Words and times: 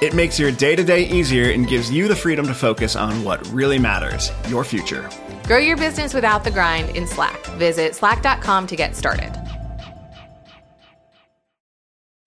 It 0.00 0.14
makes 0.14 0.38
your 0.38 0.50
day 0.50 0.74
to 0.76 0.82
day 0.82 1.02
easier 1.02 1.50
and 1.50 1.68
gives 1.68 1.90
you 1.90 2.08
the 2.08 2.16
freedom 2.16 2.46
to 2.46 2.54
focus 2.54 2.96
on 2.96 3.22
what 3.22 3.46
really 3.48 3.78
matters 3.78 4.32
your 4.48 4.64
future. 4.64 5.10
Grow 5.44 5.58
your 5.58 5.76
business 5.76 6.14
without 6.14 6.42
the 6.42 6.50
grind 6.50 6.96
in 6.96 7.06
Slack. 7.06 7.44
Visit 7.58 7.94
slack.com 7.94 8.66
to 8.68 8.76
get 8.76 8.96
started. 8.96 9.30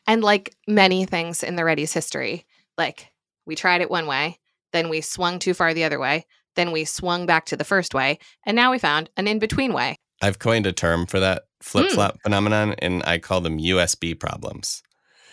And 0.06 0.24
like 0.24 0.56
many 0.68 1.06
things 1.06 1.42
in 1.42 1.56
the 1.56 1.66
Ready's 1.66 1.94
history, 1.94 2.46
like 2.78 3.08
we 3.48 3.56
tried 3.56 3.82
it 3.82 3.90
one 3.90 4.06
way, 4.06 4.38
then 4.72 4.90
we 4.90 5.02
swung 5.02 5.40
too 5.40 5.56
far 5.56 5.74
the 5.74 5.86
other 5.86 5.98
way, 5.98 6.26
then 6.56 6.72
we 6.72 6.86
swung 6.86 7.26
back 7.26 7.46
to 7.46 7.58
the 7.58 7.64
first 7.64 7.96
way, 7.96 8.20
and 8.46 8.56
now 8.56 8.70
we 8.70 8.78
found 8.78 9.10
an 9.18 9.28
in 9.28 9.40
between 9.40 9.74
way. 9.74 9.96
I've 10.22 10.38
coined 10.38 10.68
a 10.68 10.74
term 10.74 11.08
for 11.08 11.20
that 11.22 11.44
flip 11.62 11.90
flop 11.90 12.16
mm. 12.18 12.22
phenomenon, 12.22 12.76
and 12.80 13.02
I 13.04 13.18
call 13.18 13.42
them 13.42 13.58
USB 13.58 14.20
problems 14.20 14.83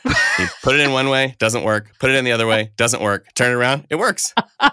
you 0.04 0.46
put 0.62 0.74
it 0.74 0.80
in 0.80 0.92
one 0.92 1.08
way, 1.08 1.36
doesn't 1.38 1.62
work. 1.62 1.98
Put 1.98 2.10
it 2.10 2.16
in 2.16 2.24
the 2.24 2.32
other 2.32 2.46
way, 2.46 2.72
doesn't 2.76 3.02
work. 3.02 3.26
Turn 3.34 3.50
it 3.50 3.54
around, 3.54 3.86
it 3.90 3.96
works. 3.96 4.34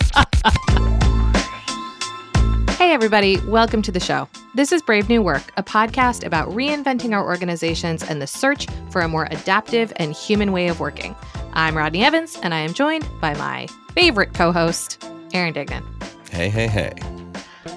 Hey, 2.78 2.94
everybody, 2.94 3.38
welcome 3.48 3.82
to 3.82 3.92
the 3.92 4.00
show. 4.00 4.30
This 4.54 4.72
is 4.72 4.84
Brave 4.84 5.10
New 5.10 5.22
Work, 5.22 5.52
a 5.58 5.64
podcast 5.64 6.24
about 6.24 6.48
reinventing 6.50 7.12
our 7.12 7.26
organizations 7.26 8.04
and 8.04 8.22
the 8.22 8.28
search 8.28 8.68
for 8.92 9.02
a 9.02 9.08
more 9.10 9.28
adaptive 9.32 9.92
and 9.96 10.14
human 10.14 10.52
way 10.52 10.68
of 10.68 10.80
working. 10.80 11.16
I'm 11.54 11.76
Rodney 11.76 12.06
Evans, 12.06 12.38
and 12.44 12.54
I 12.54 12.60
am 12.60 12.74
joined 12.74 13.06
by 13.20 13.34
my 13.34 13.68
favorite 13.94 14.34
co 14.36 14.52
host, 14.52 15.04
Aaron 15.34 15.56
Dignan. 15.56 15.84
Hey, 16.32 16.50
hey, 16.50 16.68
hey. 16.68 16.94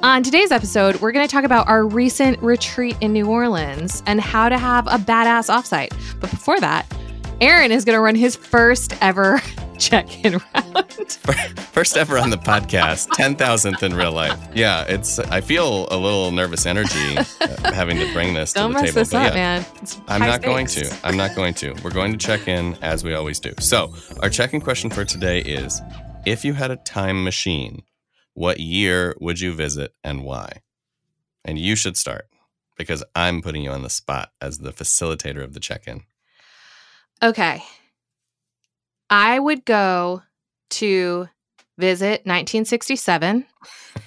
On 0.02 0.22
today's 0.22 0.52
episode, 0.52 1.00
we're 1.00 1.12
going 1.12 1.26
to 1.26 1.32
talk 1.32 1.44
about 1.44 1.66
our 1.66 1.86
recent 1.86 2.38
retreat 2.40 2.96
in 3.00 3.12
New 3.12 3.26
Orleans 3.26 4.02
and 4.06 4.20
how 4.20 4.48
to 4.48 4.58
have 4.58 4.86
a 4.86 4.98
badass 4.98 5.48
offsite. 5.48 5.92
But 6.20 6.30
before 6.30 6.60
that, 6.60 6.86
Aaron 7.40 7.72
is 7.72 7.86
going 7.86 7.96
to 7.96 8.00
run 8.00 8.14
his 8.14 8.36
first 8.36 8.94
ever 9.00 9.40
check 9.78 10.24
in 10.24 10.34
round. 10.54 10.90
First 11.72 11.96
ever 11.96 12.18
on 12.18 12.28
the 12.28 12.36
podcast, 12.36 13.08
10,000th 13.08 13.82
in 13.82 13.94
real 13.94 14.12
life. 14.12 14.38
Yeah, 14.54 14.84
it's, 14.86 15.18
I 15.18 15.40
feel 15.40 15.88
a 15.90 15.96
little 15.96 16.30
nervous 16.32 16.66
energy 16.66 17.16
uh, 17.16 17.24
having 17.72 17.96
to 17.98 18.12
bring 18.12 18.34
this 18.34 18.52
Don't 18.52 18.72
to 18.72 18.76
the 18.76 18.82
mess 18.82 18.90
table. 18.90 19.00
This 19.00 19.14
up, 19.14 19.34
yeah, 19.34 19.34
man. 19.34 19.66
I'm 20.06 20.20
not 20.20 20.42
stakes. 20.42 20.44
going 20.44 20.66
to. 20.66 20.98
I'm 21.02 21.16
not 21.16 21.34
going 21.34 21.54
to. 21.54 21.74
We're 21.82 21.92
going 21.92 22.12
to 22.12 22.18
check 22.18 22.46
in 22.46 22.76
as 22.82 23.04
we 23.04 23.14
always 23.14 23.40
do. 23.40 23.54
So, 23.58 23.94
our 24.22 24.28
check 24.28 24.52
in 24.52 24.60
question 24.60 24.90
for 24.90 25.06
today 25.06 25.40
is 25.40 25.80
if 26.26 26.44
you 26.44 26.52
had 26.52 26.70
a 26.70 26.76
time 26.76 27.24
machine, 27.24 27.82
what 28.34 28.60
year 28.60 29.16
would 29.18 29.40
you 29.40 29.54
visit 29.54 29.94
and 30.04 30.24
why? 30.24 30.60
And 31.44 31.58
you 31.58 31.74
should 31.74 31.96
start 31.96 32.26
because 32.76 33.02
I'm 33.14 33.40
putting 33.40 33.62
you 33.62 33.70
on 33.70 33.82
the 33.82 33.90
spot 33.90 34.32
as 34.42 34.58
the 34.58 34.72
facilitator 34.72 35.42
of 35.42 35.54
the 35.54 35.60
check 35.60 35.86
in. 35.86 36.02
Okay. 37.22 37.62
I 39.10 39.38
would 39.38 39.64
go 39.64 40.22
to 40.70 41.28
visit 41.78 42.24
1967. 42.24 43.44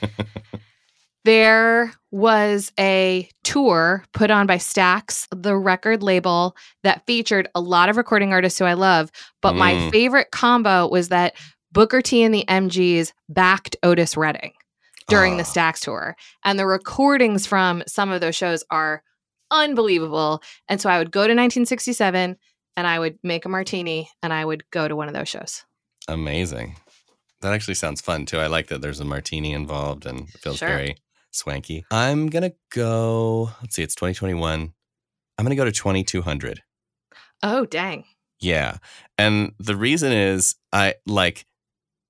there 1.26 1.94
was 2.12 2.72
a 2.80 3.30
tour 3.44 4.06
put 4.14 4.32
on 4.32 4.48
by 4.48 4.58
Stax, 4.58 5.28
the 5.36 5.56
record 5.56 6.02
label 6.04 6.56
that 6.84 7.06
featured 7.06 7.50
a 7.54 7.62
lot 7.62 7.90
of 7.90 7.98
recording 7.98 8.32
artists 8.32 8.60
who 8.60 8.66
I 8.66 8.74
love. 8.74 9.12
But 9.42 9.54
mm. 9.54 9.58
my 9.58 9.92
favorite 9.92 10.32
combo 10.32 10.88
was 10.88 11.10
that 11.10 11.36
Booker 11.72 12.02
T 12.02 12.24
and 12.24 12.34
the 12.34 12.46
MGs 12.48 13.14
backed 13.30 13.76
Otis 13.84 14.16
Redding 14.16 14.54
during 15.08 15.38
the 15.38 15.44
ah. 15.44 15.46
Stax 15.46 15.80
tour. 15.80 16.16
And 16.46 16.58
the 16.58 16.68
recordings 16.68 17.46
from 17.46 17.84
some 17.88 18.12
of 18.12 18.22
those 18.22 18.36
shows 18.36 18.64
are 18.70 19.04
unbelievable. 19.52 20.42
And 20.70 20.80
so 20.80 20.90
I 20.90 20.98
would 20.98 21.12
go 21.12 21.22
to 21.22 21.34
1967 21.34 22.38
and 22.76 22.88
I 22.88 23.00
would 23.00 23.20
make 23.24 23.46
a 23.46 23.50
martini 23.50 24.10
and 24.22 24.34
I 24.34 24.44
would 24.44 24.70
go 24.72 24.88
to 24.88 24.96
one 24.96 25.08
of 25.08 25.14
those 25.14 25.30
shows. 25.30 25.64
Amazing. 26.08 26.78
That 27.42 27.54
actually 27.54 27.76
sounds 27.76 28.02
fun 28.02 28.26
too. 28.26 28.40
I 28.40 28.48
like 28.48 28.68
that 28.68 28.82
there's 28.82 29.00
a 29.00 29.06
martini 29.06 29.54
involved 29.54 30.06
and 30.06 30.22
it 30.22 30.40
feels 30.40 30.58
sure. 30.58 30.70
very 30.70 30.98
swanky. 31.32 31.86
I'm 31.92 32.28
going 32.28 32.44
to 32.44 32.56
go, 32.72 33.52
let's 33.62 33.76
see, 33.76 33.84
it's 33.84 33.96
2021. 33.96 34.74
I'm 35.38 35.46
going 35.46 35.50
to 35.50 35.56
go 35.56 35.66
to 35.66 35.72
2200. 35.72 36.62
Oh, 37.42 37.66
dang. 37.66 38.06
Yeah. 38.40 38.78
And 39.18 39.54
the 39.60 39.76
reason 39.76 40.12
is 40.12 40.56
I 40.72 40.96
like 41.06 41.46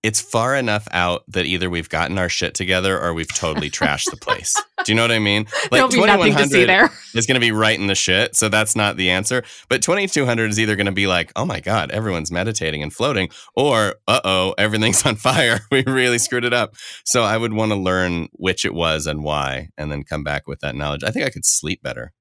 it's 0.04 0.20
far 0.20 0.56
enough 0.56 0.86
out 0.92 1.24
that 1.30 1.46
either 1.46 1.70
we've 1.70 1.88
gotten 1.88 2.18
our 2.18 2.28
shit 2.28 2.54
together 2.54 3.00
or 3.00 3.14
we've 3.14 3.34
totally 3.34 3.70
trashed 3.70 4.12
the 4.12 4.18
place. 4.18 4.54
Do 4.84 4.92
you 4.92 4.96
know 4.98 5.04
what 5.04 5.12
I 5.12 5.20
mean? 5.20 5.48
Like 5.72 5.90
twenty 5.90 6.18
one 6.18 6.32
hundred 6.32 6.92
is 7.16 7.26
going 7.26 7.36
to 7.36 7.40
be 7.40 7.52
right 7.52 7.80
in 7.80 7.88
the 7.88 7.96
shit, 7.96 8.36
so 8.36 8.50
that's 8.50 8.76
not 8.76 8.98
the 8.98 9.10
answer. 9.10 9.44
But 9.70 9.82
twenty 9.82 10.08
two 10.08 10.26
hundred 10.26 10.52
is 10.52 10.60
either 10.60 10.76
going 10.76 10.88
to 10.88 10.92
be 10.92 11.08
like, 11.08 11.32
oh 11.36 11.46
my 11.46 11.62
god, 11.62 11.90
everyone's 11.90 12.32
meditating 12.32 12.84
and 12.84 12.94
floating, 12.94 13.30
or 13.56 13.96
uh 14.08 14.20
oh, 14.24 14.54
everything's 14.58 15.04
on 15.06 15.16
fire. 15.16 15.62
we 15.72 15.84
really 15.86 16.20
screwed 16.20 16.44
it 16.44 16.54
up. 16.54 16.76
So 17.06 17.24
I 17.24 17.38
would 17.38 17.54
want 17.54 17.72
to 17.72 17.78
learn 17.78 18.28
which 18.34 18.66
it 18.66 18.74
was 18.74 19.08
and 19.08 19.24
why, 19.24 19.70
and 19.78 19.92
then 19.92 20.04
come 20.04 20.24
back 20.24 20.48
with 20.48 20.60
that 20.60 20.76
knowledge. 20.76 21.04
I 21.04 21.12
think 21.12 21.26
I 21.26 21.30
could 21.30 21.46
sleep 21.46 21.82
better. 21.82 22.12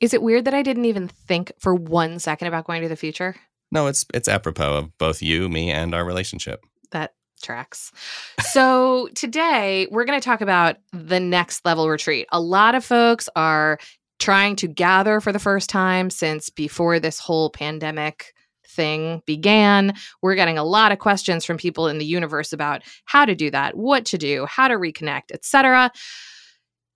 Is 0.00 0.12
it 0.12 0.22
weird 0.22 0.44
that 0.44 0.54
I 0.54 0.62
didn't 0.62 0.84
even 0.84 1.08
think 1.08 1.52
for 1.58 1.74
one 1.74 2.18
second 2.18 2.48
about 2.48 2.66
going 2.66 2.82
to 2.82 2.88
the 2.88 2.96
future? 2.96 3.34
No, 3.72 3.86
it's 3.86 4.04
it's 4.12 4.28
apropos 4.28 4.76
of 4.76 4.98
both 4.98 5.22
you, 5.22 5.48
me, 5.48 5.70
and 5.70 5.94
our 5.94 6.04
relationship 6.04 6.60
that 6.92 7.14
tracks. 7.42 7.92
So 8.40 9.08
today 9.14 9.88
we're 9.90 10.04
going 10.04 10.20
to 10.20 10.24
talk 10.24 10.40
about 10.40 10.76
the 10.92 11.20
next 11.20 11.64
level 11.64 11.88
retreat. 11.88 12.26
A 12.32 12.40
lot 12.40 12.74
of 12.74 12.84
folks 12.84 13.28
are 13.36 13.78
trying 14.18 14.54
to 14.56 14.68
gather 14.68 15.20
for 15.20 15.32
the 15.32 15.40
first 15.40 15.68
time 15.68 16.08
since 16.08 16.48
before 16.48 17.00
this 17.00 17.18
whole 17.18 17.50
pandemic 17.50 18.32
thing 18.64 19.22
began. 19.26 19.94
We're 20.22 20.36
getting 20.36 20.58
a 20.58 20.64
lot 20.64 20.92
of 20.92 20.98
questions 20.98 21.44
from 21.44 21.56
people 21.56 21.88
in 21.88 21.98
the 21.98 22.04
universe 22.04 22.52
about 22.52 22.82
how 23.04 23.24
to 23.24 23.34
do 23.34 23.50
that, 23.50 23.76
what 23.76 24.04
to 24.06 24.18
do, 24.18 24.46
how 24.46 24.68
to 24.68 24.74
reconnect, 24.74 25.32
etc. 25.32 25.90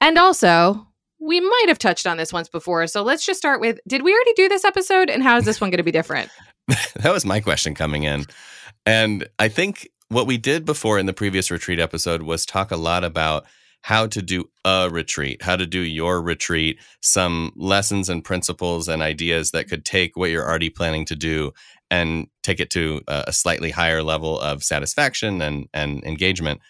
And 0.00 0.18
also, 0.18 0.86
we 1.18 1.40
might 1.40 1.64
have 1.68 1.78
touched 1.78 2.06
on 2.06 2.16
this 2.16 2.32
once 2.32 2.48
before. 2.48 2.86
So 2.86 3.02
let's 3.02 3.24
just 3.24 3.38
start 3.38 3.60
with 3.60 3.80
did 3.88 4.02
we 4.02 4.12
already 4.12 4.34
do 4.34 4.48
this 4.48 4.64
episode 4.64 5.10
and 5.10 5.22
how 5.22 5.36
is 5.36 5.44
this 5.44 5.60
one 5.60 5.70
going 5.70 5.78
to 5.78 5.84
be 5.84 5.90
different? 5.90 6.30
that 6.96 7.12
was 7.12 7.24
my 7.24 7.40
question 7.40 7.74
coming 7.74 8.02
in. 8.02 8.24
And 8.84 9.28
I 9.38 9.48
think 9.48 9.88
what 10.08 10.26
we 10.26 10.38
did 10.38 10.64
before 10.64 10.98
in 10.98 11.06
the 11.06 11.12
previous 11.12 11.50
retreat 11.50 11.78
episode 11.78 12.22
was 12.22 12.46
talk 12.46 12.70
a 12.70 12.76
lot 12.76 13.04
about 13.04 13.46
how 13.82 14.06
to 14.06 14.20
do 14.20 14.44
a 14.64 14.88
retreat, 14.90 15.42
how 15.42 15.54
to 15.54 15.66
do 15.66 15.80
your 15.80 16.20
retreat, 16.20 16.78
some 17.02 17.52
lessons 17.54 18.08
and 18.08 18.24
principles 18.24 18.88
and 18.88 19.00
ideas 19.00 19.52
that 19.52 19.68
could 19.68 19.84
take 19.84 20.16
what 20.16 20.30
you're 20.30 20.48
already 20.48 20.70
planning 20.70 21.04
to 21.04 21.14
do 21.14 21.52
and 21.88 22.26
take 22.42 22.58
it 22.58 22.70
to 22.70 23.00
a 23.06 23.32
slightly 23.32 23.70
higher 23.70 24.02
level 24.02 24.40
of 24.40 24.64
satisfaction 24.64 25.40
and, 25.40 25.68
and 25.72 26.02
engagement. 26.04 26.60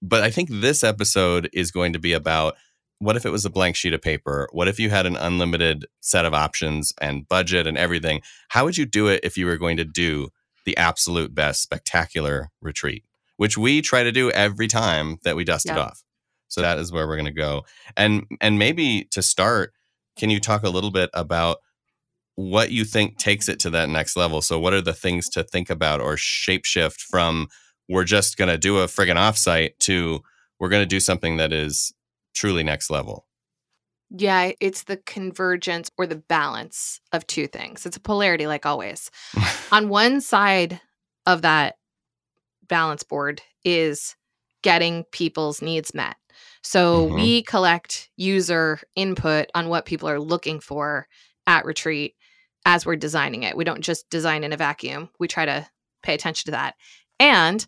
But 0.00 0.22
I 0.22 0.30
think 0.30 0.48
this 0.50 0.84
episode 0.84 1.50
is 1.52 1.72
going 1.72 1.92
to 1.92 1.98
be 1.98 2.12
about 2.12 2.54
what 3.00 3.16
if 3.16 3.26
it 3.26 3.30
was 3.30 3.44
a 3.44 3.50
blank 3.50 3.76
sheet 3.76 3.94
of 3.94 4.02
paper? 4.02 4.48
What 4.52 4.68
if 4.68 4.78
you 4.78 4.90
had 4.90 5.06
an 5.06 5.16
unlimited 5.16 5.86
set 6.00 6.24
of 6.24 6.34
options 6.34 6.92
and 7.00 7.26
budget 7.28 7.66
and 7.66 7.76
everything? 7.76 8.20
How 8.50 8.64
would 8.64 8.76
you 8.76 8.86
do 8.86 9.08
it 9.08 9.20
if 9.24 9.36
you 9.36 9.46
were 9.46 9.56
going 9.56 9.78
to 9.78 9.84
do 9.84 10.28
the 10.64 10.76
absolute 10.76 11.34
best 11.34 11.62
spectacular 11.62 12.50
retreat, 12.60 13.04
which 13.36 13.56
we 13.56 13.80
try 13.80 14.02
to 14.02 14.12
do 14.12 14.30
every 14.30 14.68
time 14.68 15.18
that 15.24 15.36
we 15.36 15.44
dust 15.44 15.66
yeah. 15.66 15.72
it 15.72 15.78
off. 15.78 16.02
So 16.48 16.60
that 16.60 16.78
is 16.78 16.92
where 16.92 17.06
we're 17.06 17.16
going 17.16 17.26
to 17.26 17.32
go. 17.32 17.64
And 17.96 18.26
and 18.40 18.58
maybe 18.58 19.08
to 19.12 19.22
start, 19.22 19.72
can 20.16 20.30
you 20.30 20.40
talk 20.40 20.62
a 20.62 20.68
little 20.68 20.90
bit 20.90 21.10
about 21.14 21.58
what 22.34 22.70
you 22.70 22.84
think 22.84 23.18
takes 23.18 23.48
it 23.48 23.60
to 23.60 23.70
that 23.70 23.88
next 23.88 24.16
level? 24.16 24.42
So 24.42 24.58
what 24.58 24.74
are 24.74 24.80
the 24.80 24.92
things 24.92 25.28
to 25.30 25.44
think 25.44 25.70
about 25.70 26.00
or 26.00 26.16
shapeshift 26.16 27.00
from 27.00 27.48
we're 27.88 28.04
just 28.04 28.36
going 28.36 28.48
to 28.48 28.58
do 28.58 28.78
a 28.78 28.86
friggin' 28.86 29.16
offsite 29.16 29.78
to 29.80 30.20
we're 30.58 30.68
going 30.68 30.82
to 30.82 30.86
do 30.86 31.00
something 31.00 31.38
that 31.38 31.52
is 31.52 31.92
truly 32.34 32.62
next 32.62 32.90
level? 32.90 33.26
Yeah, 34.10 34.52
it's 34.60 34.84
the 34.84 34.96
convergence 34.96 35.90
or 35.96 36.06
the 36.06 36.16
balance 36.16 37.00
of 37.12 37.26
two 37.26 37.46
things. 37.46 37.86
It's 37.86 37.96
a 37.96 38.00
polarity, 38.00 38.46
like 38.46 38.66
always. 38.66 39.10
On 39.72 39.88
one 39.88 40.20
side 40.20 40.80
of 41.26 41.42
that 41.42 41.76
balance 42.66 43.02
board 43.02 43.42
is 43.64 44.16
getting 44.62 45.04
people's 45.12 45.62
needs 45.62 45.94
met. 45.94 46.16
So 46.62 47.08
Mhm. 47.08 47.14
we 47.14 47.42
collect 47.42 48.10
user 48.16 48.80
input 48.94 49.48
on 49.54 49.68
what 49.68 49.86
people 49.86 50.08
are 50.08 50.20
looking 50.20 50.60
for 50.60 51.08
at 51.46 51.64
retreat 51.64 52.14
as 52.66 52.84
we're 52.84 52.96
designing 52.96 53.42
it. 53.44 53.56
We 53.56 53.64
don't 53.64 53.80
just 53.80 54.08
design 54.10 54.44
in 54.44 54.52
a 54.52 54.56
vacuum. 54.56 55.08
We 55.18 55.28
try 55.28 55.46
to 55.46 55.68
pay 56.02 56.14
attention 56.14 56.46
to 56.46 56.50
that. 56.52 56.74
And 57.18 57.66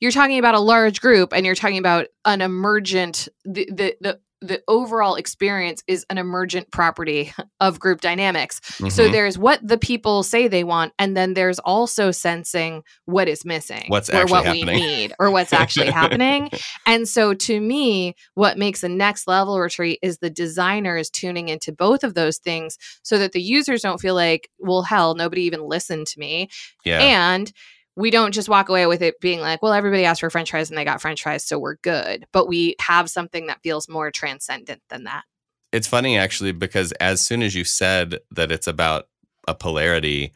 you're 0.00 0.12
talking 0.12 0.38
about 0.38 0.54
a 0.54 0.60
large 0.60 1.00
group 1.00 1.32
and 1.32 1.44
you're 1.44 1.54
talking 1.54 1.78
about 1.78 2.06
an 2.24 2.40
emergent 2.40 3.28
the 3.44 3.68
the 3.72 3.96
the, 4.00 4.20
the 4.40 4.62
overall 4.68 5.16
experience 5.16 5.82
is 5.88 6.06
an 6.10 6.16
emergent 6.16 6.70
property 6.70 7.32
of 7.60 7.80
group 7.80 8.00
dynamics. 8.00 8.60
So 8.88 9.08
Mhm. 9.08 9.12
there's 9.12 9.36
what 9.36 9.58
the 9.66 9.78
people 9.78 10.22
say 10.22 10.46
they 10.46 10.62
want, 10.62 10.92
and 10.96 11.16
then 11.16 11.34
there's 11.34 11.58
also 11.58 12.12
sensing 12.12 12.84
what 13.04 13.26
is 13.26 13.44
missing, 13.44 13.86
What's 13.88 14.08
or 14.10 14.26
what 14.26 14.44
happening. 14.44 14.66
we 14.68 14.72
need, 14.80 15.12
or 15.18 15.32
what's 15.32 15.52
actually 15.52 15.90
happening. 15.90 16.50
And 16.86 17.08
so 17.08 17.34
to 17.34 17.60
me, 17.60 18.14
what 18.34 18.56
makes 18.56 18.84
a 18.84 18.88
next 18.88 19.26
level 19.26 19.58
retreat 19.58 19.98
is 20.02 20.18
the 20.18 20.30
designer 20.30 20.96
is 20.96 21.10
tuning 21.10 21.48
into 21.48 21.72
both 21.72 22.04
of 22.04 22.14
those 22.14 22.38
things 22.38 22.78
so 23.02 23.18
that 23.18 23.32
the 23.32 23.42
users 23.42 23.82
don't 23.82 24.00
feel 24.00 24.14
like, 24.14 24.48
well, 24.58 24.82
hell, 24.82 25.16
nobody 25.16 25.42
even 25.42 25.62
listened 25.66 26.06
to 26.06 26.20
me. 26.20 26.48
yeah. 26.84 27.00
And 27.02 27.52
we 27.98 28.10
don't 28.10 28.32
just 28.32 28.48
walk 28.48 28.68
away 28.68 28.86
with 28.86 29.02
it 29.02 29.20
being 29.20 29.40
like, 29.40 29.60
well, 29.60 29.72
everybody 29.72 30.04
asked 30.04 30.20
for 30.20 30.30
french 30.30 30.52
fries 30.52 30.70
and 30.70 30.78
they 30.78 30.84
got 30.84 31.00
french 31.02 31.22
fries, 31.22 31.44
so 31.44 31.58
we're 31.58 31.76
good. 31.76 32.26
But 32.32 32.46
we 32.46 32.76
have 32.80 33.10
something 33.10 33.48
that 33.48 33.60
feels 33.62 33.88
more 33.88 34.12
transcendent 34.12 34.80
than 34.88 35.04
that. 35.04 35.24
It's 35.72 35.88
funny 35.88 36.16
actually 36.16 36.52
because 36.52 36.92
as 36.92 37.20
soon 37.20 37.42
as 37.42 37.54
you 37.54 37.64
said 37.64 38.20
that 38.30 38.52
it's 38.52 38.68
about 38.68 39.08
a 39.48 39.54
polarity, 39.54 40.32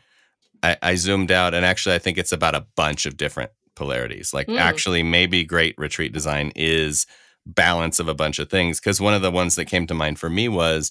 I, 0.63 0.77
I 0.83 0.95
zoomed 0.97 1.31
out 1.31 1.55
and 1.55 1.65
actually 1.65 1.95
I 1.95 1.99
think 2.01 2.19
it's 2.19 2.33
about 2.33 2.57
a 2.57 2.67
bunch 2.75 3.07
of 3.07 3.17
different 3.17 3.53
polarities. 3.77 4.35
Like 4.35 4.49
Mm. 4.49 4.59
actually, 4.59 5.03
maybe 5.05 5.45
great 5.45 5.77
retreat 5.79 6.13
design 6.13 6.53
is 6.57 7.07
balance 7.47 8.01
of 8.01 8.09
a 8.09 8.15
bunch 8.15 8.41
of 8.41 8.51
things. 8.51 8.81
Because 8.81 9.01
one 9.01 9.15
of 9.15 9.23
the 9.23 9.31
ones 9.31 9.55
that 9.55 9.67
came 9.67 9.87
to 9.87 9.95
mind 9.95 10.19
for 10.19 10.29
me 10.29 10.49
was 10.49 10.91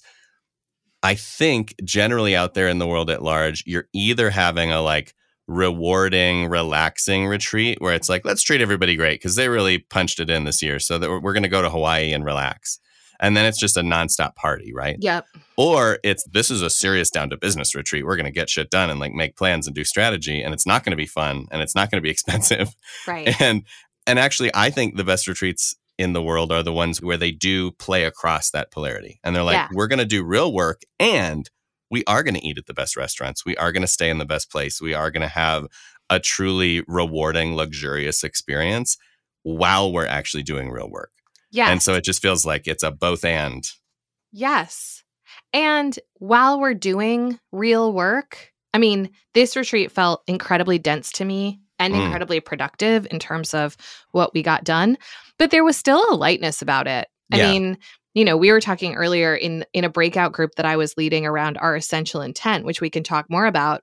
I 1.02 1.16
think 1.16 1.74
generally 1.84 2.34
out 2.34 2.54
there 2.54 2.68
in 2.68 2.78
the 2.78 2.86
world 2.86 3.10
at 3.10 3.22
large, 3.22 3.62
you're 3.66 3.88
either 3.92 4.30
having 4.30 4.72
a 4.72 4.80
like 4.80 5.14
rewarding, 5.52 6.48
relaxing 6.48 7.26
retreat 7.26 7.78
where 7.80 7.94
it's 7.94 8.08
like, 8.08 8.24
let's 8.24 8.42
treat 8.42 8.60
everybody 8.60 8.96
great 8.96 9.20
because 9.20 9.36
they 9.36 9.48
really 9.48 9.78
punched 9.78 10.20
it 10.20 10.30
in 10.30 10.44
this 10.44 10.62
year. 10.62 10.78
So 10.78 10.98
that 10.98 11.08
we're, 11.08 11.32
going 11.32 11.42
to 11.42 11.48
go 11.48 11.62
to 11.62 11.70
Hawaii 11.70 12.12
and 12.12 12.24
relax. 12.24 12.78
And 13.20 13.36
then 13.36 13.44
it's 13.44 13.58
just 13.60 13.76
a 13.76 13.82
nonstop 13.82 14.34
party, 14.34 14.72
right? 14.74 14.96
Yep. 14.98 15.26
Or 15.56 15.98
it's 16.02 16.24
this 16.32 16.50
is 16.50 16.60
a 16.60 16.68
serious 16.70 17.08
down 17.10 17.30
to 17.30 17.36
business 17.36 17.74
retreat. 17.74 18.04
We're 18.04 18.16
going 18.16 18.26
to 18.26 18.32
get 18.32 18.50
shit 18.50 18.70
done 18.70 18.90
and 18.90 18.98
like 18.98 19.12
make 19.12 19.36
plans 19.36 19.66
and 19.66 19.76
do 19.76 19.84
strategy. 19.84 20.42
And 20.42 20.52
it's 20.52 20.66
not 20.66 20.84
going 20.84 20.90
to 20.90 20.96
be 20.96 21.06
fun 21.06 21.46
and 21.52 21.62
it's 21.62 21.74
not 21.74 21.90
going 21.90 21.98
to 21.98 22.02
be 22.02 22.10
expensive. 22.16 22.74
Right. 23.06 23.40
And 23.40 23.62
and 24.06 24.18
actually, 24.18 24.50
I 24.54 24.70
think 24.70 24.96
the 24.96 25.04
best 25.04 25.28
retreats 25.28 25.76
in 25.98 26.14
the 26.14 26.22
world 26.22 26.50
are 26.50 26.64
the 26.64 26.72
ones 26.72 27.00
where 27.00 27.16
they 27.16 27.30
do 27.30 27.70
play 27.72 28.04
across 28.04 28.50
that 28.50 28.72
polarity. 28.72 29.20
And 29.22 29.36
they're 29.36 29.44
like, 29.44 29.54
Yeah. 29.54 29.68
we're 29.72 29.86
going 29.86 30.00
to 30.00 30.04
do 30.04 30.24
real 30.24 30.52
work 30.52 30.82
and 30.98 31.48
we 31.92 32.02
are 32.06 32.22
going 32.22 32.34
to 32.34 32.44
eat 32.44 32.56
at 32.58 32.66
the 32.66 32.74
best 32.74 32.96
restaurants. 32.96 33.44
We 33.44 33.54
are 33.58 33.70
going 33.70 33.82
to 33.82 33.86
stay 33.86 34.08
in 34.10 34.16
the 34.18 34.24
best 34.24 34.50
place. 34.50 34.80
We 34.80 34.94
are 34.94 35.10
going 35.10 35.20
to 35.20 35.28
have 35.28 35.66
a 36.08 36.18
truly 36.18 36.82
rewarding, 36.88 37.54
luxurious 37.54 38.24
experience 38.24 38.96
while 39.42 39.92
we're 39.92 40.06
actually 40.06 40.42
doing 40.42 40.70
real 40.70 40.90
work. 40.90 41.10
Yeah. 41.50 41.70
And 41.70 41.82
so 41.82 41.94
it 41.94 42.02
just 42.02 42.22
feels 42.22 42.46
like 42.46 42.66
it's 42.66 42.82
a 42.82 42.90
both 42.90 43.24
and. 43.26 43.62
Yes. 44.32 45.04
And 45.52 45.98
while 46.14 46.58
we're 46.58 46.72
doing 46.74 47.38
real 47.52 47.92
work, 47.92 48.52
I 48.72 48.78
mean, 48.78 49.10
this 49.34 49.54
retreat 49.54 49.92
felt 49.92 50.22
incredibly 50.26 50.78
dense 50.78 51.12
to 51.12 51.26
me 51.26 51.60
and 51.78 51.92
Mm. 51.92 52.04
incredibly 52.04 52.40
productive 52.40 53.06
in 53.10 53.18
terms 53.18 53.52
of 53.52 53.76
what 54.12 54.32
we 54.32 54.42
got 54.42 54.64
done, 54.64 54.96
but 55.38 55.50
there 55.50 55.64
was 55.64 55.76
still 55.76 56.02
a 56.10 56.16
lightness 56.16 56.62
about 56.62 56.86
it. 56.86 57.08
I 57.32 57.36
Yeah. 57.36 57.52
mean, 57.52 57.78
you 58.14 58.24
know, 58.24 58.36
we 58.36 58.50
were 58.52 58.60
talking 58.60 58.94
earlier 58.94 59.34
in 59.34 59.64
in 59.72 59.84
a 59.84 59.88
breakout 59.90 60.32
group 60.32 60.54
that 60.56 60.66
I 60.66 60.76
was 60.76 60.96
leading 60.96 61.26
around 61.26 61.56
our 61.58 61.74
essential 61.76 62.20
intent, 62.20 62.64
which 62.64 62.80
we 62.80 62.90
can 62.90 63.02
talk 63.02 63.26
more 63.30 63.46
about. 63.46 63.82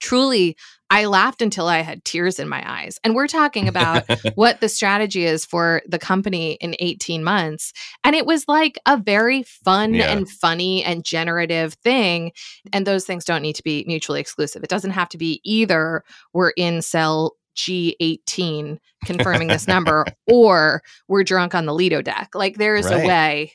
Truly, 0.00 0.56
I 0.90 1.06
laughed 1.06 1.40
until 1.40 1.66
I 1.66 1.78
had 1.78 2.04
tears 2.04 2.38
in 2.38 2.46
my 2.48 2.62
eyes. 2.70 2.98
And 3.04 3.14
we're 3.14 3.26
talking 3.28 3.68
about 3.68 4.04
what 4.34 4.60
the 4.60 4.68
strategy 4.68 5.24
is 5.24 5.46
for 5.46 5.80
the 5.88 5.98
company 5.98 6.54
in 6.60 6.76
18 6.78 7.24
months. 7.24 7.72
And 8.02 8.14
it 8.14 8.26
was 8.26 8.46
like 8.46 8.78
a 8.86 8.98
very 8.98 9.44
fun 9.44 9.94
Yeah. 9.94 10.10
and 10.10 10.28
funny 10.28 10.84
and 10.84 11.04
generative 11.04 11.74
thing. 11.74 12.32
And 12.72 12.86
those 12.86 13.06
things 13.06 13.24
don't 13.24 13.40
need 13.42 13.54
to 13.56 13.62
be 13.62 13.84
mutually 13.86 14.20
exclusive. 14.20 14.62
It 14.62 14.68
doesn't 14.70 14.90
have 14.90 15.08
to 15.10 15.18
be 15.18 15.40
either 15.42 16.04
we're 16.34 16.50
in 16.50 16.82
cell 16.82 17.32
G18 17.56 18.78
confirming 19.04 19.48
this 19.48 19.66
number 19.68 20.06
or 20.26 20.82
we're 21.08 21.24
drunk 21.24 21.54
on 21.54 21.66
the 21.66 21.74
Lido 21.74 22.02
deck. 22.02 22.30
Like 22.34 22.56
there 22.56 22.76
is 22.76 22.86
Right. 22.86 23.04
a 23.04 23.06
way 23.06 23.52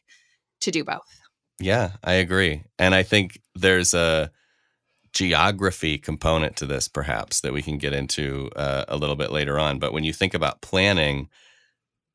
to 0.61 0.71
do 0.71 0.83
both. 0.83 1.01
Yeah, 1.59 1.91
I 2.03 2.13
agree. 2.13 2.63
And 2.77 2.95
I 2.95 3.03
think 3.03 3.41
there's 3.55 3.93
a 3.93 4.31
geography 5.13 5.97
component 5.97 6.55
to 6.57 6.65
this, 6.65 6.87
perhaps, 6.87 7.41
that 7.41 7.53
we 7.53 7.61
can 7.61 7.77
get 7.77 7.93
into 7.93 8.49
uh, 8.55 8.85
a 8.87 8.95
little 8.95 9.15
bit 9.15 9.31
later 9.31 9.59
on. 9.59 9.79
But 9.79 9.91
when 9.91 10.03
you 10.03 10.13
think 10.13 10.33
about 10.33 10.61
planning, 10.61 11.29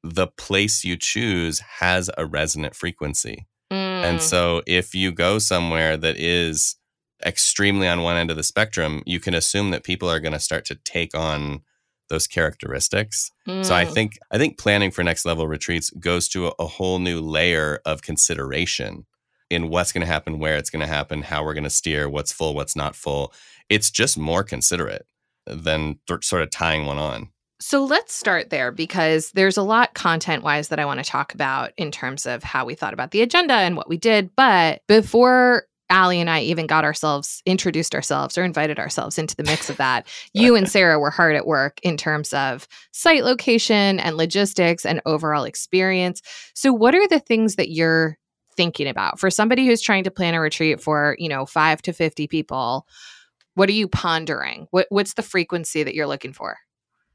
the 0.02 0.28
place 0.28 0.84
you 0.84 0.96
choose 0.96 1.60
has 1.60 2.10
a 2.16 2.24
resonant 2.26 2.74
frequency. 2.74 3.46
And 3.70 4.18
Mm, 4.18 4.22
so 4.22 4.62
if 4.66 4.94
you 4.94 5.12
go 5.12 5.38
somewhere 5.38 5.96
that 5.96 6.16
is 6.16 6.76
extremely 7.24 7.88
on 7.88 8.02
one 8.02 8.16
end 8.16 8.30
of 8.30 8.36
the 8.36 8.42
spectrum, 8.42 9.02
you 9.06 9.18
can 9.20 9.34
assume 9.34 9.70
that 9.70 9.84
people 9.84 10.10
are 10.10 10.20
going 10.20 10.32
to 10.34 10.40
start 10.40 10.64
to 10.66 10.74
take 10.76 11.14
on 11.16 11.62
those 12.08 12.26
characteristics. 12.26 13.30
So 13.46 13.74
I 13.74 13.84
mm. 13.84 13.92
think 13.92 14.18
I 14.30 14.38
think 14.38 14.58
planning 14.58 14.90
for 14.90 15.02
next 15.02 15.24
level 15.24 15.46
retreats 15.46 15.90
goes 15.90 16.28
to 16.28 16.48
a, 16.48 16.52
a 16.58 16.66
whole 16.66 16.98
new 16.98 17.20
layer 17.20 17.80
of 17.84 18.02
consideration 18.02 19.06
in 19.50 19.68
what's 19.68 19.92
going 19.92 20.00
to 20.00 20.12
happen, 20.12 20.38
where 20.38 20.56
it's 20.56 20.70
going 20.70 20.80
to 20.80 20.86
happen, 20.86 21.22
how 21.22 21.44
we're 21.44 21.54
going 21.54 21.64
to 21.64 21.70
steer, 21.70 22.08
what's 22.08 22.32
full, 22.32 22.54
what's 22.54 22.76
not 22.76 22.96
full. 22.96 23.32
It's 23.68 23.90
just 23.90 24.18
more 24.18 24.42
considerate 24.42 25.06
than 25.46 25.98
th- 26.08 26.24
sort 26.24 26.42
of 26.42 26.50
tying 26.50 26.86
one 26.86 26.98
on. 26.98 27.28
So 27.60 27.84
let's 27.84 28.14
start 28.14 28.50
there 28.50 28.72
because 28.72 29.30
there's 29.32 29.56
a 29.56 29.62
lot 29.62 29.94
content 29.94 30.42
wise 30.42 30.68
that 30.68 30.80
I 30.80 30.84
want 30.84 31.02
to 31.02 31.08
talk 31.08 31.34
about 31.34 31.72
in 31.76 31.90
terms 31.90 32.26
of 32.26 32.42
how 32.42 32.64
we 32.64 32.74
thought 32.74 32.92
about 32.92 33.12
the 33.12 33.22
agenda 33.22 33.54
and 33.54 33.76
what 33.76 33.88
we 33.88 33.96
did. 33.96 34.30
But 34.36 34.82
before 34.88 35.64
Allie 35.90 36.20
and 36.20 36.30
I 36.30 36.40
even 36.40 36.66
got 36.66 36.84
ourselves 36.84 37.42
introduced 37.46 37.94
ourselves 37.94 38.38
or 38.38 38.44
invited 38.44 38.78
ourselves 38.78 39.18
into 39.18 39.36
the 39.36 39.44
mix 39.44 39.68
of 39.68 39.76
that, 39.76 40.06
you 40.32 40.56
and 40.56 40.68
Sarah 40.68 40.98
were 40.98 41.10
hard 41.10 41.36
at 41.36 41.46
work 41.46 41.78
in 41.82 41.96
terms 41.96 42.32
of 42.32 42.66
site 42.92 43.24
location 43.24 44.00
and 44.00 44.16
logistics 44.16 44.86
and 44.86 45.00
overall 45.06 45.44
experience. 45.44 46.22
So, 46.54 46.72
what 46.72 46.94
are 46.94 47.06
the 47.08 47.20
things 47.20 47.56
that 47.56 47.70
you're 47.70 48.18
thinking 48.56 48.88
about 48.88 49.18
for 49.18 49.30
somebody 49.30 49.66
who's 49.66 49.82
trying 49.82 50.04
to 50.04 50.10
plan 50.10 50.34
a 50.34 50.40
retreat 50.40 50.80
for, 50.80 51.16
you 51.18 51.28
know, 51.28 51.44
five 51.46 51.82
to 51.82 51.92
50 51.92 52.26
people? 52.28 52.86
What 53.54 53.68
are 53.68 53.72
you 53.72 53.86
pondering? 53.86 54.66
What, 54.70 54.86
what's 54.88 55.14
the 55.14 55.22
frequency 55.22 55.82
that 55.82 55.94
you're 55.94 56.06
looking 56.06 56.32
for? 56.32 56.58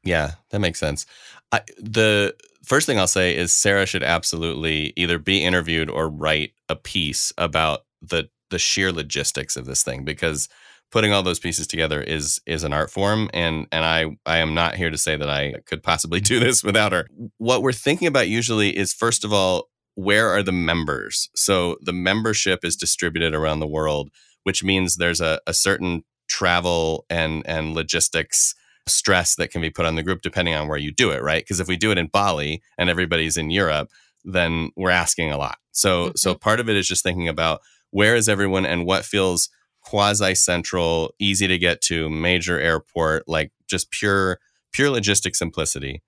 Yeah, 0.04 0.34
that 0.52 0.60
makes 0.60 0.80
sense. 0.80 1.06
I, 1.52 1.62
the 1.78 2.36
first 2.64 2.86
thing 2.86 3.00
I'll 3.00 3.08
say 3.08 3.36
is 3.36 3.52
Sarah 3.52 3.86
should 3.86 4.04
absolutely 4.04 4.94
either 4.96 5.20
be 5.20 5.44
interviewed 5.44 5.90
or 5.90 6.10
write 6.10 6.54
a 6.70 6.76
piece 6.76 7.34
about 7.38 7.82
the 8.02 8.30
the 8.50 8.60
sheer 8.60 8.92
logistics 8.92 9.56
of 9.56 9.66
this 9.66 9.84
thing 9.84 10.04
because 10.04 10.50
putting 10.92 11.14
all 11.14 11.24
those 11.24 11.40
pieces 11.40 11.68
together 11.68 12.02
is 12.02 12.40
is 12.46 12.64
an 12.64 12.74
art 12.74 12.92
form 12.92 13.30
and 13.34 13.68
and 13.72 13.86
I 13.86 14.18
I 14.26 14.38
am 14.38 14.54
not 14.54 14.76
here 14.76 14.90
to 14.90 14.98
say 14.98 15.16
that 15.16 15.30
I 15.30 15.56
could 15.66 15.84
possibly 15.84 16.20
do 16.32 16.40
this 16.40 16.64
without 16.64 16.92
her. 16.92 17.08
What 17.38 17.62
we're 17.62 17.72
thinking 17.72 18.08
about 18.08 18.28
usually 18.28 18.76
is 18.76 18.94
first 18.94 19.24
of 19.24 19.34
all 19.34 19.70
where 19.96 20.30
are 20.30 20.44
the 20.44 20.54
members? 20.54 21.30
So 21.36 21.78
the 21.82 21.94
membership 21.94 22.64
is 22.64 22.78
distributed 22.78 23.34
around 23.34 23.60
the 23.60 23.68
world, 23.68 24.10
which 24.44 24.64
means 24.64 24.96
there's 24.96 25.20
a, 25.20 25.42
a 25.46 25.54
certain 25.54 26.04
travel 26.28 27.06
and 27.10 27.44
and 27.46 27.74
logistics 27.74 28.56
stress 28.88 29.36
that 29.36 29.52
can 29.52 29.62
be 29.62 29.70
put 29.70 29.86
on 29.86 29.96
the 29.96 30.04
group 30.04 30.22
depending 30.22 30.56
on 30.56 30.68
where 30.68 30.78
you 30.78 30.92
do 30.92 31.12
it, 31.12 31.22
right? 31.22 31.44
Because 31.44 31.60
if 31.60 31.68
we 31.68 31.78
do 31.78 31.92
it 31.92 31.98
in 31.98 32.08
Bali 32.08 32.62
and 32.78 32.90
everybody's 32.90 33.38
in 33.38 33.52
Europe, 33.52 33.90
then 34.24 34.72
we're 34.76 34.90
asking 34.90 35.32
a 35.32 35.38
lot. 35.38 35.58
So 35.72 36.12
so 36.16 36.32
mm-hmm. 36.32 36.40
part 36.40 36.60
of 36.60 36.70
it 36.70 36.78
is 36.78 36.88
just 36.88 37.04
thinking 37.04 37.28
about 37.28 37.62
where 37.92 38.16
is 38.16 38.30
everyone 38.30 38.66
and 38.66 38.86
what 38.86 39.06
feels 39.06 39.50
quasi 39.82 40.36
central, 40.36 41.14
easy 41.20 41.48
to 41.48 41.58
get 41.58 41.82
to, 41.82 42.10
major 42.10 42.60
airport, 42.60 43.28
like 43.28 43.52
just 43.68 43.92
pure 43.92 44.40
pure 44.72 44.90
logistic 44.90 45.36
simplicity. 45.36 46.04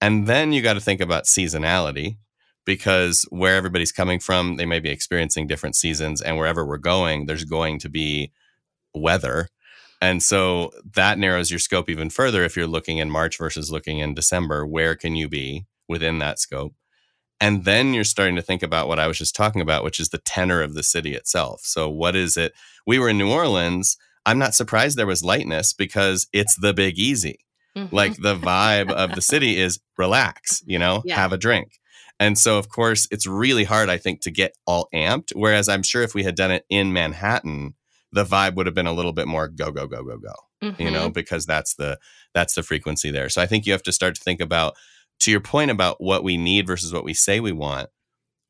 And 0.00 0.26
then 0.26 0.52
you 0.52 0.62
got 0.62 0.74
to 0.74 0.80
think 0.80 1.00
about 1.00 1.24
seasonality 1.24 2.18
because 2.64 3.24
where 3.30 3.56
everybody's 3.56 3.92
coming 3.92 4.20
from, 4.20 4.56
they 4.56 4.66
may 4.66 4.78
be 4.78 4.90
experiencing 4.90 5.46
different 5.46 5.74
seasons 5.74 6.22
and 6.22 6.36
wherever 6.36 6.64
we're 6.64 6.76
going, 6.76 7.26
there's 7.26 7.44
going 7.44 7.78
to 7.80 7.88
be 7.88 8.32
weather 8.94 9.48
and 10.00 10.22
so 10.22 10.72
that 10.94 11.18
narrows 11.18 11.50
your 11.50 11.58
scope 11.58 11.88
even 11.88 12.10
further 12.10 12.44
if 12.44 12.56
you're 12.56 12.66
looking 12.66 12.98
in 12.98 13.10
March 13.10 13.38
versus 13.38 13.70
looking 13.70 13.98
in 13.98 14.14
December. 14.14 14.66
Where 14.66 14.94
can 14.94 15.16
you 15.16 15.28
be 15.28 15.66
within 15.88 16.18
that 16.18 16.38
scope? 16.38 16.74
And 17.40 17.64
then 17.64 17.92
you're 17.92 18.04
starting 18.04 18.36
to 18.36 18.42
think 18.42 18.62
about 18.62 18.88
what 18.88 18.98
I 18.98 19.06
was 19.06 19.18
just 19.18 19.36
talking 19.36 19.60
about, 19.60 19.84
which 19.84 20.00
is 20.00 20.08
the 20.08 20.18
tenor 20.18 20.62
of 20.62 20.74
the 20.74 20.82
city 20.82 21.14
itself. 21.14 21.60
So, 21.64 21.88
what 21.88 22.16
is 22.16 22.36
it? 22.36 22.52
We 22.86 22.98
were 22.98 23.08
in 23.10 23.18
New 23.18 23.30
Orleans. 23.30 23.96
I'm 24.24 24.38
not 24.38 24.54
surprised 24.54 24.96
there 24.96 25.06
was 25.06 25.22
lightness 25.22 25.72
because 25.72 26.26
it's 26.32 26.56
the 26.56 26.72
big 26.72 26.98
easy. 26.98 27.40
Mhm. 27.76 27.92
Like 27.92 28.16
the 28.16 28.36
vibe 28.36 28.90
of 28.90 29.14
the 29.14 29.20
city 29.20 29.58
is 29.60 29.78
relax, 29.98 30.62
you 30.66 30.78
know, 30.78 31.02
Yeah. 31.04 31.16
have 31.16 31.32
a 31.32 31.36
drink. 31.38 31.78
And 32.18 32.38
so, 32.38 32.56
of 32.58 32.70
course, 32.70 33.06
it's 33.10 33.26
really 33.26 33.64
hard, 33.64 33.90
I 33.90 33.98
think, 33.98 34.22
to 34.22 34.30
get 34.30 34.56
all 34.66 34.88
amped. 34.94 35.32
Whereas 35.34 35.68
I'm 35.68 35.82
sure 35.82 36.02
if 36.02 36.14
we 36.14 36.24
had 36.24 36.34
done 36.34 36.50
it 36.50 36.64
in 36.70 36.92
Manhattan, 36.94 37.74
the 38.10 38.24
vibe 38.24 38.54
would 38.54 38.64
have 38.64 38.74
been 38.74 38.86
a 38.86 38.92
little 38.94 39.12
bit 39.12 39.28
more 39.28 39.46
go, 39.48 39.70
go, 39.70 39.86
go, 39.86 40.02
go, 40.02 40.16
go, 40.16 40.32
Mm-hmm. 40.64 40.80
you 40.82 40.90
know, 40.90 41.10
because 41.10 41.44
that's 41.44 41.74
the 41.74 41.98
that's 42.34 42.54
the 42.54 42.62
frequency 42.62 43.10
there. 43.10 43.28
So 43.28 43.42
I 43.42 43.46
think 43.46 43.66
you 43.66 43.72
have 43.72 43.82
to 43.82 43.92
start 43.92 44.14
to 44.14 44.22
think 44.22 44.40
about, 44.40 44.74
to 45.20 45.30
your 45.30 45.40
point 45.40 45.70
about 45.70 46.00
what 46.00 46.24
we 46.24 46.36
need 46.36 46.66
versus 46.66 46.92
what 46.92 47.04
we 47.04 47.14
say 47.14 47.40
we 47.40 47.52
want, 47.52 47.88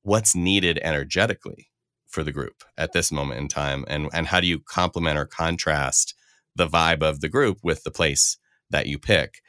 what's 0.02 0.34
needed 0.34 0.78
energetically 0.82 1.70
for 2.06 2.22
the 2.22 2.32
group 2.32 2.64
at 2.76 2.92
this 2.92 3.12
moment 3.12 3.40
in 3.40 3.48
time? 3.48 3.84
And 3.88 4.08
and 4.12 4.26
how 4.26 4.40
do 4.40 4.46
you 4.46 4.60
complement 4.60 5.18
or 5.18 5.26
contrast 5.26 6.14
the 6.54 6.68
vibe 6.68 7.02
of 7.02 7.20
the 7.20 7.28
group 7.28 7.58
with 7.62 7.82
the 7.84 7.90
place 7.90 8.38
that 8.70 8.86
you 8.86 8.98
pick? 8.98 9.40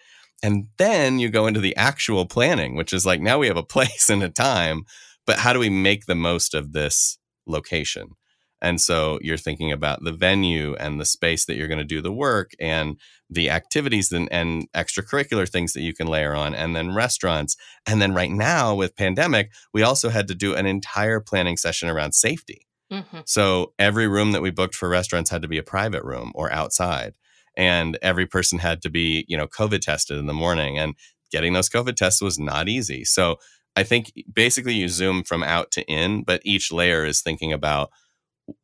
And 0.43 0.67
then 0.77 1.17
you 1.19 1.29
go 1.29 1.47
into 1.47 1.59
the 1.59 1.75
actual 1.75 2.25
planning 2.25 2.75
which 2.75 2.93
is 2.93 3.05
like 3.05 3.21
now 3.21 3.39
we 3.39 3.47
have 3.47 3.57
a 3.57 3.63
place 3.75 4.09
and 4.09 4.23
a 4.23 4.29
time 4.29 4.85
but 5.25 5.39
how 5.39 5.53
do 5.53 5.59
we 5.59 5.69
make 5.69 6.05
the 6.05 6.15
most 6.15 6.53
of 6.53 6.73
this 6.73 7.17
location 7.45 8.11
and 8.61 8.81
so 8.81 9.19
you're 9.21 9.37
thinking 9.37 9.71
about 9.71 10.03
the 10.03 10.11
venue 10.11 10.75
and 10.75 10.99
the 10.99 11.05
space 11.05 11.45
that 11.45 11.55
you're 11.55 11.67
going 11.67 11.77
to 11.77 11.83
do 11.83 12.01
the 12.01 12.11
work 12.11 12.51
and 12.59 12.99
the 13.29 13.49
activities 13.49 14.11
and, 14.11 14.27
and 14.31 14.71
extracurricular 14.73 15.47
things 15.47 15.73
that 15.73 15.81
you 15.81 15.93
can 15.93 16.07
layer 16.07 16.33
on, 16.33 16.55
and 16.55 16.75
then 16.75 16.95
restaurants. 16.95 17.55
And 17.85 18.01
then 18.01 18.13
right 18.13 18.31
now 18.31 18.73
with 18.73 18.95
pandemic, 18.95 19.51
we 19.73 19.83
also 19.83 20.09
had 20.09 20.27
to 20.29 20.35
do 20.35 20.55
an 20.55 20.65
entire 20.65 21.19
planning 21.19 21.57
session 21.57 21.89
around 21.89 22.13
safety. 22.13 22.65
Mm-hmm. 22.91 23.19
So 23.25 23.73
every 23.77 24.07
room 24.07 24.31
that 24.31 24.41
we 24.41 24.49
booked 24.49 24.75
for 24.75 24.87
restaurants 24.87 25.29
had 25.29 25.41
to 25.41 25.47
be 25.47 25.57
a 25.57 25.63
private 25.63 26.03
room 26.03 26.31
or 26.35 26.51
outside. 26.51 27.15
And 27.57 27.97
every 28.01 28.25
person 28.25 28.59
had 28.59 28.81
to 28.83 28.89
be, 28.89 29.25
you 29.27 29.35
know, 29.35 29.47
COVID 29.47 29.81
tested 29.81 30.17
in 30.17 30.27
the 30.27 30.33
morning. 30.33 30.77
And 30.77 30.95
getting 31.31 31.53
those 31.53 31.69
COVID 31.69 31.95
tests 31.95 32.21
was 32.21 32.39
not 32.39 32.69
easy. 32.69 33.03
So 33.03 33.37
I 33.75 33.83
think 33.83 34.13
basically 34.31 34.75
you 34.75 34.87
zoom 34.87 35.23
from 35.23 35.43
out 35.43 35.71
to 35.71 35.83
in, 35.85 36.23
but 36.23 36.41
each 36.45 36.71
layer 36.71 37.03
is 37.03 37.21
thinking 37.21 37.51
about 37.51 37.89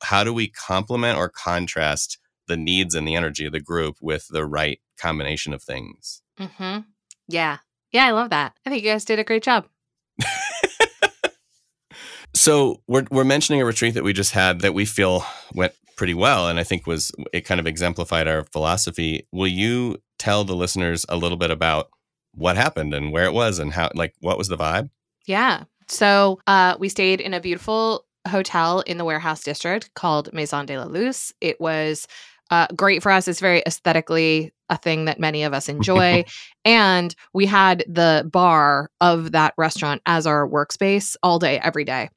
how 0.04 0.24
do 0.24 0.34
we 0.34 0.50
complement 0.50 1.18
or 1.18 1.30
contrast 1.30 2.18
the 2.48 2.58
needs 2.58 2.96
and 2.96 3.08
the 3.08 3.16
energy 3.16 3.46
of 3.46 3.52
the 3.52 3.60
group 3.60 3.98
with 4.02 4.28
the 4.30 4.46
right 4.46 4.80
combination 5.00 5.54
of 5.54 5.64
things. 5.64 6.22
Mm-hmm. 6.40 6.80
Yeah. 7.28 7.58
Yeah, 7.92 8.06
I 8.06 8.12
love 8.12 8.32
that. 8.32 8.54
I 8.66 8.70
think 8.70 8.84
you 8.84 8.92
guys 8.92 9.06
did 9.06 9.20
a 9.20 9.24
great 9.24 9.44
job. 9.44 9.68
So 12.36 12.82
we're 12.88 13.06
we're 13.12 13.24
mentioning 13.24 13.62
a 13.62 13.66
retreat 13.66 13.94
that 13.94 14.04
we 14.04 14.12
just 14.12 14.32
had 14.32 14.62
that 14.62 14.74
we 14.74 14.86
feel 14.86 15.24
went 15.54 15.74
pretty 15.96 16.16
well, 16.16 16.48
and 16.48 16.60
I 16.60 16.64
think 16.64 16.88
was 16.88 17.12
it 17.32 17.42
kind 17.42 17.60
of 17.60 17.68
exemplified 17.68 18.28
our 18.28 18.44
philosophy. 18.46 19.28
Will 19.32 19.48
you 19.48 20.02
tell 20.18 20.44
the 20.44 20.56
listeners 20.56 21.06
a 21.10 21.16
little 21.16 21.38
bit 21.38 21.52
about 21.52 21.90
what 22.34 22.58
happened 22.58 22.94
and 22.94 23.12
where 23.12 23.26
it 23.26 23.34
was 23.34 23.60
and 23.60 23.72
how 23.72 23.92
like 23.94 24.16
what 24.20 24.38
was 24.38 24.48
the 24.48 24.58
vibe? 24.58 24.90
Yeah. 25.28 25.66
So 25.88 26.40
uh, 26.48 26.76
we 26.80 26.90
stayed 26.90 27.22
in 27.22 27.36
a 27.36 27.40
beautiful 27.40 28.06
hotel 28.28 28.82
in 28.82 28.98
the 28.98 29.06
warehouse 29.06 29.44
district 29.44 29.94
called 29.96 30.32
Maison 30.34 30.66
de 30.66 30.78
la 30.78 30.86
Luz. 30.86 31.34
It 31.42 31.60
was 31.60 32.08
uh, 32.52 32.68
great 32.76 33.02
for 33.02 33.12
us. 33.12 33.28
It's 33.28 33.40
very 33.40 33.64
aesthetically 33.66 34.52
a 34.70 34.78
thing 34.78 35.06
that 35.06 35.20
many 35.20 35.44
of 35.44 35.54
us 35.54 35.70
enjoy. 35.70 36.26
and 36.66 37.16
we 37.34 37.46
had 37.46 37.84
the 37.88 38.30
bar 38.32 38.92
of 39.02 39.32
that 39.32 39.54
restaurant 39.58 40.02
as 40.06 40.28
our 40.28 40.48
workspace 40.48 41.16
all 41.24 41.40
day, 41.40 41.60
every 41.60 41.84
day. 41.84 42.10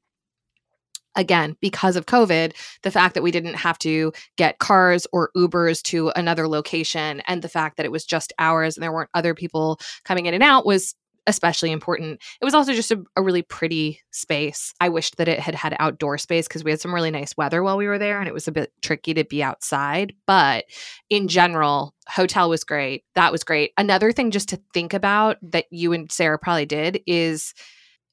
Again, 1.15 1.57
because 1.63 1.97
of 1.97 2.05
COVID, 2.05 2.53
the 2.83 2.91
fact 2.91 3.15
that 3.15 3.23
we 3.23 3.31
didn't 3.31 3.55
have 3.55 3.79
to 3.79 4.13
get 4.37 4.59
cars 4.59 5.07
or 5.13 5.31
Ubers 5.35 5.83
to 5.85 6.11
another 6.11 6.47
location 6.47 7.23
and 7.27 7.41
the 7.41 7.49
fact 7.49 7.79
that 7.79 7.87
it 7.87 7.93
was 7.93 8.05
just 8.05 8.35
ours 8.39 8.77
and 8.77 8.83
there 8.83 8.93
weren't 8.93 9.09
other 9.15 9.33
people 9.33 9.81
coming 10.05 10.27
in 10.27 10.35
and 10.35 10.43
out 10.43 10.67
was 10.67 10.95
especially 11.27 11.73
important. 11.73 12.21
It 12.41 12.45
was 12.45 12.55
also 12.55 12.73
just 12.73 12.91
a, 12.91 13.03
a 13.17 13.23
really 13.23 13.43
pretty 13.43 14.01
space. 14.11 14.73
I 14.81 14.89
wished 14.89 15.17
that 15.17 15.29
it 15.29 15.41
had 15.41 15.55
had 15.55 15.77
outdoor 15.79 16.19
space 16.19 16.47
because 16.47 16.65
we 16.65 16.71
had 16.71 16.81
some 16.81 16.95
really 16.95 17.11
nice 17.11 17.37
weather 17.37 17.63
while 17.63 17.77
we 17.77 17.87
were 17.87 17.99
there 17.99 18.19
and 18.19 18.29
it 18.29 18.35
was 18.35 18.49
a 18.49 18.53
bit 18.53 18.73
tricky 18.83 19.15
to 19.15 19.25
be 19.25 19.43
outside. 19.43 20.15
But 20.27 20.67
in 21.11 21.29
general, 21.29 21.95
hotel 22.09 22.49
was 22.49 22.65
great. 22.65 23.05
That 23.15 23.33
was 23.33 23.45
great. 23.45 23.73
Another 23.77 24.13
thing 24.13 24.31
just 24.31 24.49
to 24.51 24.61
think 24.73 24.95
about 24.95 25.39
that 25.43 25.67
you 25.71 25.93
and 25.93 26.11
Sarah 26.11 26.39
probably 26.39 26.67
did 26.67 27.01
is 27.07 27.55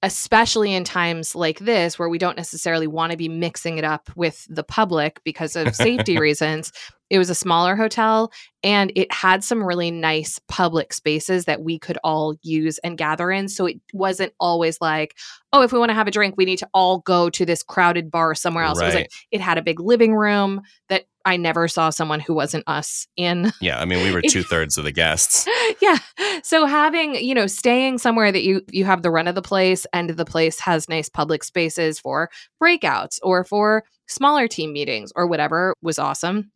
especially 0.01 0.74
in 0.74 0.84
times 0.84 1.34
like 1.34 1.60
this 1.60 1.98
where 1.98 2.10
we 2.10 2.17
don't 2.17 2.36
necessarily 2.36 2.88
want 2.88 3.12
to 3.12 3.17
be 3.17 3.29
mixing 3.29 3.77
it 3.77 3.86
up 3.86 4.10
with 4.17 4.46
the 4.50 4.63
public 4.63 5.22
because 5.24 5.55
of 5.55 5.74
safety 5.74 6.17
reasons 6.20 6.74
it 7.13 7.20
was 7.20 7.29
a 7.29 7.36
smaller 7.36 7.75
hotel 7.75 8.32
and 8.63 8.91
it 8.96 9.12
had 9.13 9.43
some 9.43 9.63
really 9.63 9.91
nice 9.91 10.39
public 10.48 10.91
spaces 10.93 11.46
that 11.46 11.62
we 11.62 11.77
could 11.77 12.00
all 12.03 12.34
use 12.41 12.79
and 12.79 12.98
gather 12.98 13.29
in. 13.29 13.48
So 13.50 13.67
it 13.67 13.79
wasn't 13.93 14.34
always 14.39 14.82
like 14.82 15.15
oh 15.51 15.62
if 15.62 15.72
we 15.72 15.77
want 15.77 15.91
to 15.91 15.93
have 15.93 16.08
a 16.08 16.12
drink 16.12 16.34
we 16.38 16.46
need 16.46 16.58
to 16.58 16.70
all 16.74 16.98
go 17.00 17.29
to 17.29 17.46
this 17.46 17.62
crowded 17.62 18.10
bar 18.10 18.34
somewhere 18.34 18.63
else. 18.63 18.82
It 18.82 18.86
was 18.86 18.96
like 18.96 19.12
it 19.29 19.41
had 19.41 19.60
a 19.60 19.62
big 19.62 19.79
living 19.79 20.15
room 20.15 20.62
that 20.89 21.03
i 21.24 21.38
never 21.38 21.67
saw 21.67 21.91
someone 21.91 22.20
who 22.20 22.34
wasn't 22.34 22.63
us 22.65 23.08
in. 23.15 23.53
Yeah, 23.62 23.79
I 23.79 23.86
mean 23.86 24.03
we 24.03 24.12
were 24.12 24.22
two 24.27 24.41
thirds 24.41 24.79
of 24.79 24.84
the 24.84 24.91
guests. 24.91 25.48
yeah 25.79 26.00
so 26.41 26.65
having 26.65 27.13
you 27.13 27.36
know 27.36 27.46
staying 27.46 28.00
somewhere 28.00 28.32
that 28.32 28.41
you 28.41 28.62
you 28.72 28.86
have 28.86 29.03
the 29.03 29.12
run 29.12 29.27
of 29.27 29.36
the 29.36 29.43
place 29.43 29.86
and 29.93 30.10
the 30.10 30.25
place 30.25 30.60
has 30.60 30.89
nice 30.89 31.10
public 31.10 31.43
spaces 31.43 32.00
for 32.00 32.32
breakouts 32.62 33.20
or 33.22 33.43
for 33.43 33.84
smaller 34.08 34.48
team 34.48 34.74
meetings 34.74 35.12
or 35.15 35.27
whatever 35.27 35.75
was 35.84 36.00
awesome 36.00 36.51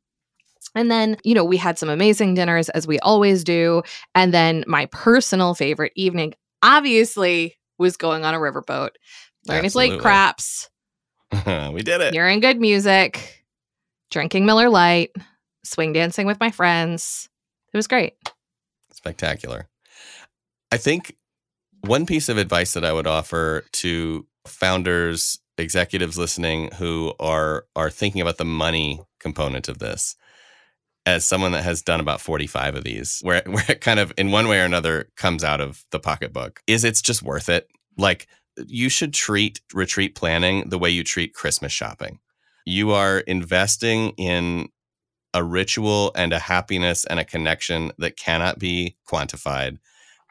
and 0.76 0.92
then, 0.92 1.18
you 1.24 1.34
know, 1.34 1.46
we 1.46 1.58
had 1.58 1.78
some 1.78 1.90
amazing 1.90 2.34
dinners 2.34 2.70
as 2.70 2.88
we 2.88 3.00
always 3.00 3.44
do. 3.44 3.84
And 4.16 4.34
then 4.34 4.64
my 4.68 4.88
personal 4.88 5.54
favorite 5.56 5.94
evening, 5.96 6.34
obviously, 6.62 7.58
was 7.78 7.98
going 7.98 8.26
on 8.26 8.34
a 8.34 8.38
riverboat, 8.38 8.90
learning 9.48 9.70
to 9.70 9.74
play 9.74 9.98
craps, 9.98 10.70
we 11.46 11.82
did 11.82 12.02
it. 12.02 12.14
hearing 12.14 12.40
good 12.40 12.60
music, 12.60 13.46
drinking 14.12 14.46
Miller 14.46 14.70
Lite, 14.70 15.12
swing 15.64 15.94
dancing 15.94 16.26
with 16.26 16.40
my 16.40 16.52
friends. 16.52 17.30
It 17.74 17.78
was 17.78 17.88
great. 17.88 18.14
Spectacular. 18.92 19.68
I 20.72 20.78
think 20.78 21.16
one 21.82 22.06
piece 22.06 22.30
of 22.30 22.38
advice 22.38 22.74
that 22.74 22.86
I 22.86 22.94
would 22.94 23.08
offer 23.08 23.64
to 23.74 24.26
founders, 24.46 25.40
executives 25.58 26.18
listening 26.18 26.72
who 26.74 27.14
are 27.20 27.66
are 27.76 27.90
thinking 27.90 28.22
about 28.22 28.38
the 28.38 28.46
money 28.46 29.02
component 29.20 29.68
of 29.68 29.80
this, 29.80 30.16
as 31.08 31.24
someone 31.24 31.54
that 31.54 31.64
has 31.64 31.82
done 31.82 32.02
about 32.02 32.20
45 32.20 32.76
of 32.76 32.84
these, 32.84 33.22
where 33.22 33.42
where 33.48 33.66
it 33.70 33.82
kind 33.82 34.00
of 34.00 34.14
in 34.18 34.30
one 34.30 34.48
way 34.48 34.60
or 34.60 34.66
another 34.66 35.10
comes 35.16 35.44
out 35.44 35.62
of 35.62 35.86
the 35.92 36.00
pocketbook, 36.00 36.62
is 36.68 36.84
it's 36.84 37.02
just 37.02 37.24
worth 37.24 37.50
it. 37.50 37.70
Like 37.98 38.28
you 38.68 38.90
should 38.90 39.14
treat 39.14 39.62
retreat 39.74 40.16
planning 40.16 40.70
the 40.70 40.78
way 40.78 40.90
you 40.90 41.04
treat 41.04 41.34
Christmas 41.34 41.72
shopping. 41.72 42.20
You 42.66 42.92
are 42.92 43.20
investing 43.20 44.10
in 44.18 44.68
a 45.34 45.44
ritual 45.44 46.12
and 46.16 46.34
a 46.34 46.40
happiness 46.40 47.06
and 47.06 47.20
a 47.20 47.26
connection 47.26 47.92
that 48.00 48.18
cannot 48.18 48.60
be 48.60 48.98
quantified. 49.10 49.78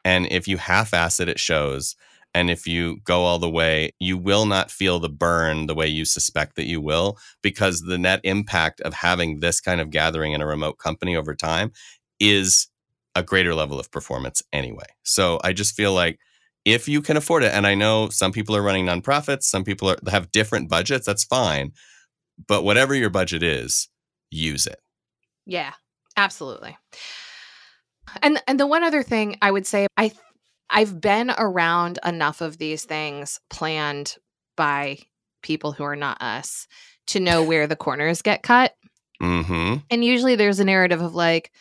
And 0.05 0.27
if 0.31 0.47
you 0.47 0.59
half 0.59 0.93
ass 0.93 1.21
it, 1.21 1.29
it 1.29 1.39
shows. 1.39 1.97
And 2.37 2.51
if 2.51 2.67
you 2.67 2.99
go 3.05 3.23
all 3.23 3.39
the 3.39 3.49
way, 3.49 3.93
you 3.99 4.19
will 4.19 4.45
not 4.45 4.71
feel 4.71 4.99
the 4.99 5.09
burn 5.09 5.69
the 5.69 5.75
way 5.75 5.87
you 5.87 6.05
suspect 6.05 6.57
that 6.57 6.67
you 6.67 6.83
will, 6.83 7.17
because 7.43 7.81
the 7.81 7.97
net 7.97 8.21
impact 8.25 8.83
of 8.83 8.93
having 8.93 9.41
this 9.41 9.59
kind 9.59 9.81
of 9.81 9.89
gathering 9.89 10.33
in 10.33 10.43
a 10.43 10.47
remote 10.47 10.77
company 10.77 11.17
over 11.17 11.35
time 11.35 11.73
is 12.21 12.69
a 13.15 13.23
greater 13.23 13.55
level 13.55 13.81
of 13.81 13.91
performance 13.91 14.43
anyway. 14.53 14.85
So 15.03 15.41
I 15.43 15.55
just 15.55 15.75
feel 15.75 15.95
like 15.95 16.19
if 16.67 16.87
you 16.87 17.01
can 17.01 17.17
afford 17.17 17.43
it, 17.43 17.55
and 17.55 17.67
I 17.67 17.75
know 17.75 18.11
some 18.11 18.33
people 18.33 18.55
are 18.55 18.63
running 18.63 18.85
nonprofits, 18.85 19.45
some 19.45 19.65
people 19.65 19.89
are, 19.89 19.97
have 20.11 20.31
different 20.31 20.69
budgets, 20.69 21.07
that's 21.07 21.25
fine. 21.25 21.73
But 22.47 22.65
whatever 22.65 22.95
your 22.95 23.09
budget 23.09 23.43
is, 23.43 23.89
use 24.31 24.67
it. 24.67 24.79
Yeah, 25.47 25.73
absolutely. 26.19 26.77
And 28.21 28.43
and 28.47 28.61
the 28.61 28.67
one 28.67 28.83
other 28.83 29.03
thing 29.03 29.39
I 29.41 29.51
would 29.51 29.67
say, 29.67 29.87
I 29.97 30.13
I've 30.71 31.01
been 31.01 31.31
around 31.37 31.99
enough 32.05 32.41
of 32.41 32.59
these 32.59 32.85
things 32.85 33.41
planned 33.51 34.17
by 34.57 34.99
people 35.43 35.73
who 35.73 35.85
are 35.85 35.97
not 35.97 36.21
us 36.21 36.67
to 37.09 37.21
know 37.21 37.43
where 37.43 37.67
the 37.67 37.77
corners 37.77 38.23
get 38.23 38.43
cut. 38.43 38.75
Mm-hmm. 39.23 39.77
And 39.91 40.05
usually 40.05 40.37
there's 40.37 40.61
a 40.61 40.65
narrative 40.65 41.01
of 41.01 41.15
like, 41.15 41.53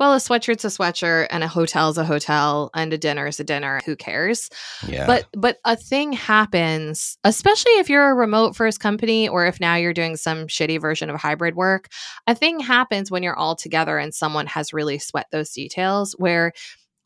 well, 0.00 0.14
a 0.14 0.18
sweatshirt's 0.18 0.64
a 0.64 0.68
sweatshirt 0.68 1.28
and 1.30 1.44
a 1.44 1.48
hotel's 1.48 1.96
a 1.96 2.04
hotel 2.04 2.70
and 2.74 2.92
a 2.92 2.98
dinner's 2.98 3.38
a 3.38 3.44
dinner. 3.44 3.80
Who 3.86 3.94
cares? 3.94 4.50
Yeah. 4.88 5.06
But 5.06 5.26
but 5.32 5.58
a 5.64 5.76
thing 5.76 6.12
happens, 6.12 7.18
especially 7.22 7.72
if 7.72 7.88
you're 7.88 8.10
a 8.10 8.14
remote 8.14 8.56
first 8.56 8.80
company 8.80 9.28
or 9.28 9.46
if 9.46 9.60
now 9.60 9.76
you're 9.76 9.92
doing 9.92 10.16
some 10.16 10.48
shitty 10.48 10.80
version 10.80 11.08
of 11.08 11.20
hybrid 11.20 11.54
work. 11.54 11.88
A 12.26 12.34
thing 12.34 12.58
happens 12.58 13.12
when 13.12 13.22
you're 13.22 13.36
all 13.36 13.54
together 13.54 13.96
and 13.96 14.12
someone 14.12 14.46
has 14.46 14.72
really 14.72 14.98
sweat 14.98 15.26
those 15.30 15.50
details 15.50 16.16
where 16.18 16.52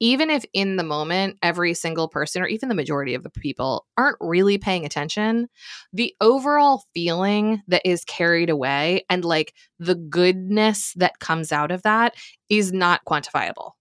even 0.00 0.31
if 0.31 0.45
in 0.53 0.76
the 0.76 0.83
moment 0.83 1.38
every 1.43 1.75
single 1.75 2.09
person 2.09 2.43
or 2.43 2.47
even 2.47 2.69
the 2.69 2.75
majority 2.75 3.15
of 3.15 3.23
the 3.23 3.31
people 3.31 3.87
aren't 3.97 4.19
really 4.21 4.59
paying 4.59 4.85
attention, 4.85 5.49
the 5.93 6.15
overall 6.21 6.85
feeling 6.95 7.62
that 7.69 7.83
is 7.85 8.05
carried 8.05 8.50
away 8.50 9.05
and 9.09 9.25
like 9.25 9.55
the 9.79 9.95
goodness 9.95 10.93
that 10.97 11.19
comes 11.19 11.53
out 11.53 11.71
of 11.71 11.83
that 11.83 12.15
is 12.49 12.73
not 12.73 13.00
quantifiable. 13.07 13.73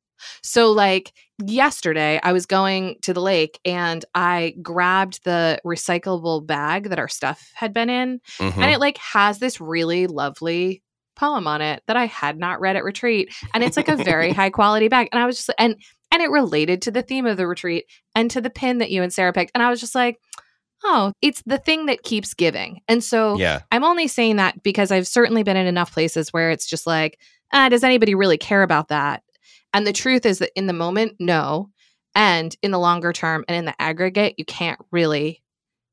So, 0.41 0.71
like 0.71 1.11
yesterday, 1.45 2.19
I 2.23 2.31
was 2.31 2.45
going 2.45 2.95
to 3.01 3.13
the 3.13 3.21
lake 3.21 3.59
and 3.65 4.03
I 4.15 4.55
grabbed 4.61 5.23
the 5.23 5.59
recyclable 5.65 6.45
bag 6.45 6.89
that 6.89 6.99
our 6.99 7.09
stuff 7.09 7.51
had 7.53 7.73
been 7.73 7.89
in, 7.89 8.21
Mhm. 8.39 8.57
and 8.57 8.71
it 8.71 8.79
like 8.79 8.97
has 8.97 9.39
this 9.39 9.59
really 9.59 10.07
lovely 10.07 10.81
poem 11.15 11.47
on 11.47 11.61
it 11.61 11.83
that 11.87 11.95
I 11.97 12.05
had 12.07 12.37
not 12.39 12.59
read 12.59 12.75
at 12.75 12.83
retreat, 12.83 13.33
and 13.53 13.63
it's 13.63 13.77
like 13.77 13.89
a 13.89 13.95
very 13.97 14.31
high 14.33 14.49
quality 14.49 14.87
bag. 14.87 15.09
And 15.11 15.21
I 15.21 15.25
was 15.25 15.37
just 15.37 15.51
and 15.59 15.75
and 16.15 16.23
it 16.23 16.31
related 16.31 16.81
to 16.81 16.91
the 16.91 17.01
theme 17.01 17.25
of 17.25 17.35
the 17.35 17.45
retreat 17.45 17.87
and 18.15 18.31
to 18.31 18.39
the 18.39 18.49
pin 18.49 18.77
that 18.77 18.89
you 18.89 19.03
and 19.03 19.11
Sarah 19.11 19.33
picked, 19.33 19.51
and 19.53 19.61
I 19.61 19.69
was 19.69 19.81
just 19.81 19.93
like, 19.93 20.17
oh, 20.85 21.11
it's 21.21 21.43
the 21.45 21.57
thing 21.57 21.87
that 21.87 22.03
keeps 22.03 22.33
giving. 22.33 22.79
And 22.87 23.03
so 23.03 23.37
yeah. 23.37 23.63
I'm 23.69 23.83
only 23.83 24.07
saying 24.07 24.37
that 24.37 24.63
because 24.63 24.91
I've 24.91 25.07
certainly 25.07 25.43
been 25.43 25.57
in 25.57 25.67
enough 25.67 25.91
places 25.91 26.31
where 26.31 26.51
it's 26.51 26.67
just 26.67 26.87
like, 26.87 27.19
ah, 27.51 27.67
does 27.67 27.83
anybody 27.83 28.15
really 28.15 28.37
care 28.37 28.63
about 28.63 28.87
that? 28.87 29.23
And 29.73 29.85
the 29.85 29.91
truth 29.91 30.25
is 30.25 30.39
that 30.39 30.51
in 30.55 30.67
the 30.67 30.73
moment, 30.73 31.17
no. 31.19 31.69
And 32.15 32.55
in 32.61 32.71
the 32.71 32.79
longer 32.79 33.11
term 33.11 33.43
and 33.49 33.57
in 33.57 33.65
the 33.65 33.75
aggregate, 33.81 34.35
you 34.37 34.45
can't 34.45 34.79
really 34.93 35.43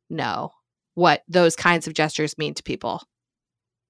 know 0.08 0.52
what 0.94 1.24
those 1.26 1.56
kinds 1.56 1.88
of 1.88 1.94
gestures 1.94 2.38
mean 2.38 2.54
to 2.54 2.62
people. 2.62 3.02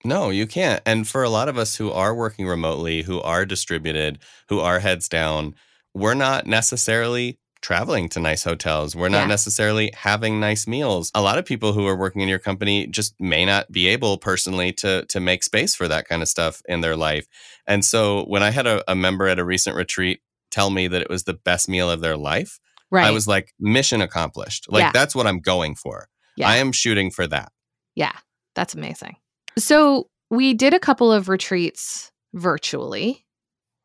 No, 0.02 0.30
you 0.30 0.46
can't. 0.46 0.80
And 0.86 1.06
for 1.06 1.22
a 1.22 1.28
lot 1.28 1.50
of 1.50 1.58
us 1.58 1.76
who 1.76 1.92
are 1.92 2.14
working 2.14 2.46
remotely, 2.46 3.02
who 3.02 3.20
are 3.20 3.44
distributed, 3.44 4.18
who 4.48 4.60
are 4.60 4.78
heads 4.78 5.10
down, 5.10 5.56
we're 5.94 6.14
not 6.14 6.46
necessarily 6.46 7.38
traveling 7.60 8.08
to 8.08 8.18
nice 8.18 8.42
hotels. 8.42 8.96
We're 8.96 9.08
not 9.08 9.22
Yeah. 9.22 9.26
necessarily 9.26 9.92
having 9.94 10.40
nice 10.40 10.66
meals. 10.66 11.12
A 11.14 11.22
lot 11.22 11.38
of 11.38 11.44
people 11.44 11.72
who 11.72 11.86
are 11.86 11.94
working 11.96 12.20
in 12.20 12.28
your 12.28 12.40
company 12.40 12.88
just 12.88 13.14
may 13.20 13.44
not 13.44 13.70
be 13.70 13.86
able 13.86 14.18
personally 14.18 14.72
to 14.74 15.04
to 15.06 15.20
make 15.20 15.44
space 15.44 15.74
for 15.74 15.86
that 15.86 16.08
kind 16.08 16.22
of 16.22 16.28
stuff 16.28 16.60
in 16.68 16.80
their 16.80 16.96
life. 16.96 17.26
And 17.66 17.84
so 17.84 18.24
when 18.24 18.42
I 18.42 18.50
had 18.50 18.66
a, 18.66 18.82
a 18.90 18.96
member 18.96 19.28
at 19.28 19.38
a 19.38 19.44
recent 19.44 19.76
retreat 19.76 20.20
tell 20.50 20.70
me 20.70 20.88
that 20.88 21.02
it 21.02 21.08
was 21.08 21.22
the 21.22 21.34
best 21.34 21.68
meal 21.68 21.88
of 21.90 22.00
their 22.00 22.16
life, 22.16 22.58
Right. 22.90 23.06
I 23.06 23.10
was 23.12 23.26
like, 23.28 23.54
mission 23.60 24.02
accomplished. 24.02 24.66
Like 24.68 24.82
Yeah. 24.82 24.90
that's 24.92 25.14
what 25.14 25.26
I'm 25.28 25.38
going 25.38 25.76
for. 25.76 26.08
Yeah. 26.36 26.48
I 26.48 26.56
am 26.56 26.72
shooting 26.72 27.10
for 27.12 27.26
that. 27.28 27.52
Yeah, 27.94 28.12
that's 28.56 28.74
amazing. 28.74 29.16
So 29.56 30.08
we 30.30 30.52
did 30.52 30.74
a 30.74 30.80
couple 30.80 31.12
of 31.12 31.28
retreats 31.28 32.10
virtually 32.34 33.21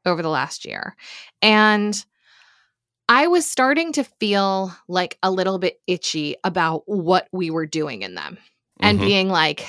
over 0.07 0.21
the 0.21 0.29
last 0.29 0.65
year. 0.65 0.95
And 1.41 2.03
I 3.09 3.27
was 3.27 3.49
starting 3.49 3.93
to 3.93 4.03
feel 4.03 4.75
like 4.87 5.17
a 5.23 5.31
little 5.31 5.59
bit 5.59 5.79
itchy 5.87 6.35
about 6.43 6.83
what 6.85 7.27
we 7.31 7.49
were 7.49 7.65
doing 7.65 8.01
in 8.01 8.15
them 8.15 8.37
and 8.81 8.99
Mhm. 8.99 9.05
being 9.05 9.29
like, 9.29 9.65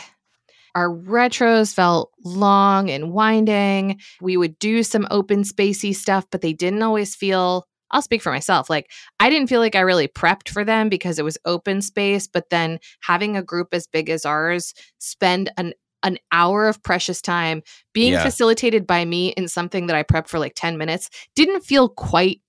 our 0.74 0.88
retros 0.90 1.72
felt 1.72 2.10
long 2.24 2.90
and 2.90 3.12
winding. 3.12 4.00
We 4.20 4.36
would 4.36 4.58
do 4.58 4.82
some 4.82 5.06
open 5.10 5.42
spacey 5.42 5.94
stuff, 5.94 6.26
but 6.30 6.40
they 6.40 6.52
didn't 6.52 6.82
always 6.82 7.14
feel. 7.14 7.66
I'll 7.90 8.02
speak 8.02 8.20
for 8.22 8.30
myself. 8.30 8.68
Like, 8.68 8.90
I 9.18 9.30
didn't 9.30 9.48
feel 9.48 9.60
like 9.60 9.74
I 9.74 9.80
really 9.80 10.08
prepped 10.08 10.50
for 10.50 10.62
them 10.62 10.88
because 10.90 11.18
it 11.18 11.24
was 11.24 11.38
open 11.46 11.80
space. 11.80 12.26
But 12.26 12.50
then 12.50 12.80
having 13.00 13.36
a 13.36 13.42
group 13.42 13.68
as 13.72 13.86
big 13.86 14.10
as 14.10 14.26
ours 14.26 14.74
spend 14.98 15.50
an 15.56 15.72
an 16.02 16.18
hour 16.32 16.68
of 16.68 16.82
precious 16.82 17.20
time 17.20 17.62
being 17.92 18.12
Yeah. 18.12 18.22
facilitated 18.22 18.86
by 18.86 19.04
me 19.04 19.28
in 19.30 19.48
something 19.48 19.86
that 19.86 19.96
I 19.96 20.02
prepped 20.02 20.28
for 20.28 20.38
like 20.38 20.52
10 20.54 20.78
minutes 20.78 21.10
didn't 21.34 21.64
feel 21.64 21.88
quite 21.88 22.40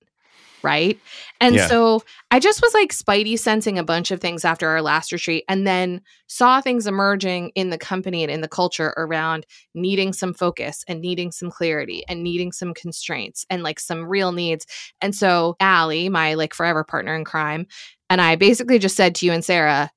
right. 0.61 0.99
And 1.39 1.55
Yeah. 1.55 1.67
so 1.67 2.03
I 2.31 2.39
just 2.39 2.61
was 2.61 2.73
like 2.73 2.91
spidey 2.91 3.39
sensing 3.39 3.79
a 3.79 3.83
bunch 3.83 4.11
of 4.11 4.19
things 4.19 4.43
after 4.43 4.67
our 4.67 4.81
last 4.81 5.11
retreat 5.11 5.45
and 5.47 5.65
then 5.65 6.01
saw 6.27 6.59
things 6.59 6.85
emerging 6.85 7.51
in 7.55 7.69
the 7.69 7.77
company 7.77 8.23
and 8.23 8.31
in 8.31 8.41
the 8.41 8.47
culture 8.49 8.93
around 8.97 9.45
needing 9.73 10.11
some 10.11 10.33
focus 10.33 10.83
and 10.87 10.99
needing 10.99 11.31
some 11.31 11.49
clarity 11.49 12.03
and 12.09 12.23
needing 12.23 12.51
some 12.51 12.73
constraints 12.73 13.45
and 13.49 13.63
like 13.63 13.79
some 13.79 14.05
real 14.05 14.33
needs. 14.33 14.65
And 14.99 15.15
so 15.15 15.55
Allie, 15.61 16.09
my 16.09 16.33
like 16.33 16.53
forever 16.53 16.83
partner 16.83 17.15
in 17.15 17.23
crime, 17.23 17.65
and 18.09 18.19
I 18.19 18.35
basically 18.35 18.79
just 18.79 18.97
said 18.97 19.15
to 19.15 19.25
you 19.25 19.31
and 19.31 19.45
Sarah, 19.45 19.91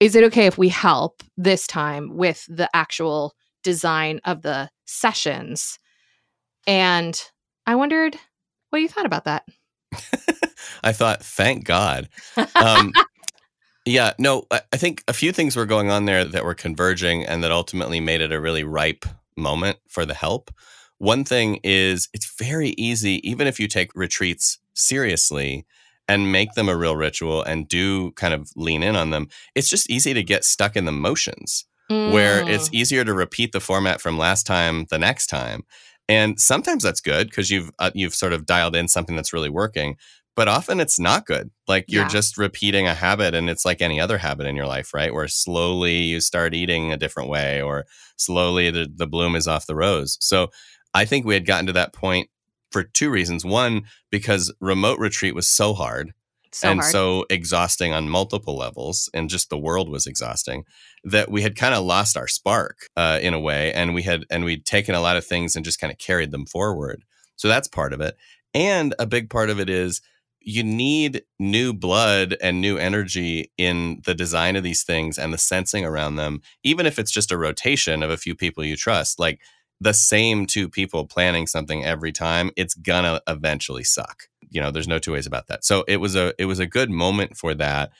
is 0.00 0.14
it 0.14 0.24
okay 0.24 0.46
if 0.46 0.58
we 0.58 0.68
help 0.68 1.22
this 1.36 1.66
time 1.66 2.16
with 2.16 2.46
the 2.48 2.68
actual 2.74 3.34
design 3.62 4.20
of 4.24 4.42
the 4.42 4.70
sessions? 4.84 5.78
And 6.66 7.20
I 7.66 7.76
wondered 7.76 8.16
what 8.70 8.80
you 8.80 8.88
thought 8.88 9.06
about 9.06 9.24
that. 9.24 9.44
I 10.84 10.92
thought, 10.92 11.22
thank 11.22 11.64
God. 11.64 12.08
Um, 12.54 12.92
yeah, 13.86 14.12
no, 14.18 14.44
I, 14.50 14.60
I 14.72 14.76
think 14.76 15.02
a 15.08 15.12
few 15.12 15.32
things 15.32 15.56
were 15.56 15.66
going 15.66 15.90
on 15.90 16.04
there 16.04 16.24
that 16.24 16.44
were 16.44 16.54
converging 16.54 17.24
and 17.24 17.42
that 17.42 17.50
ultimately 17.50 18.00
made 18.00 18.20
it 18.20 18.32
a 18.32 18.40
really 18.40 18.64
ripe 18.64 19.06
moment 19.36 19.78
for 19.88 20.04
the 20.04 20.14
help. 20.14 20.50
One 20.98 21.24
thing 21.24 21.60
is 21.62 22.08
it's 22.12 22.34
very 22.38 22.70
easy, 22.70 23.26
even 23.28 23.46
if 23.46 23.60
you 23.60 23.68
take 23.68 23.94
retreats 23.94 24.58
seriously 24.74 25.66
and 26.08 26.30
make 26.32 26.52
them 26.54 26.68
a 26.68 26.76
real 26.76 26.96
ritual 26.96 27.42
and 27.42 27.68
do 27.68 28.12
kind 28.12 28.32
of 28.34 28.50
lean 28.56 28.82
in 28.82 28.96
on 28.96 29.10
them, 29.10 29.28
it's 29.54 29.68
just 29.68 29.90
easy 29.90 30.14
to 30.14 30.22
get 30.22 30.44
stuck 30.44 30.76
in 30.76 30.84
the 30.84 30.92
motions 30.92 31.64
where 32.04 32.44
it's 32.46 32.68
Mm. 32.68 32.74
easier 32.74 33.04
to 33.04 33.14
repeat 33.14 33.52
the 33.52 33.60
format 33.60 34.00
from 34.00 34.18
last 34.18 34.46
time 34.46 34.86
the 34.90 34.98
next 34.98 35.26
time. 35.26 35.62
And 36.08 36.38
sometimes 36.40 36.82
that's 36.84 37.00
good 37.00 37.28
because 37.28 37.50
you've 37.50 37.70
uh, 37.78 37.90
you've 37.94 38.14
sort 38.14 38.32
of 38.32 38.46
dialed 38.46 38.76
in 38.76 38.88
something 38.88 39.16
that's 39.16 39.32
really 39.32 39.50
working. 39.50 39.96
But 40.36 40.48
often 40.48 40.80
it's 40.80 40.98
not 41.00 41.24
good. 41.26 41.50
Like 41.66 41.86
you're 41.88 42.02
Yeah. 42.02 42.08
just 42.08 42.36
repeating 42.38 42.86
a 42.86 42.94
habit, 42.94 43.34
and 43.34 43.48
it's 43.50 43.64
like 43.64 43.80
any 43.80 43.98
other 44.00 44.18
habit 44.18 44.46
in 44.46 44.54
your 44.54 44.66
life, 44.66 44.92
right? 44.94 45.12
Where 45.12 45.28
slowly 45.28 45.96
you 46.02 46.20
start 46.20 46.54
eating 46.54 46.92
a 46.92 46.96
different 46.96 47.28
way, 47.30 47.60
or 47.62 47.86
slowly 48.16 48.70
the, 48.70 48.86
the 48.94 49.06
bloom 49.06 49.34
is 49.34 49.48
off 49.48 49.66
the 49.66 49.74
rose. 49.74 50.18
So 50.20 50.50
I 50.94 51.04
think 51.06 51.24
we 51.26 51.34
had 51.34 51.46
gotten 51.46 51.66
to 51.66 51.72
that 51.72 51.92
point 51.92 52.28
for 52.70 52.82
two 52.82 53.10
reasons. 53.10 53.44
One, 53.44 53.82
because 54.10 54.52
remote 54.60 54.98
retreat 54.98 55.34
was 55.34 55.48
so 55.48 55.74
hard 55.74 56.12
so 56.56 56.70
and 56.70 56.80
hard. 56.80 56.92
so 56.92 57.24
exhausting 57.28 57.92
on 57.92 58.08
multiple 58.08 58.56
levels 58.56 59.10
and 59.12 59.28
just 59.28 59.50
the 59.50 59.58
world 59.58 59.90
was 59.90 60.06
exhausting 60.06 60.64
that 61.04 61.30
we 61.30 61.42
had 61.42 61.56
kind 61.56 61.74
of 61.74 61.84
lost 61.84 62.16
our 62.16 62.28
spark 62.28 62.86
uh, 62.96 63.18
in 63.20 63.34
a 63.34 63.40
way 63.40 63.72
and 63.72 63.94
we 63.94 64.02
had 64.02 64.24
and 64.30 64.44
we'd 64.44 64.64
taken 64.64 64.94
a 64.94 65.00
lot 65.00 65.16
of 65.16 65.26
things 65.26 65.54
and 65.54 65.64
just 65.64 65.80
kind 65.80 65.92
of 65.92 65.98
carried 65.98 66.30
them 66.30 66.46
forward 66.46 67.04
so 67.36 67.48
that's 67.48 67.68
part 67.68 67.92
of 67.92 68.00
it 68.00 68.16
and 68.54 68.94
a 68.98 69.06
big 69.06 69.28
part 69.28 69.50
of 69.50 69.60
it 69.60 69.68
is 69.68 70.00
you 70.40 70.62
need 70.62 71.22
new 71.40 71.74
blood 71.74 72.36
and 72.40 72.60
new 72.60 72.78
energy 72.78 73.52
in 73.58 74.00
the 74.06 74.14
design 74.14 74.54
of 74.54 74.62
these 74.62 74.84
things 74.84 75.18
and 75.18 75.34
the 75.34 75.38
sensing 75.38 75.84
around 75.84 76.16
them 76.16 76.40
even 76.62 76.86
if 76.86 76.98
it's 76.98 77.12
just 77.12 77.32
a 77.32 77.38
rotation 77.38 78.02
of 78.02 78.10
a 78.10 78.16
few 78.16 78.34
people 78.34 78.64
you 78.64 78.76
trust 78.76 79.18
like 79.18 79.40
the 79.80 79.92
same 79.94 80.46
two 80.46 80.68
people 80.68 81.06
planning 81.06 81.46
something 81.46 81.84
every 81.84 82.12
time 82.12 82.50
it's 82.56 82.74
gonna 82.74 83.20
eventually 83.28 83.84
suck. 83.84 84.24
You 84.48 84.60
know 84.60 84.70
there's 84.70 84.88
no 84.88 84.98
two 84.98 85.12
ways 85.12 85.26
about 85.26 85.48
that. 85.48 85.64
So 85.64 85.84
it 85.88 85.98
was 85.98 86.14
a 86.16 86.32
it 86.38 86.46
was 86.46 86.58
a 86.58 86.66
good 86.66 86.90
moment 86.90 87.36
for 87.36 87.54
that. 87.54 87.90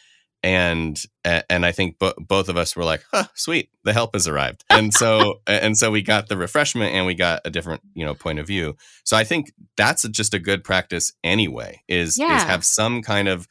And 0.43 1.03
and 1.25 1.67
i 1.67 1.73
think 1.73 1.99
bo- 1.99 2.15
both 2.19 2.49
of 2.49 2.57
us 2.57 2.77
were 2.77 2.85
like 2.85 3.03
huh 3.11 3.25
sweet 3.35 3.71
the 3.85 3.93
help 3.93 4.15
has 4.15 4.29
arrived. 4.29 4.65
And 4.71 4.93
so 4.95 5.41
and 5.47 5.77
so 5.77 5.91
we 5.91 6.03
got 6.03 6.29
the 6.29 6.37
refreshment 6.37 6.95
and 6.95 7.05
we 7.07 7.15
got 7.15 7.41
a 7.45 7.51
different 7.51 7.81
you 7.95 8.05
know 8.05 8.15
point 8.15 8.39
of 8.39 8.47
view. 8.47 8.77
So 9.05 9.17
i 9.17 9.25
think 9.25 9.53
that's 9.77 10.07
just 10.09 10.35
a 10.35 10.39
good 10.39 10.63
practice 10.63 11.13
anyway 11.25 11.83
is 11.89 12.17
Yeah. 12.19 12.37
is 12.37 12.43
have 12.45 12.65
some 12.65 13.03
kind 13.03 13.29
of 13.29 13.49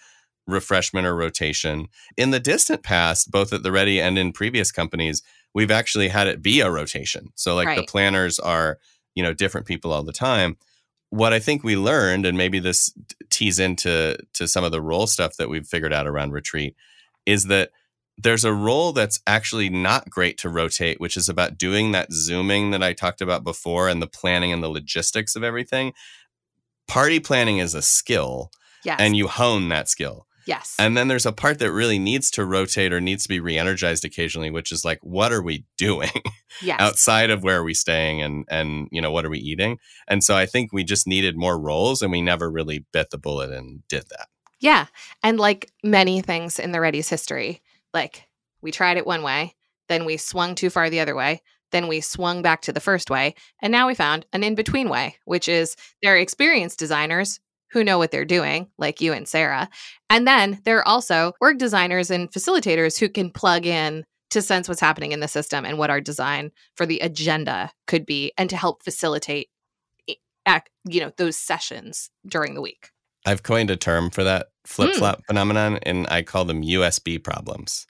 refreshment 0.48 1.08
or 1.08 1.16
rotation. 1.16 1.88
In 2.18 2.30
the 2.32 2.40
distant 2.40 2.84
past 2.84 3.32
both 3.32 3.52
at 3.52 3.64
the 3.64 3.72
ready 3.72 4.00
and 4.00 4.18
in 4.18 4.32
previous 4.32 4.72
companies 4.72 5.22
we've 5.56 5.72
actually 5.72 6.10
had 6.10 6.28
it 6.28 6.44
be 6.44 6.60
a 6.60 6.70
rotation 6.70 7.30
so 7.34 7.56
like 7.56 7.76
the 7.76 7.86
planners 7.86 8.38
are 8.38 8.78
you 9.16 9.24
know 9.24 9.34
different 9.34 9.66
people 9.66 9.92
all 9.92 10.04
the 10.04 10.14
time 10.14 10.56
what 11.16 11.34
I 11.34 11.40
think 11.40 11.64
we 11.64 11.78
learned, 11.78 12.26
and 12.26 12.38
maybe 12.38 12.60
this 12.60 12.94
tees 13.30 13.58
into 13.60 14.18
to 14.34 14.48
some 14.48 14.64
of 14.64 14.72
the 14.72 14.82
role 14.82 15.08
stuff 15.08 15.38
that 15.38 15.50
we've 15.50 15.66
figured 15.66 15.94
out 15.94 16.08
around 16.08 16.34
retreat, 16.34 16.76
is 17.26 17.46
that 17.46 17.72
there's 18.18 18.44
a 18.46 18.54
role 18.54 18.92
that's 18.92 19.22
actually 19.28 19.70
not 19.70 20.10
great 20.10 20.38
to 20.40 20.50
rotate, 20.50 21.00
which 21.00 21.18
is 21.18 21.30
about 21.30 21.58
doing 21.58 21.92
that 21.92 22.12
zooming 22.12 22.72
that 22.72 22.84
I 22.84 22.94
talked 22.94 23.22
about 23.22 23.44
before 23.44 23.88
and 23.90 24.02
the 24.02 24.08
planning 24.08 24.52
and 24.52 24.64
the 24.64 24.70
logistics 24.70 25.36
of 25.36 25.44
everything. 25.44 25.94
Party 26.88 27.20
planning 27.20 27.58
is 27.58 27.74
a 27.74 27.82
skill, 27.82 28.52
yes. 28.84 28.98
and 29.00 29.16
you 29.16 29.28
hone 29.28 29.70
that 29.70 29.90
skill. 29.90 30.28
Yes. 30.46 30.76
And 30.80 30.96
then 30.96 31.08
there's 31.08 31.26
a 31.26 31.32
part 31.32 31.60
that 31.60 31.72
really 31.72 32.00
needs 32.00 32.32
to 32.32 32.46
rotate 32.46 32.94
or 32.94 33.02
needs 33.02 33.24
to 33.24 33.30
be 33.30 33.40
re-energized 33.40 34.06
occasionally, 34.06 34.50
which 34.50 34.72
is 34.72 34.86
like, 34.86 35.00
what 35.02 35.32
are 35.32 35.42
we 35.42 35.66
doing? 35.78 36.10
yes. 36.62 36.80
outside 36.80 37.30
of 37.30 37.44
where 37.44 37.60
are 37.60 37.64
we 37.64 37.74
staying 37.74 38.22
and 38.22 38.46
and 38.50 38.88
you 38.92 39.02
know 39.02 39.12
what 39.12 39.26
are 39.26 39.30
we 39.30 39.40
eating 39.40 39.78
and 40.08 40.24
so 40.24 40.38
i 40.38 40.46
think 40.46 40.72
we 40.72 40.86
just 40.86 41.06
needed 41.06 41.36
more 41.36 41.60
roles 41.60 42.02
and 42.02 42.12
we 42.12 42.22
never 42.22 42.50
really 42.50 42.86
bit 42.94 43.10
the 43.10 43.18
bullet 43.18 43.52
and 43.52 43.86
did 43.90 44.04
that 44.10 44.28
Yeah. 44.62 44.86
And 45.22 45.38
like 45.40 45.72
many 45.84 46.22
things 46.22 46.60
in 46.60 46.72
the 46.72 46.80
Ready's 46.80 47.10
history, 47.10 47.62
like 47.94 48.24
we 48.62 48.72
tried 48.72 48.98
it 48.98 49.06
one 49.06 49.22
way, 49.22 49.54
then 49.90 50.06
we 50.06 50.18
swung 50.18 50.56
too 50.56 50.70
far 50.70 50.90
the 50.90 51.02
other 51.02 51.14
way, 51.14 51.42
then 51.72 51.88
we 51.88 52.00
swung 52.02 52.42
back 52.42 52.62
to 52.62 52.74
the 52.74 52.80
first 52.80 53.10
way, 53.10 53.36
and 53.62 53.72
now 53.72 53.88
we 53.88 53.96
found 53.96 54.26
an 54.32 54.44
in 54.44 54.56
between 54.56 54.88
way, 54.90 55.18
which 55.26 55.48
is 55.50 55.76
there 56.02 56.14
are 56.16 56.18
experienced 56.18 56.80
designers 56.80 57.40
who 57.76 57.84
know 57.84 57.98
what 57.98 58.10
they're 58.10 58.24
doing, 58.24 58.70
like 58.78 59.02
you 59.02 59.12
and 59.12 59.28
Sarah. 59.28 59.70
And 60.10 60.26
then 60.26 60.62
there 60.64 60.78
are 60.80 60.88
also 60.88 61.34
org 61.42 61.58
designers 61.58 62.10
and 62.10 62.32
facilitators 62.32 62.98
who 62.98 63.10
can 63.10 63.30
plug 63.30 63.66
in 63.66 64.06
to 64.30 64.42
sense 64.42 64.70
what's 64.70 64.80
happening 64.80 65.12
in 65.12 65.20
the 65.20 65.28
system 65.28 65.66
and 65.66 65.78
what 65.78 65.90
our 65.90 66.00
design 66.00 66.52
for 66.76 66.86
the 66.86 67.00
agenda 67.02 67.70
could 67.86 68.06
be 68.06 68.32
and 68.38 68.50
to 68.50 68.56
help 68.56 68.82
facilitate 68.82 69.50
you 70.88 71.02
know 71.02 71.12
those 71.18 71.36
sessions 71.36 72.10
during 72.26 72.54
the 72.54 72.62
week. 72.62 72.92
I've 73.26 73.44
coined 73.44 73.72
a 73.72 73.76
term 73.76 74.10
for 74.10 74.24
that 74.24 74.48
flip 74.66 74.92
Mm. 74.92 74.96
flop 75.00 75.26
phenomenon, 75.28 75.80
and 75.84 76.08
I 76.10 76.22
call 76.22 76.46
them 76.46 76.62
USB 76.64 77.22
problems. 77.22 77.88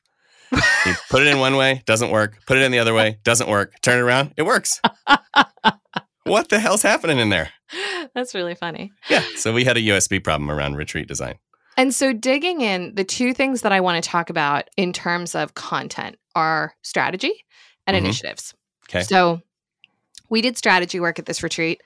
you 0.51 0.93
put 1.09 1.21
it 1.21 1.27
in 1.27 1.39
one 1.39 1.57
way, 1.57 1.83
doesn't 1.85 2.09
work. 2.09 2.39
Put 2.47 2.57
it 2.57 2.63
in 2.63 2.71
the 2.71 2.79
other 2.79 2.93
way, 2.95 3.19
doesn't 3.23 3.49
work. 3.49 3.73
Turn 3.81 3.99
it 3.99 4.01
around, 4.01 4.33
it 4.35 4.43
works. 4.43 4.81
what 6.23 6.49
the 6.49 6.59
hell's 6.59 6.81
happening 6.81 7.19
in 7.19 7.29
there? 7.29 7.49
That's 8.15 8.35
really 8.35 8.55
funny. 8.55 8.91
Yeah. 9.09 9.23
So 9.35 9.53
we 9.53 9.63
had 9.63 9.77
a 9.77 9.81
USB 9.81 10.23
problem 10.23 10.51
around 10.51 10.75
retreat 10.75 11.07
design. 11.07 11.35
And 11.77 11.93
so, 11.93 12.13
digging 12.13 12.61
in, 12.61 12.95
the 12.95 13.03
two 13.03 13.33
things 13.33 13.61
that 13.61 13.73
I 13.73 13.81
want 13.81 14.01
to 14.01 14.09
talk 14.09 14.29
about 14.29 14.69
in 14.77 14.93
terms 14.93 15.35
of 15.35 15.55
content 15.55 16.17
are 16.33 16.73
strategy 16.83 17.43
and 17.85 17.95
Mhm. 17.95 17.99
initiatives. 17.99 18.53
Okay. 18.89 19.03
So, 19.03 19.41
we 20.29 20.41
did 20.41 20.57
strategy 20.57 20.99
work 21.01 21.19
at 21.19 21.25
this 21.25 21.43
retreat. 21.43 21.81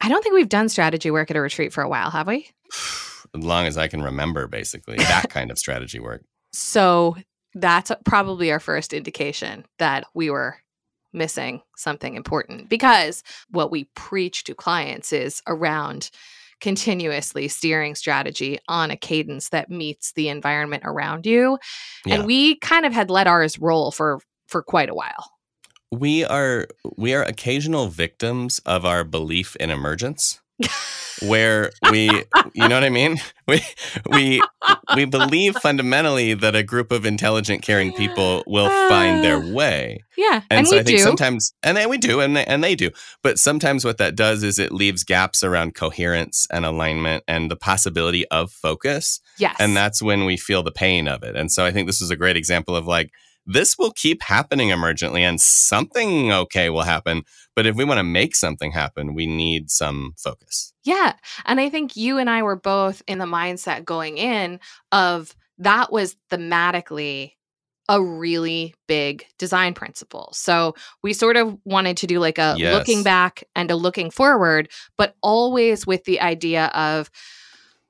I 0.00 0.08
don't 0.08 0.22
think 0.22 0.34
we've 0.36 0.48
done 0.48 0.68
strategy 0.68 1.10
work 1.10 1.30
at 1.32 1.36
a 1.36 1.40
retreat 1.40 1.72
for 1.72 1.82
a 1.82 1.88
while, 1.88 2.10
have 2.10 2.28
we? 2.28 2.48
As 2.72 2.94
long 3.34 3.66
as 3.66 3.76
I 3.76 3.88
can 3.88 4.02
remember, 4.02 4.46
basically, 4.46 4.96
that 4.98 5.30
kind 5.30 5.50
of 5.50 5.58
strategy 5.58 5.98
work. 5.98 6.22
So, 6.56 7.16
that's 7.54 7.90
probably 8.04 8.52
our 8.52 8.60
first 8.60 8.92
indication 8.92 9.64
that 9.80 10.04
we 10.14 10.30
were 10.30 10.58
missing 11.14 11.62
something 11.76 12.14
important 12.14 12.68
because 12.68 13.22
what 13.50 13.70
we 13.70 13.84
preach 13.94 14.44
to 14.44 14.54
clients 14.54 15.12
is 15.12 15.42
around 15.46 16.10
continuously 16.60 17.48
steering 17.48 17.94
strategy 17.94 18.58
on 18.68 18.90
a 18.90 18.96
cadence 18.96 19.50
that 19.50 19.70
meets 19.70 20.12
the 20.12 20.28
environment 20.28 20.82
around 20.86 21.26
you. 21.26 21.58
Yeah. 22.06 22.14
and 22.14 22.26
we 22.26 22.56
kind 22.56 22.86
of 22.86 22.92
had 22.92 23.10
let 23.10 23.26
ours 23.26 23.58
roll 23.58 23.90
for 23.90 24.20
for 24.48 24.62
quite 24.62 24.88
a 24.88 24.94
while. 24.94 25.30
We 25.90 26.24
are 26.24 26.66
we 26.96 27.14
are 27.14 27.22
occasional 27.22 27.88
victims 27.88 28.60
of 28.60 28.84
our 28.84 29.04
belief 29.04 29.56
in 29.56 29.70
emergence 29.70 30.40
where 31.22 31.70
we 31.90 32.08
you 32.52 32.68
know 32.68 32.76
what 32.76 32.84
i 32.84 32.90
mean? 32.90 33.18
We 33.46 33.60
we 34.08 34.42
we 34.96 35.04
believe 35.04 35.56
fundamentally 35.56 36.32
that 36.32 36.56
a 36.56 36.62
group 36.62 36.90
of 36.90 37.04
intelligent 37.04 37.60
caring 37.60 37.92
people 37.92 38.42
will 38.46 38.70
find 38.88 39.22
their 39.22 39.36
ah. 39.36 39.52
way. 39.52 40.02
Yeah 40.16 40.40
and, 40.48 40.60
and, 40.60 40.66
so 40.66 40.76
we 40.76 40.80
i 40.80 40.82
think 40.82 40.98
do. 40.98 41.04
sometimes 41.04 41.52
and 41.62 41.90
we 41.90 41.98
do 41.98 42.20
and 42.20 42.34
they, 42.34 42.44
and 42.46 42.64
they 42.64 42.74
do. 42.74 42.90
But 43.22 43.38
sometimes 43.38 43.84
what 43.84 43.98
that 43.98 44.16
does 44.16 44.42
is 44.42 44.58
it 44.58 44.72
leaves 44.72 45.04
gaps 45.04 45.44
around 45.44 45.74
coherence 45.74 46.46
and 46.50 46.64
alignment 46.64 47.22
and 47.28 47.50
the 47.50 47.56
possibility 47.56 48.26
of 48.28 48.50
focus. 48.50 49.20
Yes. 49.38 49.56
and 49.58 49.76
that's 49.76 50.00
when 50.00 50.24
we 50.24 50.38
feel 50.38 50.62
the 50.62 50.72
pain 50.72 51.06
of 51.06 51.22
it. 51.22 51.36
And 51.36 51.52
so 51.52 51.66
i 51.66 51.70
think 51.70 51.86
this 51.86 52.00
is 52.00 52.10
a 52.10 52.16
great 52.16 52.38
example 52.38 52.74
of 52.74 52.86
like 52.86 53.10
this 53.46 53.76
will 53.78 53.90
keep 53.92 54.22
happening 54.22 54.68
emergently 54.68 55.20
and 55.20 55.40
something 55.40 56.32
okay 56.32 56.70
will 56.70 56.82
happen 56.82 57.22
but 57.54 57.66
if 57.66 57.76
we 57.76 57.84
want 57.84 57.98
to 57.98 58.04
make 58.04 58.34
something 58.34 58.72
happen 58.72 59.14
we 59.14 59.26
need 59.26 59.70
some 59.70 60.14
focus 60.16 60.72
Yeah. 60.84 61.14
And 61.44 61.60
I 61.60 61.68
think 61.70 61.96
you 61.96 62.18
and 62.18 62.28
I 62.30 62.42
were 62.42 62.56
both 62.56 63.02
in 63.06 63.18
the 63.18 63.26
mindset 63.26 63.84
going 63.84 64.18
in 64.18 64.60
of 64.92 65.34
that 65.58 65.92
was 65.92 66.16
thematically 66.30 67.32
a 67.88 68.02
really 68.02 68.74
big 68.88 69.26
design 69.38 69.74
principle. 69.74 70.30
So 70.32 70.74
we 71.02 71.12
sort 71.12 71.36
of 71.36 71.58
wanted 71.64 71.98
to 71.98 72.06
do 72.06 72.18
like 72.18 72.38
a 72.38 72.54
Yes. 72.58 72.72
looking 72.72 73.02
back 73.02 73.44
and 73.54 73.70
a 73.70 73.76
looking 73.76 74.10
forward, 74.10 74.70
but 74.96 75.14
always 75.22 75.86
with 75.86 76.04
the 76.04 76.20
idea 76.20 76.66
of 76.74 77.10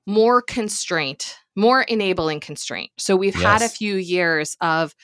more 0.07 0.43
constraint, 0.43 1.37
more 1.57 1.83
enabling 1.83 2.41
constraint. 2.41 2.91
So 2.99 3.17
we've 3.17 3.35
had 3.35 3.63
a 3.63 3.69
few 3.69 3.95
years 3.95 4.57
of 4.61 4.95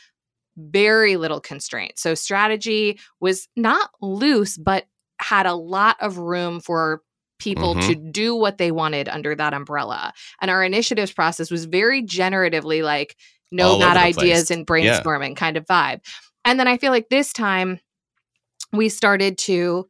very 0.56 1.16
little 1.16 1.40
constraint. 1.40 1.92
So 1.98 2.14
strategy 2.14 2.98
was 3.20 3.48
not 3.56 3.90
loose, 4.00 4.56
but 4.58 4.86
had 5.20 5.46
a 5.46 5.54
lot 5.54 5.96
of 6.00 6.18
room 6.18 6.60
for 6.60 7.02
people 7.38 7.74
Mhm. 7.74 7.86
to 7.86 7.94
do 7.94 8.34
what 8.34 8.58
they 8.58 8.70
wanted 8.70 9.08
under 9.08 9.34
that 9.34 9.54
umbrella. 9.54 10.12
And 10.40 10.50
our 10.50 10.62
initiatives 10.62 11.12
process 11.12 11.50
was 11.50 11.64
very 11.64 12.02
generatively 12.02 12.82
like 12.82 13.16
no 13.50 13.70
All 13.70 13.78
bad 13.78 13.96
ideas 13.96 14.48
place. 14.48 14.50
and 14.50 14.60
Yeah. 14.60 15.00
brainstorming 15.00 15.36
kind 15.36 15.56
of 15.56 15.64
vibe. 15.66 16.00
And 16.44 16.60
then 16.60 16.68
I 16.68 16.76
feel 16.76 16.92
like 16.92 17.08
this 17.08 17.32
time 17.32 17.80
we 18.72 18.88
started 18.88 19.38
to 19.38 19.88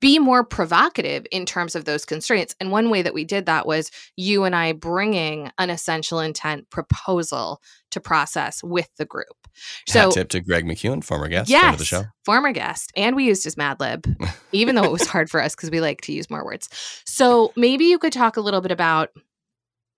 be 0.00 0.18
more 0.18 0.44
provocative 0.44 1.26
in 1.30 1.46
terms 1.46 1.74
of 1.74 1.84
those 1.84 2.04
constraints. 2.04 2.54
And 2.60 2.70
one 2.70 2.90
way 2.90 3.02
that 3.02 3.14
we 3.14 3.24
did 3.24 3.46
that 3.46 3.66
was 3.66 3.90
you 4.16 4.44
and 4.44 4.54
I 4.54 4.72
bringing 4.72 5.50
an 5.58 5.70
essential 5.70 6.20
intent 6.20 6.68
proposal 6.70 7.60
to 7.92 8.00
process 8.00 8.62
with 8.62 8.88
the 8.98 9.06
group. 9.06 9.26
Hat 9.88 9.88
So, 9.88 10.10
tip 10.10 10.28
to 10.30 10.40
greg 10.40 10.66
mckeown 10.66 11.02
former 11.02 11.28
guest 11.28 11.48
yes, 11.48 11.72
of 11.72 11.78
the 11.78 11.84
show 11.84 12.04
former 12.24 12.52
guest. 12.52 12.92
And 12.94 13.16
we 13.16 13.24
used 13.24 13.44
his 13.44 13.56
Mad 13.56 13.80
Lib, 13.80 14.06
even 14.52 14.74
though 14.74 14.84
it 14.84 14.92
was 14.92 15.06
hard 15.06 15.30
for 15.30 15.42
us 15.42 15.54
because 15.54 15.70
we 15.70 15.80
like 15.80 16.02
to 16.02 16.12
use 16.12 16.28
more 16.28 16.44
words. 16.44 16.68
So 17.06 17.52
maybe 17.56 17.86
you 17.86 17.98
could 17.98 18.12
talk 18.12 18.36
a 18.36 18.42
little 18.42 18.60
bit 18.60 18.72
about 18.72 19.10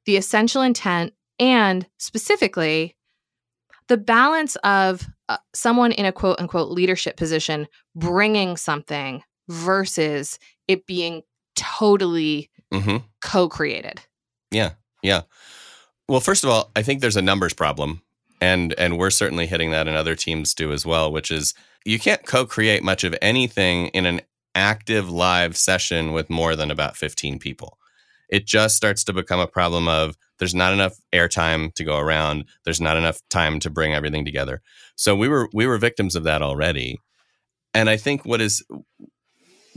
the 0.07 0.17
essential 0.17 0.63
intent 0.63 1.13
and 1.39 1.87
specifically 1.99 2.97
the 3.89 3.97
balance 3.97 4.57
of 4.57 5.07
uh, 5.29 5.39
someone 5.55 5.93
in 5.93 6.07
a 6.07 6.13
quote 6.13 6.39
unquote 6.39 6.71
leadership 6.71 7.17
position 7.17 7.67
bringing 7.95 8.57
something 8.57 9.23
versus 9.49 10.39
it 10.67 10.87
being 10.87 11.23
totally 11.57 12.51
hmm 12.73 12.99
co 13.21 13.49
created. 13.49 14.01
Yeah, 14.51 14.73
yeah. 15.03 15.23
Well, 16.09 16.21
first 16.21 16.45
of 16.45 16.51
all, 16.51 16.71
I 16.75 16.83
think 16.83 17.01
there's 17.01 17.17
a 17.17 17.23
numbers 17.23 17.53
problem, 17.55 18.03
and 18.41 18.75
and 18.79 18.99
we're 18.99 19.11
certainly 19.11 19.47
hitting 19.47 19.71
that, 19.73 19.89
and 19.89 19.97
other 19.97 20.15
teams 20.15 20.55
do 20.55 20.73
as 20.73 20.87
well. 20.87 21.13
Which 21.13 21.31
is 21.31 21.55
you 21.85 21.99
can't 21.99 22.25
co-create 22.27 22.83
much 22.83 23.05
of 23.05 23.17
anything 23.23 23.87
in 23.89 24.05
an 24.05 24.21
active 24.55 25.11
live 25.11 25.57
session 25.57 26.13
with 26.13 26.29
more 26.29 26.57
than 26.57 26.71
about 26.71 26.97
15 26.97 27.39
people. 27.39 27.79
It 28.29 28.47
just 28.47 28.77
starts 28.77 29.05
to 29.05 29.13
become 29.13 29.41
a 29.41 29.47
problem 29.47 29.89
of 29.89 30.17
there's 30.39 30.55
not 30.55 30.73
enough 30.73 30.99
airtime 31.15 31.73
to 31.75 31.85
go 31.85 31.97
around. 31.97 32.45
There's 32.65 32.81
not 32.81 32.97
enough 32.97 33.21
time 33.31 33.59
to 33.61 33.71
bring 33.71 33.95
everything 33.95 34.25
together. 34.25 34.61
So 34.97 35.17
we 35.17 35.29
were 35.29 35.49
we 35.53 35.67
were 35.67 35.79
victims 35.79 36.15
of 36.15 36.25
that 36.25 36.43
already. 36.43 36.99
And 37.75 37.89
I 37.89 37.97
think 37.97 38.25
what 38.25 38.41
is 38.41 38.63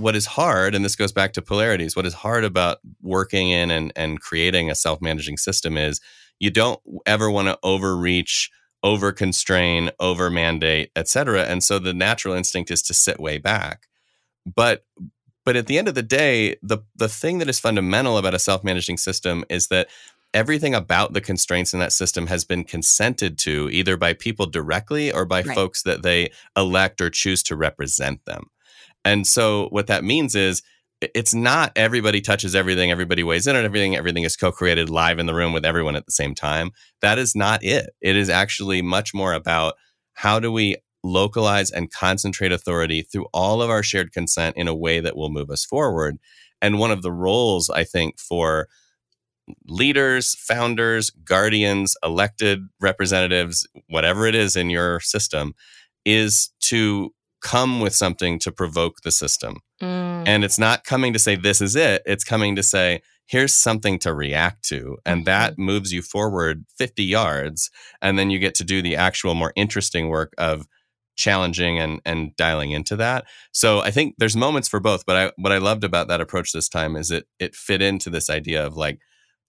what 0.01 0.15
is 0.15 0.25
hard, 0.25 0.75
and 0.75 0.83
this 0.83 0.95
goes 0.95 1.11
back 1.11 1.33
to 1.33 1.41
polarities, 1.41 1.95
what 1.95 2.05
is 2.05 2.13
hard 2.13 2.43
about 2.43 2.79
working 3.01 3.49
in 3.49 3.71
and, 3.71 3.93
and 3.95 4.19
creating 4.19 4.69
a 4.69 4.75
self 4.75 5.01
managing 5.01 5.37
system 5.37 5.77
is 5.77 6.01
you 6.39 6.49
don't 6.49 6.79
ever 7.05 7.29
want 7.29 7.47
to 7.47 7.57
overreach, 7.63 8.49
over 8.83 9.11
constrain, 9.11 9.91
over 9.99 10.29
mandate, 10.29 10.91
et 10.95 11.07
cetera. 11.07 11.43
And 11.43 11.63
so 11.63 11.77
the 11.79 11.93
natural 11.93 12.33
instinct 12.33 12.71
is 12.71 12.81
to 12.83 12.93
sit 12.93 13.19
way 13.19 13.37
back. 13.37 13.87
But 14.55 14.85
but 15.43 15.55
at 15.55 15.67
the 15.67 15.77
end 15.77 15.87
of 15.87 15.95
the 15.95 16.03
day, 16.03 16.55
the 16.61 16.79
the 16.95 17.09
thing 17.09 17.39
that 17.39 17.49
is 17.49 17.59
fundamental 17.59 18.17
about 18.17 18.33
a 18.33 18.39
self 18.39 18.63
managing 18.63 18.97
system 18.97 19.45
is 19.49 19.67
that 19.67 19.87
everything 20.33 20.73
about 20.73 21.13
the 21.13 21.21
constraints 21.21 21.73
in 21.73 21.79
that 21.79 21.91
system 21.91 22.27
has 22.27 22.45
been 22.45 22.63
consented 22.63 23.37
to 23.37 23.69
either 23.71 23.97
by 23.97 24.13
people 24.13 24.45
directly 24.45 25.11
or 25.11 25.25
by 25.25 25.41
Right. 25.41 25.55
folks 25.55 25.83
that 25.83 26.03
they 26.03 26.31
elect 26.55 27.01
or 27.01 27.09
choose 27.09 27.43
to 27.43 27.55
represent 27.55 28.23
them. 28.25 28.49
And 29.03 29.25
so 29.25 29.67
what 29.69 29.87
that 29.87 30.03
means 30.03 30.35
is 30.35 30.61
it's 31.01 31.33
not 31.33 31.71
everybody 31.75 32.21
touches 32.21 32.53
everything, 32.55 32.91
everybody 32.91 33.23
weighs 33.23 33.47
in 33.47 33.55
on 33.55 33.65
everything, 33.65 33.95
everything 33.95 34.23
is 34.23 34.37
co-created 34.37 34.89
live 34.89 35.17
in 35.17 35.25
the 35.25 35.33
room 35.33 35.51
with 35.51 35.65
everyone 35.65 35.95
at 35.95 36.05
the 36.05 36.11
same 36.11 36.35
time. 36.35 36.71
That 37.01 37.17
is 37.17 37.35
not 37.35 37.63
it. 37.63 37.89
It 38.01 38.15
is 38.15 38.29
actually 38.29 38.81
much 38.81 39.13
more 39.13 39.33
about 39.33 39.73
how 40.13 40.39
do 40.39 40.51
we 40.51 40.77
localize 41.03 41.71
and 41.71 41.91
concentrate 41.91 42.51
authority 42.51 43.01
through 43.01 43.25
all 43.33 43.63
of 43.63 43.71
our 43.71 43.81
shared 43.81 44.11
consent 44.11 44.55
in 44.55 44.67
a 44.67 44.75
way 44.75 44.99
that 44.99 45.15
will 45.15 45.29
move 45.29 45.49
us 45.49 45.65
forward. 45.65 46.17
And 46.61 46.77
one 46.77 46.91
of 46.91 47.01
the 47.01 47.11
roles 47.11 47.71
I 47.71 47.83
think 47.83 48.19
for 48.19 48.67
leaders, 49.67 50.35
founders, 50.35 51.09
guardians, 51.09 51.95
elected 52.03 52.67
representatives, 52.79 53.67
whatever 53.87 54.27
it 54.27 54.35
is 54.35 54.55
in 54.55 54.69
your 54.69 54.99
system, 54.99 55.55
is 56.05 56.51
to 56.59 57.11
come 57.41 57.79
with 57.79 57.93
something 57.93 58.39
to 58.39 58.51
provoke 58.51 59.01
the 59.01 59.11
system. 59.11 59.57
Mm, 59.81 60.27
And 60.27 60.43
it's 60.43 60.59
not 60.59 60.83
coming 60.83 61.13
to 61.13 61.19
say, 61.19 61.35
this 61.35 61.61
is 61.61 61.75
it. 61.75 62.03
It's 62.05 62.23
coming 62.23 62.55
to 62.55 62.63
say, 62.63 63.01
here's 63.25 63.53
something 63.53 63.97
to 63.99 64.13
react 64.13 64.63
to. 64.65 64.97
And 65.05 65.25
that 65.25 65.57
moves 65.57 65.91
you 65.91 66.01
forward 66.01 66.65
50 66.77 67.03
yards. 67.03 67.71
And 68.01 68.19
then 68.19 68.29
you 68.29 68.39
get 68.39 68.55
to 68.55 68.63
do 68.63 68.81
the 68.81 68.95
actual 68.95 69.35
more 69.35 69.53
interesting 69.55 70.09
work 70.09 70.33
of 70.37 70.67
challenging 71.15 71.79
and, 71.79 72.01
and 72.05 72.35
dialing 72.35 72.71
into 72.71 72.95
that. 72.95 73.25
So 73.51 73.79
I 73.79 73.91
think 73.91 74.15
there's 74.17 74.35
moments 74.35 74.67
for 74.67 74.79
both. 74.79 75.05
But 75.05 75.15
I, 75.15 75.31
what 75.37 75.51
I 75.51 75.57
loved 75.57 75.83
about 75.83 76.07
that 76.09 76.21
approach 76.21 76.51
this 76.51 76.69
time 76.69 76.95
is 76.95 77.09
it, 77.11 77.25
it 77.39 77.55
fit 77.55 77.81
into 77.81 78.09
this 78.09 78.29
idea 78.29 78.65
of 78.65 78.75
like, 78.75 78.99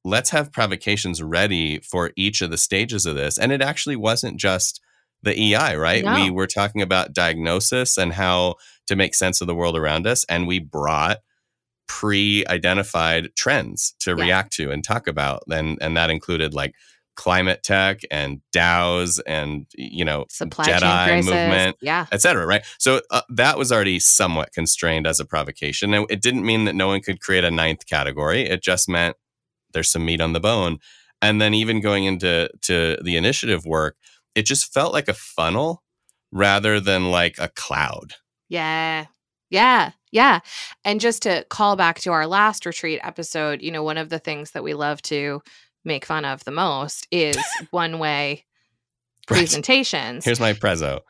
let's 0.05 0.31
have 0.31 0.53
provocations 0.53 1.23
ready 1.23 1.79
for 1.81 2.13
each 2.17 2.41
of 2.41 2.51
the 2.51 2.59
stages 2.59 3.07
of 3.07 3.15
this. 3.15 3.39
And 3.39 3.53
it 3.53 3.63
actually 3.63 3.97
wasn't 3.97 4.39
just 4.41 4.81
the 5.23 5.39
EI, 5.55 5.77
right? 5.77 6.05
No. 6.05 6.15
We 6.15 6.31
were 6.31 6.47
talking 6.47 6.83
about 6.83 7.13
diagnosis 7.13 7.97
and 7.99 8.13
how 8.13 8.57
to 8.87 8.97
make 8.97 9.15
sense 9.15 9.41
of 9.41 9.47
the 9.47 9.55
world 9.55 9.77
around 9.77 10.07
us. 10.07 10.25
And 10.29 10.47
we 10.47 10.59
brought 10.59 11.19
pre 11.89 12.45
identified 12.49 13.31
trends 13.37 13.95
to 14.01 14.11
Yeah. 14.17 14.25
react 14.25 14.53
to 14.55 14.71
and 14.71 14.83
talk 14.83 15.07
about. 15.07 15.43
And, 15.51 15.79
and 15.81 15.97
that 15.97 16.11
included 16.11 16.55
like 16.55 16.75
climate 17.15 17.63
tech 17.63 18.01
and 18.11 18.41
DAOs 18.57 19.21
and 19.27 19.67
you 19.77 20.03
know 20.05 20.25
Supply 20.31 20.65
chain 20.65 20.81
Jedi 20.81 21.17
movement, 21.17 21.77
Yeah. 21.83 22.07
et 22.11 22.23
cetera, 22.23 22.47
Right. 22.47 22.63
So 22.79 23.03
uh, 23.11 23.21
that 23.29 23.59
was 23.59 23.71
already 23.71 23.99
somewhat 24.01 24.53
constrained 24.53 25.07
as 25.07 25.21
a 25.21 25.27
provocation, 25.27 25.93
and 25.93 26.07
it 26.09 26.23
didn't 26.23 26.47
mean 26.47 26.65
that 26.65 26.75
no 26.75 26.87
one 26.89 27.03
could 27.03 27.21
create 27.21 27.45
a 27.45 27.51
ninth 27.51 27.85
category. 27.87 28.43
It 28.49 28.63
just 28.63 28.89
meant 28.89 29.17
there's 29.75 29.91
some 29.91 30.07
meat 30.07 30.23
on 30.23 30.33
the 30.33 30.41
bone. 30.41 30.79
And 31.21 31.41
then 31.41 31.53
even 31.55 31.81
going 31.81 32.05
into 32.05 32.49
to 32.63 32.97
the 33.05 33.17
initiative 33.17 33.65
work, 33.67 33.97
it 34.35 34.47
just 34.47 34.73
felt 34.73 34.92
like 34.92 35.09
a 35.09 35.14
funnel 35.14 35.83
rather 36.31 36.81
than 36.81 37.11
like 37.11 37.37
a 37.38 37.49
cloud. 37.49 38.14
Yeah. 38.49 39.07
Yeah. 39.51 39.90
Yeah. 40.11 40.40
And 40.85 41.01
just 41.01 41.23
to 41.23 41.45
call 41.51 41.77
back 41.77 42.01
to 42.01 42.12
our 42.12 42.27
last 42.27 42.64
retreat 42.66 43.01
episode, 43.03 43.61
you 43.62 43.71
know, 43.71 43.83
one 43.83 43.99
of 43.99 44.09
the 44.09 44.18
things 44.18 44.53
that 44.53 44.62
we 44.64 44.75
love 44.75 45.03
to 45.03 45.42
make 45.85 46.05
fun 46.07 46.25
of 46.25 46.45
the 46.45 46.51
most 46.51 47.07
is 47.11 47.37
one 47.71 47.99
way 47.99 48.45
Right. 49.31 49.38
presentations. 49.38 50.25
Here's 50.25 50.40
my 50.40 50.53
prezzo. 50.53 51.01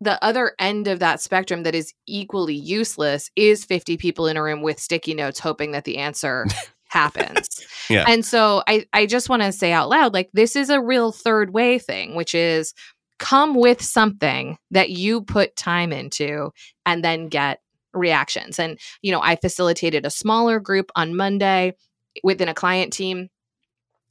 the 0.00 0.22
other 0.22 0.52
end 0.58 0.86
of 0.86 0.98
that 0.98 1.20
spectrum 1.20 1.62
that 1.62 1.74
is 1.74 1.94
equally 2.06 2.54
useless 2.54 3.30
is 3.36 3.64
50 3.64 3.96
people 3.96 4.26
in 4.26 4.36
a 4.36 4.42
room 4.42 4.60
with 4.60 4.78
sticky 4.78 5.14
notes 5.14 5.40
hoping 5.40 5.70
that 5.72 5.84
the 5.84 5.96
answer 5.96 6.46
happens. 6.94 7.60
Yeah. 7.90 8.06
And 8.08 8.24
so 8.24 8.62
I 8.66 8.86
I 8.94 9.04
just 9.04 9.28
want 9.28 9.42
to 9.42 9.52
say 9.52 9.70
out 9.70 9.90
loud 9.90 10.14
like 10.14 10.30
this 10.32 10.56
is 10.56 10.70
a 10.70 10.80
real 10.80 11.12
third 11.12 11.52
way 11.52 11.78
thing 11.78 12.14
which 12.14 12.34
is 12.34 12.72
come 13.18 13.54
with 13.54 13.82
something 13.82 14.56
that 14.70 14.88
you 14.88 15.20
put 15.20 15.54
time 15.54 15.92
into 15.92 16.50
and 16.86 17.04
then 17.04 17.28
get 17.28 17.60
reactions. 17.92 18.58
And 18.58 18.78
you 19.02 19.12
know, 19.12 19.20
I 19.20 19.36
facilitated 19.36 20.06
a 20.06 20.10
smaller 20.10 20.60
group 20.60 20.90
on 20.96 21.14
Monday 21.14 21.74
within 22.22 22.48
a 22.48 22.54
client 22.54 22.90
team 22.94 23.28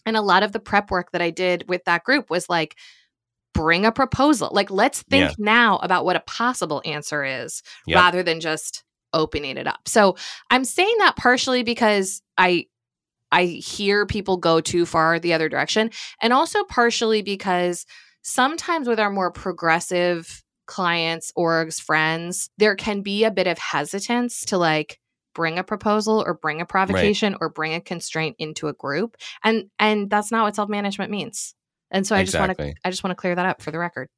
and 0.05 0.15
a 0.15 0.21
lot 0.21 0.43
of 0.43 0.51
the 0.51 0.59
prep 0.59 0.91
work 0.91 1.11
that 1.13 1.21
I 1.21 1.31
did 1.31 1.65
with 1.67 1.83
that 1.85 2.03
group 2.03 2.29
was 2.29 2.47
like 2.47 2.75
bring 3.55 3.85
a 3.87 3.91
proposal. 3.91 4.49
Like 4.53 4.69
let's 4.69 5.01
think 5.03 5.31
Yeah. 5.31 5.35
now 5.39 5.77
about 5.77 6.05
what 6.05 6.15
a 6.15 6.19
possible 6.21 6.81
answer 6.85 7.23
is 7.23 7.63
Yep. 7.87 7.95
rather 7.95 8.21
than 8.21 8.39
just 8.39 8.83
opening 9.13 9.57
it 9.57 9.65
up. 9.67 9.87
So 9.87 10.15
I'm 10.51 10.65
saying 10.65 10.95
that 10.99 11.15
partially 11.15 11.63
because 11.63 12.21
I 12.37 12.67
I 13.33 13.45
hear 13.45 14.05
people 14.05 14.37
go 14.37 14.61
too 14.61 14.85
far 14.85 15.19
the 15.19 15.33
other 15.33 15.49
direction 15.49 15.89
and 16.21 16.31
also 16.31 16.63
partially 16.63 17.23
because 17.23 17.85
sometimes 18.21 18.87
with 18.87 18.99
our 18.99 19.09
more 19.09 19.31
progressive 19.31 20.43
clients, 20.67 21.31
orgs, 21.37 21.81
friends, 21.81 22.51
there 22.59 22.75
can 22.75 23.01
be 23.01 23.23
a 23.23 23.31
bit 23.31 23.47
of 23.47 23.57
hesitance 23.57 24.45
to 24.45 24.57
like 24.59 24.99
bring 25.33 25.57
a 25.57 25.63
proposal 25.63 26.23
or 26.25 26.35
bring 26.35 26.61
a 26.61 26.65
provocation 26.65 27.35
or 27.41 27.49
bring 27.49 27.73
a 27.73 27.81
constraint 27.81 28.35
into 28.37 28.67
a 28.67 28.73
group 28.73 29.17
and 29.43 29.65
and 29.79 30.11
that's 30.11 30.31
not 30.31 30.43
what 30.43 30.55
self-management 30.55 31.09
means. 31.09 31.55
And 31.89 32.05
so 32.05 32.15
I 32.15 32.23
just 32.23 32.37
want 32.37 32.55
to 32.55 32.73
I 32.85 32.91
just 32.91 33.03
want 33.03 33.11
to 33.17 33.19
clear 33.19 33.33
that 33.33 33.45
up 33.47 33.61
for 33.63 33.71
the 33.71 33.79
record. 33.79 34.09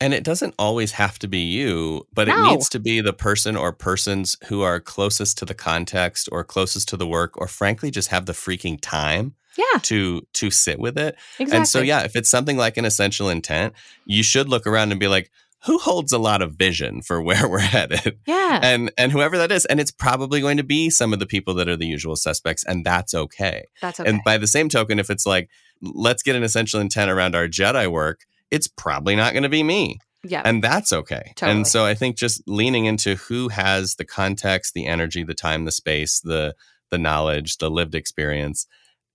And 0.00 0.14
it 0.14 0.22
doesn't 0.22 0.54
always 0.58 0.92
have 0.92 1.18
to 1.20 1.28
be 1.28 1.40
you, 1.40 2.06
but 2.14 2.28
it 2.28 2.36
needs 2.42 2.68
to 2.68 2.78
be 2.78 3.00
the 3.00 3.12
person 3.12 3.56
or 3.56 3.72
persons 3.72 4.36
who 4.46 4.62
are 4.62 4.78
closest 4.78 5.38
to 5.38 5.44
the 5.44 5.54
context 5.54 6.28
or 6.30 6.44
closest 6.44 6.88
to 6.90 6.96
the 6.96 7.06
work 7.06 7.36
or 7.36 7.48
frankly 7.48 7.90
just 7.90 8.08
have 8.10 8.26
the 8.26 8.32
freaking 8.32 8.78
time 8.80 9.34
Yeah, 9.56 9.78
to 9.82 10.22
to 10.34 10.50
sit 10.52 10.78
with 10.78 10.96
it. 10.98 11.16
exactly. 11.40 11.56
And 11.56 11.66
so 11.66 11.80
yeah, 11.80 12.02
if 12.04 12.14
it's 12.14 12.28
something 12.28 12.56
like 12.56 12.76
an 12.76 12.84
essential 12.84 13.28
intent, 13.28 13.74
you 14.06 14.22
should 14.22 14.48
look 14.48 14.68
around 14.68 14.92
and 14.92 15.00
be 15.00 15.08
like, 15.08 15.32
who 15.66 15.78
holds 15.78 16.12
a 16.12 16.18
lot 16.18 16.42
of 16.42 16.52
vision 16.54 17.02
for 17.02 17.20
where 17.28 17.48
we're 17.48 17.58
headed? 17.58 18.20
Yeah. 18.24 18.60
And 18.62 18.92
and 18.96 19.10
whoever 19.10 19.36
that 19.38 19.50
is, 19.50 19.64
and 19.64 19.80
it's 19.80 19.90
probably 19.90 20.40
going 20.40 20.58
to 20.58 20.62
be 20.62 20.90
some 20.90 21.12
of 21.12 21.18
the 21.18 21.26
people 21.26 21.54
that 21.54 21.68
are 21.68 21.76
the 21.76 21.86
usual 21.88 22.14
suspects, 22.14 22.62
and 22.64 22.84
that's 22.86 23.14
okay. 23.14 23.64
That's 23.82 23.98
okay. 23.98 24.08
And 24.08 24.20
by 24.24 24.38
the 24.38 24.46
same 24.46 24.68
token, 24.68 25.00
if 25.00 25.10
it's 25.10 25.26
like, 25.26 25.50
let's 25.82 26.22
get 26.22 26.36
an 26.36 26.44
essential 26.44 26.78
intent 26.80 27.10
around 27.10 27.34
our 27.34 27.48
Jedi 27.48 27.90
work, 27.90 28.20
it's 28.50 28.68
probably 28.68 29.14
not 29.16 29.32
going 29.32 29.42
to 29.42 29.48
be 29.48 29.62
me. 29.62 29.98
yeah. 30.24 30.42
And 30.44 30.62
that's 30.64 30.92
okay. 30.92 31.32
Totally. 31.36 31.58
And 31.58 31.66
so 31.66 31.84
I 31.84 31.94
think 31.94 32.16
just 32.16 32.42
leaning 32.46 32.86
into 32.86 33.14
who 33.16 33.48
has 33.48 33.94
the 33.96 34.04
context, 34.04 34.74
the 34.74 34.86
energy, 34.86 35.22
the 35.22 35.34
time, 35.34 35.64
the 35.64 35.72
space, 35.72 36.20
the 36.20 36.54
the 36.90 36.98
knowledge, 36.98 37.58
the 37.58 37.70
lived 37.70 37.94
experience, 37.94 38.66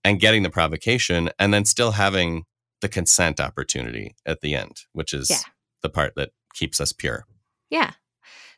and 0.04 0.20
getting 0.20 0.44
the 0.44 0.50
provocation, 0.50 1.28
and 1.40 1.52
then 1.52 1.64
still 1.64 1.90
having 1.90 2.44
the 2.80 2.88
consent 2.88 3.40
opportunity 3.40 4.14
at 4.24 4.40
the 4.42 4.54
end, 4.54 4.82
which 4.92 5.12
is 5.12 5.28
Yeah. 5.28 5.38
the 5.82 5.88
part 5.88 6.14
that 6.14 6.30
keeps 6.54 6.80
us 6.80 6.92
pure. 6.92 7.26
Yeah. 7.70 7.90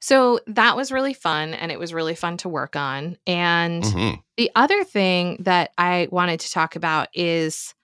So 0.00 0.40
that 0.48 0.76
was 0.76 0.92
really 0.92 1.14
fun 1.14 1.54
and 1.54 1.72
it 1.72 1.78
was 1.78 1.94
really 1.94 2.14
fun 2.14 2.36
to 2.38 2.48
work 2.50 2.76
on. 2.76 3.16
And 3.26 3.82
Mhm. 3.82 4.22
the 4.36 4.50
other 4.54 4.84
thing 4.84 5.38
that 5.40 5.72
I 5.78 6.08
wanted 6.10 6.40
to 6.40 6.50
talk 6.50 6.76
about 6.76 7.08
is 7.14 7.74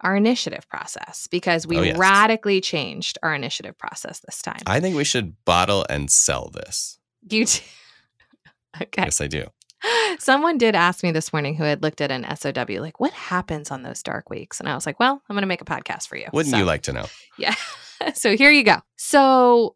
our 0.00 0.16
initiative 0.16 0.68
process 0.68 1.26
because 1.28 1.66
we 1.66 1.78
Oh, 1.78 1.82
yes. 1.82 1.98
radically 1.98 2.60
changed 2.60 3.18
our 3.22 3.34
initiative 3.34 3.76
process 3.78 4.20
this 4.20 4.40
time. 4.42 4.60
I 4.66 4.80
think 4.80 4.96
we 4.96 5.04
should 5.04 5.34
bottle 5.44 5.84
and 5.90 6.10
sell 6.10 6.50
this. 6.50 6.98
you 7.28 7.44
t- 7.44 7.62
Okay. 8.80 9.02
Yes, 9.04 9.20
I 9.20 9.26
do. 9.26 9.46
Someone 10.18 10.56
did 10.58 10.74
ask 10.76 11.02
me 11.02 11.10
this 11.10 11.32
morning 11.32 11.54
who 11.56 11.64
had 11.64 11.82
looked 11.82 12.00
at 12.00 12.10
an 12.12 12.24
SOW, 12.36 12.80
like, 12.80 13.00
what 13.00 13.12
happens 13.12 13.70
on 13.72 13.82
those 13.82 14.02
dark 14.02 14.30
weeks? 14.30 14.60
And 14.60 14.68
I 14.68 14.74
was 14.74 14.86
like, 14.86 15.00
well, 15.00 15.20
I'm 15.28 15.34
going 15.34 15.42
to 15.42 15.48
make 15.48 15.62
a 15.62 15.64
podcast 15.64 16.06
for 16.06 16.16
you. 16.16 16.28
Wouldn't 16.32 16.52
So- 16.52 16.58
you 16.58 16.64
like 16.64 16.82
to 16.82 16.92
know? 16.92 17.06
Yeah. 17.38 17.54
so 18.14 18.36
here 18.36 18.50
you 18.50 18.62
go. 18.62 18.76
So, 18.96 19.74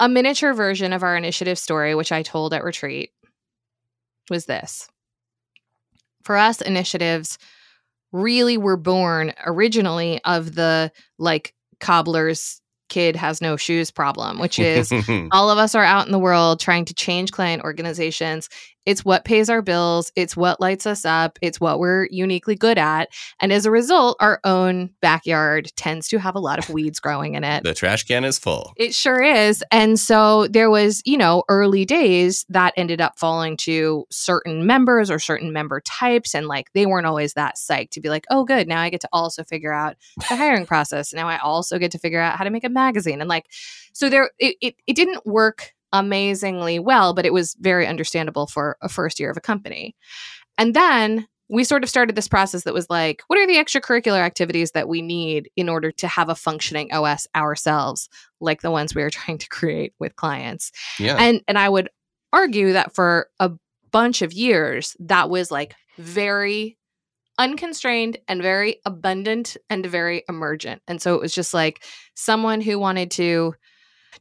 a 0.00 0.08
miniature 0.08 0.52
version 0.54 0.92
of 0.92 1.02
our 1.02 1.16
initiative 1.16 1.58
story, 1.58 1.94
which 1.94 2.10
I 2.12 2.22
told 2.22 2.52
at 2.52 2.64
retreat, 2.64 3.10
was 4.30 4.46
this. 4.46 4.88
For 6.24 6.36
us, 6.36 6.60
initiatives 6.60 7.38
really 8.12 8.56
were 8.56 8.76
born 8.76 9.32
originally 9.44 10.20
of 10.24 10.54
the 10.54 10.90
like 11.18 11.54
cobbler's 11.80 12.60
kid 12.88 13.16
has 13.16 13.40
no 13.40 13.56
shoes 13.56 13.90
problem, 13.90 14.38
which 14.38 14.58
is 14.58 14.92
all 15.30 15.50
of 15.50 15.58
us 15.58 15.74
are 15.74 15.84
out 15.84 16.06
in 16.06 16.12
the 16.12 16.18
world 16.18 16.60
trying 16.60 16.84
to 16.86 16.94
change 16.94 17.32
client 17.32 17.62
organizations. 17.62 18.48
It's 18.88 19.04
what 19.04 19.26
pays 19.26 19.50
our 19.50 19.60
bills, 19.60 20.10
it's 20.16 20.34
what 20.34 20.62
lights 20.62 20.86
us 20.86 21.04
up, 21.04 21.38
it's 21.42 21.60
what 21.60 21.78
we're 21.78 22.08
uniquely 22.10 22.54
good 22.54 22.78
at. 22.78 23.10
And 23.38 23.52
as 23.52 23.66
a 23.66 23.70
result, 23.70 24.16
our 24.18 24.40
own 24.44 24.88
backyard 25.02 25.70
tends 25.76 26.08
to 26.08 26.18
have 26.18 26.34
a 26.34 26.38
lot 26.38 26.58
of 26.58 26.70
weeds 26.74 26.98
growing 26.98 27.34
in 27.34 27.44
it. 27.44 27.64
the 27.64 27.74
trash 27.74 28.04
can 28.04 28.24
is 28.24 28.38
full. 28.38 28.72
It 28.76 28.94
sure 28.94 29.22
is. 29.22 29.62
And 29.70 30.00
so 30.00 30.48
there 30.48 30.70
was, 30.70 31.02
you 31.04 31.18
know, 31.18 31.44
early 31.50 31.84
days 31.84 32.46
that 32.48 32.72
ended 32.78 33.02
up 33.02 33.18
falling 33.18 33.58
to 33.58 34.06
certain 34.10 34.66
members 34.66 35.10
or 35.10 35.18
certain 35.18 35.52
member 35.52 35.82
types. 35.82 36.34
And 36.34 36.46
like 36.46 36.72
they 36.72 36.86
weren't 36.86 37.06
always 37.06 37.34
that 37.34 37.56
psyched 37.56 37.90
to 37.90 38.00
be 38.00 38.08
like, 38.08 38.24
oh, 38.30 38.44
good. 38.44 38.66
Now 38.68 38.80
I 38.80 38.88
get 38.88 39.02
to 39.02 39.08
also 39.12 39.44
figure 39.44 39.74
out 39.74 39.96
the 40.30 40.36
hiring 40.36 40.64
process. 40.64 41.12
Now 41.12 41.28
I 41.28 41.36
also 41.36 41.78
get 41.78 41.90
to 41.90 41.98
figure 41.98 42.20
out 42.20 42.38
how 42.38 42.44
to 42.44 42.50
make 42.50 42.64
a 42.64 42.70
magazine. 42.70 43.20
And 43.20 43.28
like, 43.28 43.44
so 43.92 44.08
there, 44.08 44.30
it, 44.38 44.56
it, 44.62 44.76
it 44.86 44.96
didn't 44.96 45.26
work 45.26 45.74
amazingly 45.92 46.78
well, 46.78 47.14
but 47.14 47.26
it 47.26 47.32
was 47.32 47.56
very 47.60 47.86
understandable 47.86 48.46
for 48.46 48.76
a 48.82 48.88
first 48.88 49.18
year 49.20 49.30
of 49.30 49.36
a 49.36 49.42
company. 49.42 49.94
And 50.56 50.74
then 50.74 51.26
we 51.50 51.64
sort 51.64 51.82
of 51.82 51.88
started 51.88 52.14
this 52.14 52.28
process 52.28 52.64
that 52.64 52.74
was 52.74 52.90
like, 52.90 53.22
what 53.26 53.38
are 53.38 53.46
the 53.46 53.56
extracurricular 53.56 54.20
activities 54.20 54.72
that 54.72 54.88
we 54.88 55.00
need 55.00 55.50
in 55.56 55.68
order 55.68 55.90
to 55.92 56.06
have 56.06 56.28
a 56.28 56.34
functioning 56.34 56.92
OS 56.92 57.26
ourselves, 57.34 58.08
like 58.40 58.60
the 58.60 58.70
ones 58.70 58.94
we 58.94 59.02
are 59.02 59.10
trying 59.10 59.38
to 59.38 59.48
create 59.48 59.94
with 59.98 60.16
clients? 60.16 60.72
Yeah. 60.98 61.16
And 61.16 61.42
and 61.48 61.58
I 61.58 61.68
would 61.68 61.88
argue 62.32 62.74
that 62.74 62.94
for 62.94 63.28
a 63.40 63.52
bunch 63.90 64.20
of 64.20 64.32
years, 64.32 64.94
that 65.00 65.30
was 65.30 65.50
like 65.50 65.74
very 65.96 66.76
unconstrained 67.38 68.18
and 68.26 68.42
very 68.42 68.80
abundant 68.84 69.56
and 69.70 69.86
very 69.86 70.24
emergent. 70.28 70.82
And 70.88 71.00
so 71.00 71.14
it 71.14 71.20
was 71.20 71.32
just 71.32 71.54
like 71.54 71.84
someone 72.14 72.60
who 72.60 72.78
wanted 72.78 73.12
to 73.12 73.54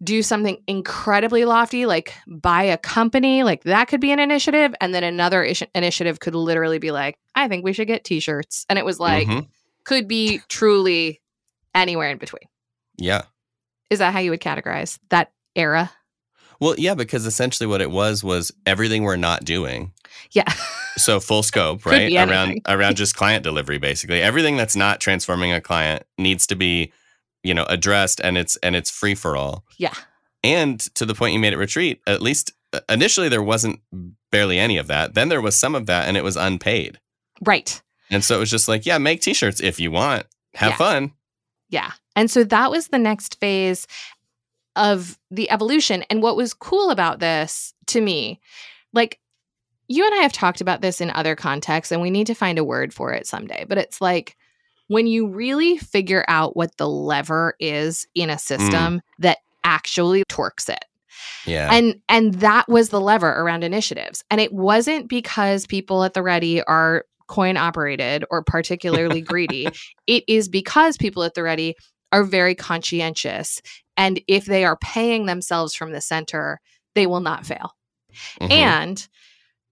do 0.04 0.22
something 0.22 0.62
incredibly 0.68 1.46
lofty, 1.46 1.86
like 1.86 2.14
buy 2.28 2.64
a 2.64 2.78
company, 2.78 3.44
like 3.44 3.64
that 3.64 3.88
could 3.88 4.00
be 4.02 4.12
an 4.12 4.20
initiative. 4.20 4.74
And 4.80 4.94
then 4.94 5.04
another 5.04 5.44
ish- 5.44 5.64
initiative 5.74 6.20
could 6.20 6.36
literally 6.36 6.80
be 6.80 6.92
like, 6.92 7.18
I 7.36 7.48
think 7.48 7.64
we 7.64 7.74
should 7.74 7.88
get 7.88 8.04
t 8.04 8.20
shirts. 8.20 8.66
And 8.70 8.78
it 8.78 8.86
was 8.86 9.00
like, 9.00 9.28
Mhm. 9.28 9.48
could 9.86 10.08
be 10.08 10.42
truly 10.50 11.22
anywhere 11.76 12.10
in 12.10 12.18
between. 12.18 12.44
yeah. 12.98 13.24
Is 13.90 14.00
that 14.00 14.12
how 14.14 14.20
you 14.20 14.32
would 14.32 14.42
categorize 14.42 15.00
that 15.12 15.32
era? 15.56 15.90
Well, 16.60 16.76
yeah, 16.78 16.94
because 16.94 17.26
essentially 17.26 17.68
what 17.68 17.80
it 17.82 17.90
was 17.90 18.22
was 18.24 18.52
everything 18.66 19.04
we're 19.04 19.16
not 19.16 19.46
doing. 19.46 19.94
Yeah. 20.32 20.52
So 20.98 21.20
full 21.22 21.42
scope, 21.52 21.86
right? 21.86 22.12
Around 22.14 22.60
around 22.68 22.96
just 22.98 23.16
client 23.16 23.44
delivery 23.44 23.78
basically. 23.78 24.22
Everything 24.22 24.58
that's 24.58 24.76
not 24.76 25.00
transforming 25.00 25.54
a 25.54 25.62
client 25.62 26.04
needs 26.18 26.46
to 26.48 26.56
be, 26.56 26.92
you 27.44 27.54
know, 27.54 27.66
addressed 27.66 28.20
and 28.24 28.38
it's 28.38 28.56
and 28.58 28.76
it's 28.76 28.92
free 28.92 29.16
for 29.16 29.36
all. 29.36 29.64
Yeah. 29.78 29.94
And 30.44 30.80
to 30.96 31.06
the 31.06 31.16
point 31.16 31.34
you 31.34 31.40
made 31.40 31.54
at 31.54 31.60
retreat, 31.60 32.02
at 32.08 32.22
least 32.22 32.52
uh, 32.74 32.80
initially 32.90 33.30
there 33.30 33.44
wasn't 33.44 33.80
barely 34.32 34.60
any 34.60 34.78
of 34.78 34.88
that. 34.88 35.14
Then 35.14 35.30
there 35.30 35.42
was 35.42 35.56
some 35.56 35.76
of 35.76 35.86
that 35.88 36.08
and 36.08 36.16
it 36.18 36.24
was 36.24 36.36
unpaid. 36.38 37.00
Right. 37.44 37.82
And 38.10 38.24
so 38.24 38.36
it 38.36 38.40
was 38.40 38.52
just 38.52 38.68
like, 38.68 38.86
yeah, 38.86 38.98
make 38.98 39.22
t-shirts 39.22 39.60
if 39.60 39.80
you 39.80 39.92
want. 39.92 40.26
Have 40.56 40.72
Yeah. 40.72 40.78
fun. 40.78 41.14
Yeah. 41.70 41.92
And 42.16 42.32
so 42.32 42.44
that 42.46 42.72
was 42.72 42.88
the 42.88 43.00
next 43.00 43.40
phase 43.40 43.88
of 44.76 45.18
the 45.32 45.50
evolution. 45.50 46.04
And 46.10 46.22
what 46.22 46.38
was 46.38 46.54
cool 46.54 46.92
about 46.92 47.20
this 47.20 47.74
to 47.88 48.00
me, 48.00 48.40
like 48.94 49.20
you 49.88 50.06
and 50.06 50.14
I 50.16 50.20
have 50.20 50.34
talked 50.34 50.62
about 50.62 50.82
this 50.82 51.02
in 51.02 51.10
other 51.12 51.36
contexts, 51.36 51.92
and 51.92 52.02
we 52.02 52.10
need 52.12 52.28
to 52.28 52.34
find 52.34 52.58
a 52.58 52.64
word 52.64 52.94
for 52.94 53.12
it 53.14 53.28
someday, 53.28 53.66
but 53.68 53.78
it's 53.78 54.00
like 54.02 54.37
when 54.88 55.08
you 55.08 55.28
really 55.28 55.78
figure 55.78 56.24
out 56.28 56.56
what 56.56 56.76
the 56.78 56.88
lever 56.88 57.56
is 57.60 58.08
in 58.16 58.30
a 58.30 58.38
system 58.38 59.02
that 59.20 59.40
actually 59.64 60.24
torques 60.26 60.70
it. 60.70 60.86
Yeah. 61.46 61.70
And 61.72 62.02
and 62.08 62.36
that 62.36 62.68
was 62.68 62.90
the 62.90 63.02
lever 63.02 63.30
around 63.30 63.64
initiatives. 63.64 64.24
And 64.30 64.40
it 64.40 64.54
wasn't 64.54 65.08
because 65.08 65.66
people 65.66 66.04
at 66.04 66.14
the 66.14 66.24
ready 66.24 66.62
are 66.64 67.06
coin 67.28 67.58
operated 67.58 68.24
or 68.32 68.44
particularly 68.44 69.22
greedy. 69.22 69.68
It 70.08 70.24
is 70.30 70.48
because 70.48 70.96
people 70.96 71.24
at 71.24 71.34
the 71.34 71.44
ready 71.44 71.76
are 72.14 72.24
very 72.24 72.56
conscientious 72.56 73.62
and 73.98 74.22
if 74.28 74.46
they 74.46 74.64
are 74.64 74.78
paying 74.78 75.26
themselves 75.26 75.74
from 75.74 75.92
the 75.92 76.00
center, 76.00 76.62
they 76.96 77.08
will 77.08 77.20
not 77.20 77.46
fail. 77.46 77.76
Mhm. 78.40 78.52
And 78.52 79.08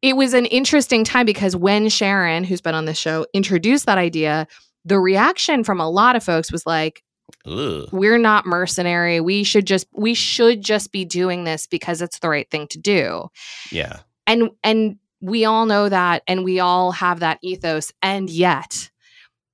it 0.01 0.17
was 0.17 0.33
an 0.33 0.45
interesting 0.47 1.03
time 1.03 1.25
because 1.25 1.55
when 1.55 1.87
Sharon, 1.87 2.43
who's 2.43 2.61
been 2.61 2.75
on 2.75 2.85
the 2.85 2.93
show, 2.93 3.25
introduced 3.33 3.85
that 3.85 3.97
idea, 3.97 4.47
the 4.85 4.99
reaction 4.99 5.63
from 5.63 5.81
a 5.81 5.89
lot 5.89 6.15
of 6.15 6.23
folks 6.23 6.51
was 6.51 6.65
like, 6.65 7.03
Ugh. 7.45 7.89
we're 7.91 8.19
not 8.19 8.45
mercenary. 8.45 9.19
We 9.19 9.43
should 9.43 9.65
just 9.65 9.87
we 9.93 10.13
should 10.13 10.61
just 10.61 10.91
be 10.91 11.05
doing 11.05 11.43
this 11.43 11.67
because 11.67 12.01
it's 12.01 12.19
the 12.19 12.29
right 12.29 12.49
thing 12.49 12.67
to 12.69 12.79
do. 12.79 13.27
Yeah. 13.71 13.99
And 14.27 14.51
and 14.63 14.97
we 15.21 15.45
all 15.45 15.65
know 15.65 15.89
that 15.89 16.23
and 16.27 16.43
we 16.43 16.59
all 16.59 16.91
have 16.91 17.19
that 17.21 17.39
ethos 17.41 17.91
and 18.01 18.29
yet 18.29 18.91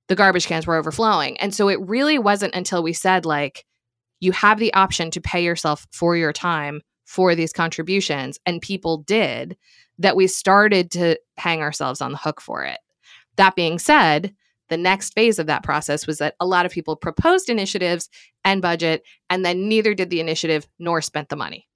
the 0.08 0.14
garbage 0.14 0.46
cans 0.46 0.66
were 0.66 0.76
overflowing. 0.76 1.38
And 1.38 1.54
so 1.54 1.68
it 1.68 1.80
really 1.80 2.18
wasn't 2.18 2.54
until 2.54 2.82
we 2.82 2.92
said 2.92 3.24
like 3.24 3.64
you 4.20 4.32
have 4.32 4.58
the 4.58 4.72
option 4.74 5.10
to 5.12 5.20
pay 5.20 5.42
yourself 5.42 5.86
for 5.90 6.16
your 6.16 6.32
time 6.32 6.82
for 7.06 7.34
these 7.34 7.52
contributions 7.52 8.38
and 8.46 8.60
people 8.60 8.98
did 8.98 9.56
that 9.98 10.16
we 10.16 10.26
started 10.26 10.90
to 10.90 11.18
hang 11.36 11.60
ourselves 11.60 12.00
on 12.00 12.12
the 12.12 12.18
hook 12.18 12.40
for 12.40 12.64
it. 12.64 12.78
That 13.36 13.56
being 13.56 13.78
said, 13.78 14.34
the 14.72 14.76
next 14.78 15.12
phase 15.12 15.38
of 15.38 15.46
that 15.46 15.62
process 15.62 16.06
was 16.06 16.16
that 16.18 16.34
a 16.40 16.46
lot 16.46 16.64
of 16.64 16.72
people 16.72 16.96
proposed 16.96 17.50
initiatives 17.50 18.08
and 18.42 18.62
budget, 18.62 19.02
and 19.28 19.44
then 19.44 19.68
neither 19.68 19.92
did 19.92 20.08
the 20.08 20.18
initiative 20.18 20.66
nor 20.78 21.02
spent 21.02 21.28
the 21.28 21.36
money. 21.36 21.68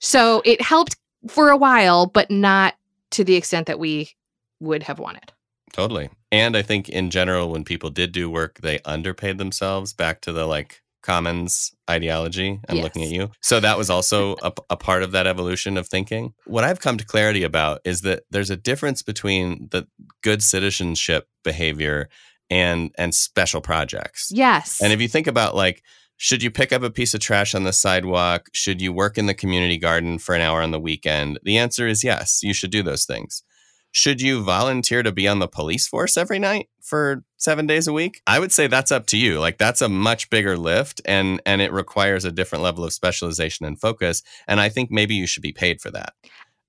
so 0.00 0.40
it 0.46 0.62
helped 0.62 0.96
for 1.28 1.50
a 1.50 1.56
while, 1.56 2.06
but 2.06 2.30
not 2.30 2.74
to 3.10 3.24
the 3.24 3.36
extent 3.36 3.66
that 3.66 3.78
we 3.78 4.10
would 4.58 4.82
have 4.84 4.98
wanted. 4.98 5.32
Totally. 5.72 6.08
And 6.30 6.56
I 6.56 6.62
think 6.62 6.88
in 6.88 7.10
general, 7.10 7.50
when 7.50 7.64
people 7.64 7.90
did 7.90 8.12
do 8.12 8.30
work, 8.30 8.60
they 8.62 8.80
underpaid 8.84 9.38
themselves 9.38 9.92
back 9.92 10.22
to 10.22 10.32
the 10.32 10.46
like 10.46 10.81
commons 11.02 11.72
ideology. 11.90 12.60
I'm 12.68 12.78
looking 12.78 13.02
at 13.02 13.10
you. 13.10 13.30
So 13.40 13.60
that 13.60 13.76
was 13.76 13.90
also 13.90 14.36
a, 14.42 14.52
a 14.70 14.76
part 14.76 15.02
of 15.02 15.12
that 15.12 15.26
evolution 15.26 15.76
of 15.76 15.88
thinking. 15.88 16.34
What 16.46 16.64
I've 16.64 16.80
come 16.80 16.96
to 16.98 17.04
clarity 17.04 17.42
about 17.42 17.80
is 17.84 18.02
that 18.02 18.22
there's 18.30 18.50
a 18.50 18.56
difference 18.56 19.02
between 19.02 19.68
the 19.70 19.86
good 20.22 20.42
citizenship 20.42 21.28
behavior 21.44 22.08
and 22.50 22.92
and 22.96 23.14
special 23.14 23.60
projects. 23.60 24.30
Yes. 24.32 24.80
And 24.82 24.92
if 24.92 25.00
you 25.00 25.08
think 25.08 25.26
about 25.26 25.54
like, 25.54 25.82
should 26.16 26.42
you 26.42 26.50
pick 26.50 26.72
up 26.72 26.82
a 26.82 26.90
piece 26.90 27.14
of 27.14 27.20
trash 27.20 27.54
on 27.54 27.64
the 27.64 27.72
sidewalk? 27.72 28.48
Should 28.52 28.80
you 28.80 28.92
work 28.92 29.18
in 29.18 29.26
the 29.26 29.34
community 29.34 29.78
garden 29.78 30.18
for 30.18 30.34
an 30.34 30.40
hour 30.40 30.62
on 30.62 30.70
the 30.70 30.80
weekend? 30.80 31.40
The 31.42 31.58
answer 31.58 31.86
is 31.86 32.04
yes, 32.04 32.42
you 32.42 32.54
should 32.54 32.70
do 32.70 32.82
those 32.82 33.04
things. 33.04 33.42
Should 33.92 34.20
you 34.22 34.42
volunteer 34.42 35.02
to 35.02 35.12
be 35.12 35.28
on 35.28 35.38
the 35.38 35.48
police 35.48 35.86
force 35.86 36.16
every 36.16 36.38
night 36.38 36.68
for 36.80 37.22
seven 37.36 37.66
days 37.66 37.86
a 37.86 37.92
week? 37.92 38.22
I 38.26 38.38
would 38.38 38.50
say 38.50 38.66
that's 38.66 38.90
up 38.90 39.06
to 39.08 39.18
you. 39.18 39.38
Like 39.38 39.58
that's 39.58 39.82
a 39.82 39.88
much 39.88 40.30
bigger 40.30 40.56
lift 40.56 41.00
and 41.04 41.40
and 41.44 41.60
it 41.60 41.72
requires 41.72 42.24
a 42.24 42.32
different 42.32 42.64
level 42.64 42.84
of 42.84 42.92
specialization 42.92 43.66
and 43.66 43.78
focus. 43.78 44.22
And 44.48 44.60
I 44.60 44.70
think 44.70 44.90
maybe 44.90 45.14
you 45.14 45.26
should 45.26 45.42
be 45.42 45.52
paid 45.52 45.80
for 45.80 45.90
that. 45.90 46.14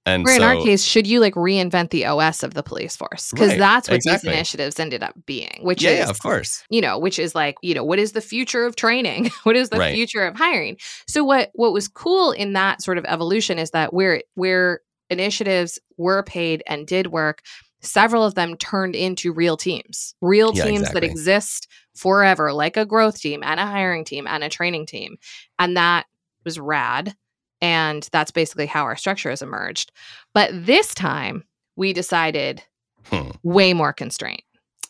And 0.05 0.27
or 0.27 0.33
in 0.33 0.39
so, 0.39 0.43
our 0.43 0.57
case, 0.57 0.83
should 0.83 1.07
you 1.07 1.21
like 1.21 1.33
reinvent 1.35 1.91
the 1.91 2.05
OS 2.07 2.43
of 2.43 2.55
the 2.55 2.61
police 2.63 2.97
force? 2.97 3.31
Because 3.31 3.51
Right, 3.51 3.57
that's 3.57 3.89
what 3.89 3.95
exactly. 3.95 4.31
these 4.31 4.35
initiatives 4.35 4.77
ended 4.77 5.01
up 5.01 5.15
being, 5.25 5.59
which 5.61 5.81
yeah, 5.81 5.91
is 5.91 5.97
yeah, 5.99 6.09
of 6.09 6.21
course. 6.21 6.61
you 6.69 6.81
know, 6.81 6.99
which 6.99 7.17
is 7.17 7.33
like, 7.33 7.55
you 7.61 7.73
know, 7.73 7.85
what 7.85 7.99
is 7.99 8.11
the 8.11 8.19
future 8.19 8.65
of 8.65 8.75
training? 8.75 9.31
what 9.43 9.55
is 9.55 9.69
the 9.69 9.79
Right. 9.79 9.93
future 9.95 10.25
of 10.25 10.35
hiring? 10.35 10.77
So 11.07 11.23
what 11.23 11.51
what 11.53 11.71
was 11.71 11.87
cool 11.87 12.31
in 12.33 12.51
that 12.51 12.81
sort 12.81 12.97
of 12.97 13.05
evolution 13.05 13.57
is 13.59 13.71
that 13.71 13.93
where 13.93 14.23
where 14.35 14.81
initiatives 15.13 15.79
were 15.97 16.23
paid 16.23 16.61
and 16.67 16.85
did 16.85 17.07
work, 17.07 17.41
several 17.81 18.25
of 18.25 18.35
them 18.35 18.57
turned 18.57 18.95
into 18.95 19.31
real 19.31 19.55
teams. 19.55 20.15
Real 20.21 20.53
Yeah, 20.53 20.65
teams 20.65 20.91
that 20.91 21.03
exist 21.03 21.67
forever, 21.95 22.51
like 22.51 22.75
a 22.75 22.85
growth 22.85 23.19
team 23.19 23.41
and 23.43 23.59
a 23.59 23.65
hiring 23.65 24.03
team 24.03 24.27
and 24.27 24.43
a 24.43 24.49
training 24.49 24.85
team. 24.85 25.17
And 25.59 25.77
that 25.77 26.05
was 26.43 26.59
rad. 26.59 27.15
And 27.61 28.07
that's 28.11 28.31
basically 28.31 28.65
how 28.65 28.83
our 28.83 28.97
structure 28.97 29.29
has 29.29 29.41
emerged. 29.41 29.93
But 30.33 30.49
this 30.65 30.93
time 30.93 31.45
we 31.77 31.93
decided 31.93 32.61
Hmm. 33.05 33.31
way 33.43 33.73
more 33.73 33.93
constraint. 33.93 34.43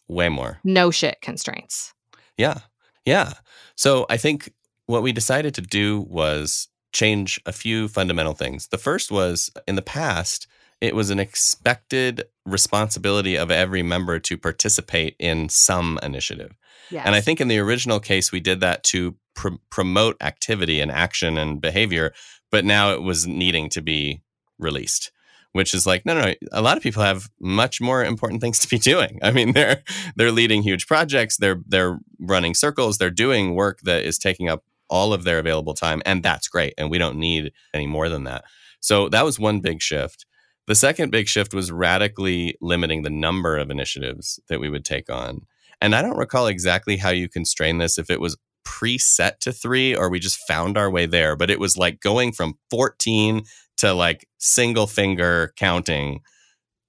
Way 0.08 0.30
more. 0.30 0.60
No 0.64 0.92
shit 0.92 1.20
constraints. 1.22 1.94
Yeah. 2.38 2.60
Yeah. 3.06 3.34
So 3.76 4.06
I 4.10 4.18
think 4.18 4.54
what 4.86 5.04
we 5.04 5.12
decided 5.12 5.56
to 5.56 5.62
do 5.62 6.02
was 6.02 6.68
change 6.94 7.42
a 7.46 7.52
few 7.52 7.88
fundamental 7.88 8.34
things. 8.34 8.68
The 8.68 8.78
first 8.78 9.12
was 9.12 9.52
in 9.68 9.76
the 9.76 9.82
past, 9.82 10.48
it 10.80 10.96
was 10.96 11.10
an 11.10 11.20
expected 11.20 12.24
responsibility 12.46 13.36
of 13.36 13.50
every 13.52 13.84
member 13.84 14.20
to 14.20 14.38
participate 14.38 15.16
in 15.20 15.50
some 15.50 16.00
initiative. 16.04 16.54
Yes. 16.92 17.06
And 17.06 17.16
I 17.16 17.22
think 17.22 17.42
in 17.42 17.48
the 17.48 17.60
original 17.60 18.00
case, 18.00 18.32
we 18.32 18.40
did 18.40 18.60
that 18.60 18.84
to 18.86 19.16
pr- 19.34 19.60
promote 19.70 20.18
activity 20.22 20.80
and 20.80 20.92
action 20.92 21.38
and 21.38 21.62
behavior, 21.62 22.14
but 22.52 22.66
now 22.66 22.94
it 22.94 23.02
was 23.02 23.26
needing 23.26 23.70
to 23.70 23.82
be 23.82 24.22
released. 24.60 25.12
Which 25.54 25.76
is 25.76 25.86
like 25.86 26.04
no, 26.04 26.16
no, 26.16 26.22
no. 26.22 26.34
A 26.52 26.64
lot 26.64 26.78
of 26.78 26.84
people 26.84 27.04
have 27.04 27.30
much 27.40 27.80
more 27.80 28.04
important 28.04 28.42
things 28.42 28.58
to 28.60 28.68
be 28.68 28.80
doing. 28.80 29.20
I 29.22 29.30
mean, 29.30 29.54
they're 29.54 29.84
they're 30.16 30.32
leading 30.32 30.64
huge 30.64 30.88
projects. 30.88 31.38
They're 31.38 31.62
they're 31.68 32.00
running 32.20 32.56
circles. 32.56 32.98
They're 32.98 33.12
doing 33.12 33.54
work 33.54 33.82
that 33.82 34.04
is 34.04 34.18
taking 34.18 34.50
up 34.50 34.64
all 34.90 35.14
of 35.14 35.24
their 35.24 35.40
available 35.40 35.74
time, 35.74 36.02
and 36.06 36.24
that's 36.24 36.48
great. 36.48 36.74
And 36.78 36.90
we 36.90 36.98
don't 36.98 37.18
need 37.18 37.52
any 37.74 37.88
more 37.88 38.10
than 38.10 38.24
that. 38.26 38.44
So 38.80 39.10
that 39.10 39.26
was 39.26 39.40
one 39.40 39.60
big 39.60 39.82
shift. 39.82 40.26
The 40.68 40.76
second 40.76 41.12
big 41.12 41.28
shift 41.28 41.54
was 41.54 41.72
radically 41.72 42.56
limiting 42.62 43.02
the 43.02 43.10
number 43.10 43.58
of 43.58 43.70
initiatives 43.70 44.40
that 44.50 44.60
we 44.60 44.70
would 44.70 44.86
take 44.86 45.10
on. 45.10 45.42
And 45.82 45.96
I 45.96 46.02
don't 46.02 46.18
recall 46.18 46.48
exactly 46.48 46.98
how 46.98 47.10
you 47.10 47.28
constrain 47.28 47.78
this, 47.78 47.98
if 47.98 48.10
it 48.10 48.22
was 48.22 48.38
preset 48.66 49.40
to 49.40 49.52
three 49.52 49.96
or 49.96 50.10
we 50.10 50.20
just 50.20 50.38
found 50.48 50.78
our 50.78 50.90
way 50.90 51.06
there, 51.06 51.36
but 51.36 51.50
it 51.50 51.60
was 51.60 51.78
like 51.78 52.00
going 52.00 52.32
from 52.32 52.58
14 52.70 53.44
to 53.78 53.94
like 53.94 54.28
single 54.38 54.88
finger 54.88 55.54
counting 55.58 56.22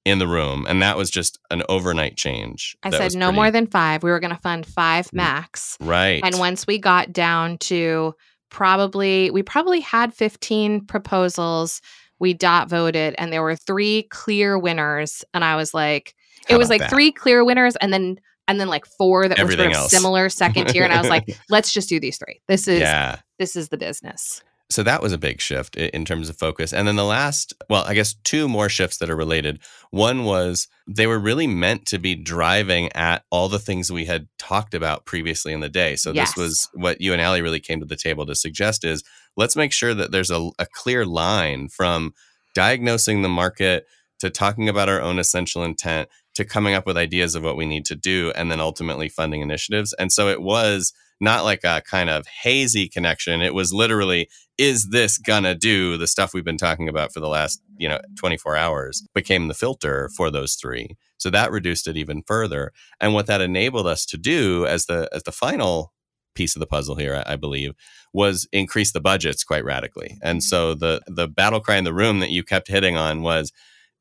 in 0.04 0.18
the 0.18 0.26
room. 0.28 0.66
And 0.68 0.82
that 0.82 0.96
was 0.96 1.10
just 1.10 1.38
an 1.50 1.62
overnight 1.68 2.16
change. 2.16 2.76
I 2.82 2.90
That 2.90 3.12
said 3.12 3.18
no 3.18 3.26
pretty- 3.28 3.36
more 3.36 3.50
than 3.50 3.66
five. 3.66 4.02
We 4.02 4.10
were 4.10 4.20
going 4.20 4.34
to 4.34 4.40
fund 4.42 4.66
five 4.66 5.06
Mm. 5.06 5.14
max. 5.14 5.76
Right. 5.80 6.20
And 6.24 6.38
once 6.38 6.66
we 6.66 6.78
got 6.78 7.12
down 7.12 7.58
to 7.58 8.14
probably, 8.50 9.30
we 9.30 9.42
probably 9.42 9.80
had 9.80 10.14
15 10.14 10.86
proposals. 10.86 11.80
We 12.20 12.32
dot 12.32 12.68
voted, 12.70 13.14
and 13.18 13.32
there 13.32 13.42
were 13.42 13.56
three 13.56 14.04
clear 14.10 14.56
winners. 14.58 15.24
And 15.34 15.44
I 15.44 15.56
was 15.56 15.74
like, 15.74 16.14
How 16.48 16.54
it 16.54 16.58
was 16.58 16.70
like 16.70 16.80
that? 16.80 16.90
three 16.90 17.10
clear 17.10 17.44
winners, 17.44 17.74
and 17.76 17.92
then 17.92 18.18
and 18.46 18.60
then 18.60 18.68
like 18.68 18.84
four 18.98 19.26
that 19.26 19.38
were 19.42 19.50
sort 19.50 19.74
of 19.74 19.90
similar 19.90 20.28
second 20.28 20.66
tier. 20.68 20.84
And 20.84 20.92
I 20.92 21.00
was 21.00 21.08
like, 21.08 21.24
let's 21.50 21.72
just 21.72 21.88
do 21.88 21.98
these 21.98 22.18
three. 22.18 22.40
This 22.46 22.68
is 22.68 22.80
yeah. 22.80 23.16
this 23.38 23.56
is 23.56 23.70
the 23.70 23.78
business. 23.78 24.42
So 24.70 24.82
that 24.82 25.02
was 25.02 25.12
a 25.12 25.18
big 25.18 25.40
shift 25.40 25.76
in 25.76 26.04
terms 26.04 26.28
of 26.28 26.38
focus. 26.38 26.72
And 26.72 26.88
then 26.88 26.96
the 26.96 27.04
last, 27.04 27.52
well, 27.68 27.84
I 27.86 27.94
guess 27.94 28.14
two 28.24 28.48
more 28.48 28.68
shifts 28.68 28.96
that 28.98 29.10
are 29.10 29.16
related. 29.16 29.60
One 29.90 30.24
was 30.24 30.68
they 30.88 31.06
were 31.06 31.18
really 31.18 31.46
meant 31.46 31.86
to 31.86 31.98
be 31.98 32.14
driving 32.14 32.90
at 32.92 33.24
all 33.30 33.48
the 33.48 33.58
things 33.58 33.92
we 33.92 34.06
had 34.06 34.26
talked 34.38 34.74
about 34.74 35.04
previously 35.04 35.52
in 35.52 35.60
the 35.60 35.68
day. 35.68 35.96
So 35.96 36.12
Yes. 36.12 36.34
this 36.34 36.36
was 36.36 36.68
what 36.74 37.00
you 37.00 37.12
and 37.12 37.20
Allie 37.20 37.42
really 37.42 37.60
came 37.60 37.80
to 37.80 37.86
the 37.86 37.96
table 37.96 38.24
to 38.26 38.34
suggest 38.34 38.84
is 38.84 39.04
let's 39.36 39.54
make 39.54 39.72
sure 39.72 39.92
that 39.94 40.12
there's 40.12 40.30
a, 40.30 40.50
a 40.58 40.66
clear 40.66 41.04
line 41.04 41.68
from 41.68 42.14
diagnosing 42.54 43.22
the 43.22 43.28
market 43.28 43.86
to 44.20 44.30
talking 44.30 44.68
about 44.68 44.88
our 44.88 45.00
own 45.00 45.18
essential 45.18 45.62
intent 45.62 46.08
to 46.34 46.44
coming 46.44 46.74
up 46.74 46.86
with 46.86 46.96
ideas 46.96 47.34
of 47.34 47.42
what 47.42 47.56
we 47.56 47.66
need 47.66 47.84
to 47.84 47.94
do 47.94 48.32
and 48.34 48.50
then 48.50 48.60
ultimately 48.60 49.08
funding 49.08 49.42
initiatives. 49.42 49.92
And 49.92 50.10
so 50.10 50.28
it 50.28 50.40
was 50.40 50.92
not 51.20 51.44
like 51.44 51.64
a 51.64 51.82
kind 51.88 52.10
of 52.10 52.26
hazy 52.26 52.88
connection. 52.88 53.40
It 53.40 53.54
was 53.54 53.72
literally, 53.72 54.28
is 54.58 54.88
this 54.88 55.18
gonna 55.18 55.54
do 55.54 55.96
the 55.96 56.06
stuff 56.06 56.34
we've 56.34 56.44
been 56.44 56.58
talking 56.58 56.88
about 56.88 57.12
for 57.12 57.20
the 57.20 57.28
last, 57.28 57.62
you 57.76 57.88
know, 57.88 58.00
24 58.18 58.56
hours 58.56 59.06
became 59.14 59.48
the 59.48 59.54
filter 59.54 60.10
for 60.16 60.30
those 60.30 60.54
three. 60.54 60.96
So 61.18 61.30
that 61.30 61.50
reduced 61.50 61.86
it 61.88 61.96
even 61.96 62.22
further. 62.26 62.72
And 63.00 63.14
what 63.14 63.26
that 63.26 63.40
enabled 63.40 63.86
us 63.86 64.04
to 64.06 64.18
do 64.18 64.66
as 64.66 64.86
the 64.86 65.08
as 65.12 65.22
the 65.22 65.32
final 65.32 65.92
piece 66.34 66.56
of 66.56 66.60
the 66.60 66.66
puzzle 66.66 66.96
here, 66.96 67.22
I, 67.26 67.34
I 67.34 67.36
believe, 67.36 67.72
was 68.12 68.46
increase 68.52 68.92
the 68.92 69.00
budgets 69.00 69.44
quite 69.44 69.64
radically. 69.64 70.18
And 70.22 70.42
so 70.42 70.74
mm-hmm. 70.74 70.80
the 70.80 71.00
the 71.06 71.28
battle 71.28 71.60
cry 71.60 71.76
in 71.76 71.84
the 71.84 71.94
room 71.94 72.20
that 72.20 72.30
you 72.30 72.42
kept 72.42 72.68
hitting 72.68 72.96
on 72.96 73.22
was 73.22 73.52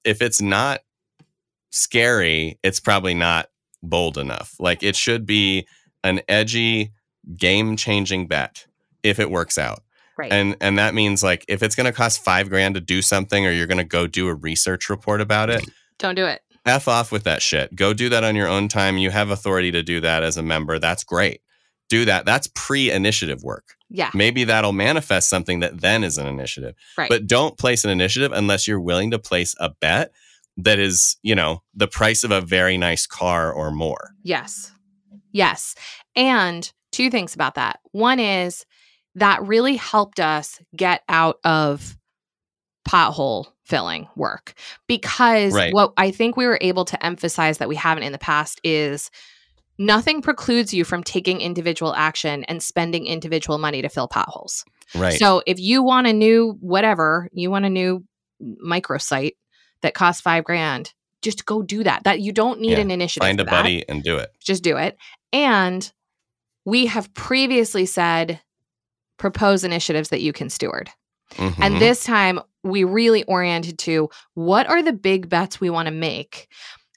if 0.04 0.22
it's 0.22 0.42
not 0.42 0.82
scary, 1.72 2.60
it's 2.64 2.80
probably 2.80 3.14
not 3.14 3.48
bold 3.82 4.18
enough. 4.18 4.56
Like 4.60 4.84
it 4.84 4.96
should 4.96 5.26
be 5.26 5.68
an 6.04 6.22
edgy, 6.28 6.92
game 7.38 7.76
changing 7.78 8.28
bet 8.28 8.66
if 9.04 9.20
it 9.20 9.30
works 9.30 9.58
out. 9.58 9.84
Right. 10.18 10.32
And 10.32 10.56
and 10.62 10.78
that 10.78 10.94
means 10.94 11.24
like 11.24 11.44
if 11.48 11.64
it's 11.64 11.76
gonna 11.76 11.92
cost 11.92 12.24
five 12.24 12.50
grand 12.50 12.76
to 12.76 12.82
do 12.82 13.02
something 13.02 13.46
or 13.46 13.52
you're 13.52 13.68
gonna 13.68 13.84
go 13.84 14.08
do 14.08 14.28
a 14.28 14.34
research 14.34 14.90
report 14.90 15.22
about 15.22 15.50
it, 15.50 15.68
Don't 15.98 16.16
do 16.16 16.26
it. 16.26 16.42
F 16.66 16.88
off 16.88 17.12
with 17.12 17.24
that 17.24 17.42
shit. 17.42 17.76
Go 17.76 17.94
do 17.94 18.10
that 18.10 18.24
on 18.24 18.36
your 18.36 18.48
own 18.48 18.68
time. 18.68 18.98
You 18.98 19.10
have 19.10 19.30
authority 19.30 19.72
to 19.72 19.84
do 19.84 20.00
that 20.02 20.24
as 20.24 20.38
a 20.38 20.44
member. 20.44 20.80
That's 20.80 21.04
great. 21.04 21.42
Do 21.90 22.06
that. 22.06 22.26
That's 22.26 22.48
pre 22.56 22.92
initiative 22.92 23.44
work. 23.44 23.76
Yeah. 23.90 24.10
Maybe 24.14 24.44
that'll 24.46 24.72
manifest 24.72 25.30
something 25.30 25.60
that 25.60 25.82
then 25.82 26.04
is 26.04 26.18
an 26.18 26.26
initiative. 26.26 26.76
Right. 26.98 27.10
But 27.10 27.28
don't 27.28 27.58
place 27.58 27.84
an 27.84 27.92
initiative 27.92 28.32
unless 28.32 28.68
you're 28.68 28.80
willing 28.80 29.12
to 29.12 29.20
place 29.20 29.56
a 29.60 29.70
bet 29.70 30.12
that 30.58 30.80
is, 30.80 31.18
you 31.22 31.36
know, 31.36 31.62
the 31.74 31.88
price 31.88 32.24
of 32.24 32.32
a 32.32 32.42
very 32.42 32.78
nice 32.78 33.06
car 33.06 33.52
or 33.52 33.72
more. 33.72 34.12
Yes. 34.24 34.72
Yes. 35.32 35.76
And 36.16 36.72
two 36.94 37.10
things 37.10 37.36
about 37.36 37.56
that. 37.56 37.80
One 37.92 38.20
is 38.20 38.66
that 39.16 39.44
really 39.44 39.76
helped 39.76 40.20
us 40.20 40.60
get 40.76 41.02
out 41.10 41.40
of 41.44 41.98
pothole 42.88 43.48
filling 43.64 44.08
work 44.16 44.54
because 44.88 45.54
Right. 45.54 45.74
what 45.74 45.94
I 45.98 46.12
think 46.12 46.36
we 46.36 46.46
were 46.46 46.58
able 46.62 46.86
to 46.86 47.06
emphasize 47.06 47.58
that 47.60 47.70
we 47.70 47.76
haven't 47.76 48.04
in 48.04 48.12
the 48.12 48.18
past 48.18 48.60
is 48.64 49.10
nothing 49.78 50.22
precludes 50.22 50.74
you 50.74 50.84
from 50.84 51.04
taking 51.04 51.42
individual 51.42 51.94
action 51.96 52.44
and 52.46 52.62
spending 52.62 53.06
individual 53.06 53.58
money 53.58 53.82
to 53.82 53.90
fill 53.90 54.08
potholes. 54.08 54.66
Right. 54.94 55.18
So 55.18 55.42
if 55.48 55.60
you 55.60 55.82
want 55.82 56.08
a 56.08 56.14
new 56.14 56.58
whatever, 56.60 57.30
you 57.32 57.50
want 57.50 57.66
a 57.66 57.70
new 57.70 58.04
microsite 58.64 59.34
that 59.82 59.94
costs 59.94 60.22
5 60.22 60.44
grand, 60.44 60.94
just 61.22 61.46
go 61.46 61.62
do 61.64 61.84
that. 61.86 62.04
That 62.04 62.20
you 62.20 62.34
don't 62.34 62.60
need 62.60 62.74
Yeah. 62.74 62.80
an 62.82 62.92
initiative. 62.92 63.26
Find 63.26 63.40
a 63.40 63.46
buddy 63.46 63.88
and 63.88 64.04
do 64.04 64.18
it. 64.18 64.32
just 64.42 64.62
do 64.64 64.76
it. 64.78 64.98
And 65.32 65.90
we 66.66 66.86
have 66.88 67.14
previously 67.14 67.86
said 67.86 68.40
propose 69.18 69.64
initiatives 69.64 70.10
that 70.10 70.22
you 70.22 70.34
can 70.34 70.50
steward. 70.50 70.90
Mhm. 71.36 71.56
And 71.62 71.78
this 71.82 72.04
time 72.04 72.40
we 72.64 72.84
really 72.84 73.24
oriented 73.24 73.78
to 73.80 74.10
what 74.34 74.68
are 74.68 74.82
the 74.82 74.94
big 74.94 75.30
bets 75.30 75.60
we 75.60 75.70
want 75.70 75.88
to 75.88 75.92
make? 75.94 76.48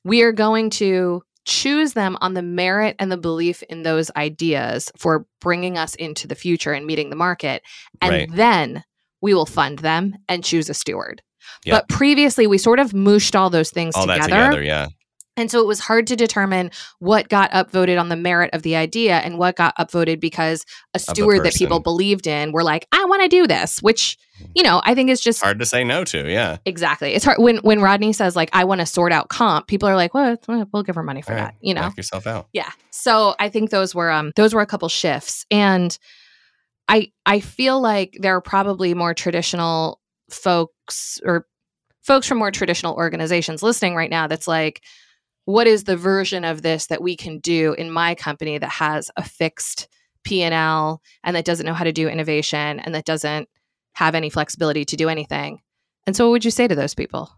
We 0.05 0.23
are 0.23 0.33
going 0.33 0.71
to 0.71 1.23
choose 1.45 1.93
them 1.93 2.17
on 2.21 2.35
the 2.35 2.43
merit 2.43 2.97
and 2.99 3.11
the 3.11 3.17
belief 3.17 3.63
in 3.65 3.83
those 3.83 4.11
ideas 4.17 4.91
for 4.97 5.27
bringing 5.41 5.79
us 5.79 5.95
into 5.95 6.27
the 6.27 6.35
future 6.35 6.73
and 6.73 6.87
meeting 6.87 7.11
the 7.11 7.17
market. 7.17 7.63
And 8.01 8.11
Right. 8.13 8.29
then 8.33 8.85
we 9.21 9.33
will 9.35 9.47
fund 9.47 9.79
them 9.81 10.17
and 10.29 10.43
choose 10.45 10.69
a 10.69 10.75
steward. 10.75 11.23
Yeah. 11.65 11.75
But 11.75 11.89
previously, 11.89 12.47
we 12.49 12.59
sort 12.59 12.81
of 12.81 12.93
mooshed 12.93 13.37
all 13.39 13.51
those 13.51 13.71
things 13.71 13.95
all 13.95 14.03
together. 14.03 14.19
that 14.29 14.47
together, 14.51 14.63
yeah. 14.63 14.89
And 15.37 15.51
so 15.51 15.61
it 15.61 15.67
was 15.67 15.81
hard 15.81 16.07
to 16.07 16.17
determine 16.17 16.71
what 16.99 17.29
got 17.29 17.51
upvoted 17.51 18.01
on 18.01 18.09
the 18.09 18.17
merit 18.17 18.51
of 18.55 18.63
the 18.63 18.77
idea 18.77 19.19
and 19.19 19.39
what 19.39 19.57
got 19.57 19.77
upvoted 19.77 20.19
because 20.21 20.65
a 20.95 20.99
steward 20.99 21.45
that 21.45 21.55
people 21.55 21.81
believed 21.81 22.27
in 22.27 22.53
were 22.53 22.63
like, 22.65 22.87
I 22.93 23.05
want 23.05 23.23
to 23.23 23.29
do 23.29 23.47
this, 23.47 23.83
which, 23.83 24.17
you 24.55 24.63
know, 24.63 24.81
I 24.85 24.95
think 24.95 25.11
is 25.11 25.21
just 25.21 25.43
Hard 25.43 25.59
to 25.59 25.67
say 25.67 25.85
no 25.85 26.05
to, 26.05 26.31
yeah. 26.31 26.57
exactly. 26.65 27.13
It's 27.15 27.25
hard 27.25 27.39
when 27.39 27.59
when 27.59 27.81
Rodney 27.81 28.13
says 28.13 28.35
like 28.35 28.51
I 28.53 28.65
want 28.65 28.81
to 28.81 28.87
sort 28.87 29.13
out 29.13 29.29
comp, 29.29 29.67
people 29.67 29.89
are 29.89 29.97
like, 29.97 30.15
well, 30.15 30.37
we'll 30.49 30.83
give 30.83 30.95
her 30.95 31.03
money 31.03 31.23
for 31.23 31.33
All 31.33 31.39
that, 31.39 31.45
right, 31.45 31.55
you 31.61 31.75
know. 31.75 31.83
knock 31.83 31.97
yourself 31.97 32.27
out. 32.27 32.49
Yeah. 32.53 32.71
So 32.91 33.35
I 33.39 33.49
think 33.51 33.71
those 33.71 33.95
were 33.95 34.11
um 34.11 34.33
those 34.37 34.55
were 34.55 34.63
a 34.63 34.67
couple 34.67 34.89
shifts 34.89 35.45
and 35.51 35.97
I 36.89 37.13
I 37.27 37.41
feel 37.41 37.81
like 37.81 38.17
there 38.21 38.37
are 38.37 38.41
probably 38.41 38.95
more 38.95 39.13
traditional 39.13 40.01
folks 40.31 41.21
or 41.25 41.47
folks 42.03 42.27
from 42.27 42.39
more 42.39 42.51
traditional 42.51 42.95
organizations 42.95 43.63
listening 43.63 43.95
right 43.95 44.11
now 44.11 44.27
that's 44.29 44.47
like 44.49 44.83
what 45.47 45.67
is 45.67 45.85
the 45.85 45.97
version 45.97 46.45
of 46.45 46.63
this 46.63 46.87
that 46.89 47.03
we 47.03 47.17
can 47.17 47.39
do 47.39 47.73
in 47.79 47.91
my 47.91 48.15
company 48.15 48.59
that 48.59 48.69
has 48.69 49.11
a 49.17 49.23
fixed 49.23 49.89
P&L 50.25 51.01
and 51.23 51.37
that 51.37 51.45
doesn't 51.45 51.65
know 51.65 51.73
how 51.73 51.85
to 51.85 51.93
do 51.93 52.09
innovation 52.09 52.81
and 52.81 52.95
that 52.95 53.05
doesn't 53.05 53.49
have 53.95 54.17
any 54.17 54.29
flexibility 54.29 54.85
to 54.85 54.97
do 54.97 55.09
anything. 55.09 55.61
And 56.05 56.17
so 56.17 56.27
what 56.27 56.33
would 56.33 56.45
you 56.45 56.51
say 56.51 56.67
to 56.67 56.75
those 56.75 56.95
people? 56.95 57.31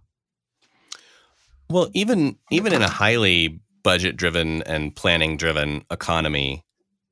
Well, 1.70 1.90
even 1.92 2.38
even 2.50 2.72
in 2.72 2.80
a 2.80 2.88
highly 2.88 3.60
budget 3.82 4.16
driven 4.16 4.62
and 4.62 4.96
planning 4.96 5.36
driven 5.36 5.84
economy, 5.90 6.64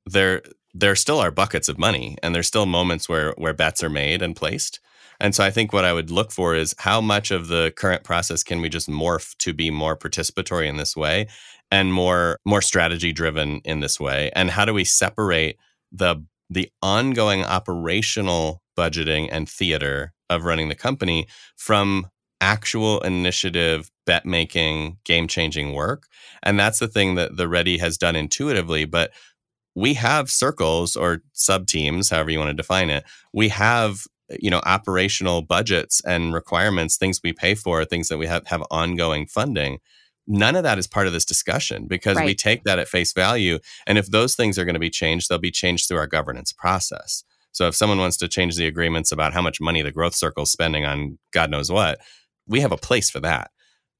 there 0.07 0.43
there 0.73 0.97
still 0.97 1.19
are 1.21 1.31
buckets 1.31 1.69
of 1.69 1.79
money 1.79 2.17
and 2.23 2.35
there's 2.35 2.47
still 2.47 2.65
moments 2.65 3.07
where 3.07 3.35
where 3.37 3.53
bets 3.53 3.85
are 3.85 3.91
made 3.91 4.23
and 4.23 4.35
placed. 4.35 4.81
And 5.21 5.35
so 5.35 5.45
I 5.45 5.51
think 5.51 5.73
what 5.73 5.85
I 5.85 5.93
would 5.93 6.11
look 6.11 6.33
for 6.33 6.55
is 6.55 6.75
how 6.79 7.01
much 7.01 7.31
of 7.31 7.49
the 7.49 7.73
current 7.77 8.05
process 8.05 8.43
can 8.43 8.61
we 8.61 8.69
just 8.69 8.89
morph 8.89 9.37
to 9.39 9.53
be 9.53 9.71
more 9.71 9.97
participatory 9.97 10.69
in 10.69 10.77
this 10.77 10.97
way 10.97 11.29
and 11.71 11.93
more 11.93 12.39
more 12.45 12.63
strategy 12.63 13.13
driven 13.13 13.61
in 13.65 13.81
this 13.81 13.99
way 13.99 14.31
and 14.37 14.51
how 14.51 14.65
do 14.65 14.73
we 14.73 14.85
separate 14.85 15.59
the 15.91 16.17
the 16.49 16.71
ongoing 16.83 17.45
operational 17.45 18.63
budgeting 18.79 19.29
and 19.33 19.49
theater 19.49 20.13
of 20.31 20.45
running 20.45 20.69
the 20.69 20.75
company 20.75 21.27
from 21.57 22.09
actual 22.41 23.01
initiative, 23.01 23.91
bet 24.05 24.27
making, 24.27 24.99
game 25.05 25.27
changing 25.27 25.73
work. 25.73 26.07
And 26.43 26.59
that's 26.59 26.79
the 26.79 26.89
thing 26.89 27.15
that 27.15 27.37
the 27.37 27.49
Ready 27.49 27.79
has 27.79 27.97
done 27.97 28.17
intuitively. 28.17 28.85
But 28.85 29.13
we 29.75 29.95
have 29.95 30.31
circles 30.31 30.97
or 30.97 31.23
sub 31.33 31.67
teams, 31.67 32.11
however 32.11 32.31
you 32.31 32.39
want 32.39 32.51
to 32.51 32.55
define 32.55 32.91
it. 32.91 33.05
We 33.33 33.49
have 33.51 34.05
you 34.41 34.51
know 34.51 34.61
operational 34.65 35.43
budgets 35.43 36.01
and 36.05 36.35
requirements 36.35 36.97
things 36.97 37.21
we 37.23 37.33
pay 37.33 37.55
for 37.55 37.85
things 37.85 38.09
that 38.09 38.19
we 38.19 38.27
have 38.27 38.47
have 38.47 38.63
ongoing 38.71 39.27
funding 39.27 39.79
none 40.27 40.57
of 40.57 40.65
that 40.65 40.79
is 40.79 40.87
part 40.87 41.07
of 41.07 41.13
this 41.13 41.25
discussion 41.25 41.87
because 41.87 42.19
we 42.21 42.35
take 42.35 42.65
that 42.65 42.79
at 42.79 42.89
face 42.89 43.13
value. 43.13 43.59
And 43.87 43.97
if 43.97 44.11
those 44.11 44.35
things 44.35 44.59
are 44.59 44.65
going 44.65 44.75
to 44.75 44.81
be 44.81 44.91
changed 44.91 45.29
they'll 45.29 45.39
be 45.39 45.51
changed 45.51 45.89
through 45.89 45.99
our 45.99 46.07
governance 46.07 46.53
process. 46.53 47.25
So 47.53 47.69
if 47.69 47.75
someone 47.75 47.99
wants 47.99 48.17
to 48.19 48.29
change 48.29 48.57
the 48.57 48.67
agreements 48.67 49.13
about 49.13 49.33
how 49.33 49.41
much 49.41 49.61
money 49.61 49.83
the 49.83 49.93
growth 49.93 50.15
circle 50.15 50.43
is 50.43 50.51
spending 50.51 50.85
on 50.85 51.19
god 51.33 51.51
knows 51.51 51.71
what 51.71 52.01
we 52.47 52.61
have 52.61 52.73
a 52.73 52.77
place 52.77 53.11
for 53.11 53.21
that. 53.21 53.51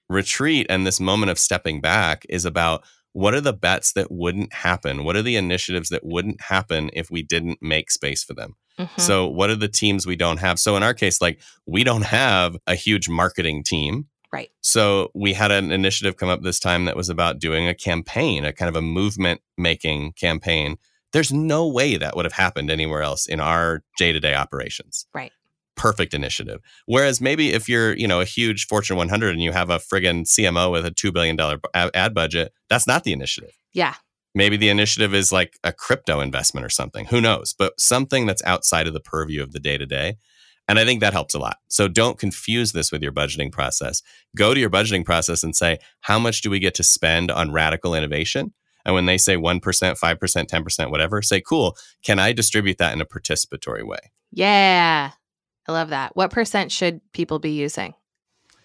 Retreat 0.09 0.67
and 0.69 0.87
this 0.87 1.01
moment 1.01 1.31
of 1.31 1.39
stepping 1.39 1.81
back 1.81 2.25
is 2.29 2.45
about 2.45 2.85
what 3.13 3.35
are 3.35 3.41
the 3.41 3.53
bets 3.53 3.93
that 3.95 4.11
wouldn't 4.11 4.53
happen? 4.53 5.03
What 5.03 5.17
are 5.17 5.23
the 5.23 5.37
initiatives 5.37 5.89
that 5.89 6.05
wouldn't 6.05 6.43
happen 6.43 6.91
if 6.93 7.11
we 7.11 7.23
didn't 7.23 7.59
make 7.63 7.91
space 7.91 8.23
for 8.23 8.35
them 8.35 8.55
Mhm. 8.79 9.01
so, 9.01 9.27
what 9.27 9.51
are 9.51 9.57
the 9.57 9.69
teams 9.69 10.07
we 10.07 10.17
don't 10.17 10.39
have? 10.39 10.59
So, 10.59 10.77
in 10.77 10.83
our 10.83 10.95
case, 10.95 11.21
like 11.21 11.41
we 11.67 11.85
don't 11.85 12.05
have 12.05 12.57
a 12.67 12.75
huge 12.75 13.09
marketing 13.09 13.63
team. 13.63 14.07
Right. 14.33 14.51
So, 14.61 15.11
we 15.15 15.33
had 15.33 15.51
an 15.51 15.73
initiative 15.73 16.17
come 16.17 16.29
up 16.29 16.43
this 16.43 16.59
time 16.61 16.85
that 16.85 16.97
was 16.97 17.09
about 17.09 17.39
doing 17.39 17.67
a 17.67 17.75
campaign, 17.75 18.45
a 18.45 18.53
kind 18.53 18.69
of 18.69 18.77
a 18.77 18.83
movement 18.83 19.41
making 19.57 20.13
campaign. 20.13 20.77
There's 21.13 21.33
no 21.33 21.67
way 21.67 21.97
that 21.97 22.17
would 22.17 22.25
have 22.27 22.33
happened 22.35 22.71
anywhere 22.71 23.03
else 23.03 23.27
in 23.27 23.41
our 23.41 23.83
day 23.97 24.13
to 24.13 24.21
day 24.21 24.35
operations. 24.35 25.07
Right. 25.15 25.33
Perfect 25.77 26.13
initiative. 26.15 26.61
Whereas 26.87 27.21
maybe 27.21 27.53
if 27.53 27.69
you're, 27.69 27.95
you 27.95 28.09
know, 28.09 28.21
a 28.21 28.25
huge 28.25 28.67
Fortune 28.67 28.97
100 28.97 29.31
and 29.35 29.43
you 29.43 29.53
have 29.53 29.71
a 29.71 29.79
friggin' 29.79 30.27
CMO 30.27 30.73
with 30.73 30.85
a 30.85 30.91
$2 30.91 31.13
billion 31.13 31.39
ad 31.75 32.15
budget, 32.15 32.53
that's 32.69 32.87
not 32.87 33.05
the 33.05 33.13
initiative. 33.13 33.53
yeah. 33.73 33.95
Maybe 34.37 34.59
the 34.59 34.69
initiative 34.69 35.15
is 35.15 35.33
like 35.33 35.59
a 35.65 35.73
crypto 35.73 36.21
investment 36.21 36.67
or 36.67 36.69
something. 36.69 37.07
Who 37.07 37.23
knows? 37.23 37.55
But 37.59 37.81
something 37.81 38.27
that's 38.27 38.45
outside 38.45 38.87
of 38.87 38.93
the 38.93 39.01
purview 39.01 39.43
of 39.43 39.53
the 39.53 39.59
day 39.59 39.79
to 39.79 39.87
day. 39.87 40.19
And 40.69 40.79
I 40.79 40.85
think 40.85 41.01
that 41.01 41.15
helps 41.15 41.35
a 41.35 41.39
lot. 41.39 41.57
So 41.69 41.89
don't 41.89 42.19
confuse 42.19 42.73
this 42.73 42.93
with 42.93 43.03
your 43.03 43.13
budgeting 43.13 43.51
process. 43.51 44.03
Go 44.37 44.53
to 44.53 44.61
your 44.61 44.69
budgeting 44.69 45.07
process 45.07 45.43
and 45.43 45.57
say, 45.57 45.79
how 46.03 46.19
much 46.19 46.43
do 46.43 46.51
we 46.51 46.59
get 46.59 46.75
to 46.75 46.83
spend 46.83 47.31
on 47.31 47.51
radical 47.51 47.95
innovation? 47.95 48.53
And 48.85 48.95
when 48.95 49.07
they 49.07 49.17
say 49.17 49.37
1%, 49.37 49.61
5%, 49.61 49.99
10%, 49.99 50.91
whatever, 50.91 51.23
say, 51.23 51.41
cool, 51.41 51.75
can 52.05 52.19
I 52.19 52.33
distribute 52.33 52.77
that 52.77 52.93
in 52.93 53.01
a 53.01 53.07
participatory 53.07 53.87
way? 53.87 54.13
Yeah. 54.33 55.13
I 55.67 55.73
love 55.73 55.89
that. 55.89 56.15
What 56.15 56.31
percent 56.31 56.71
should 56.71 57.01
people 57.15 57.39
be 57.39 57.53
using 57.53 57.95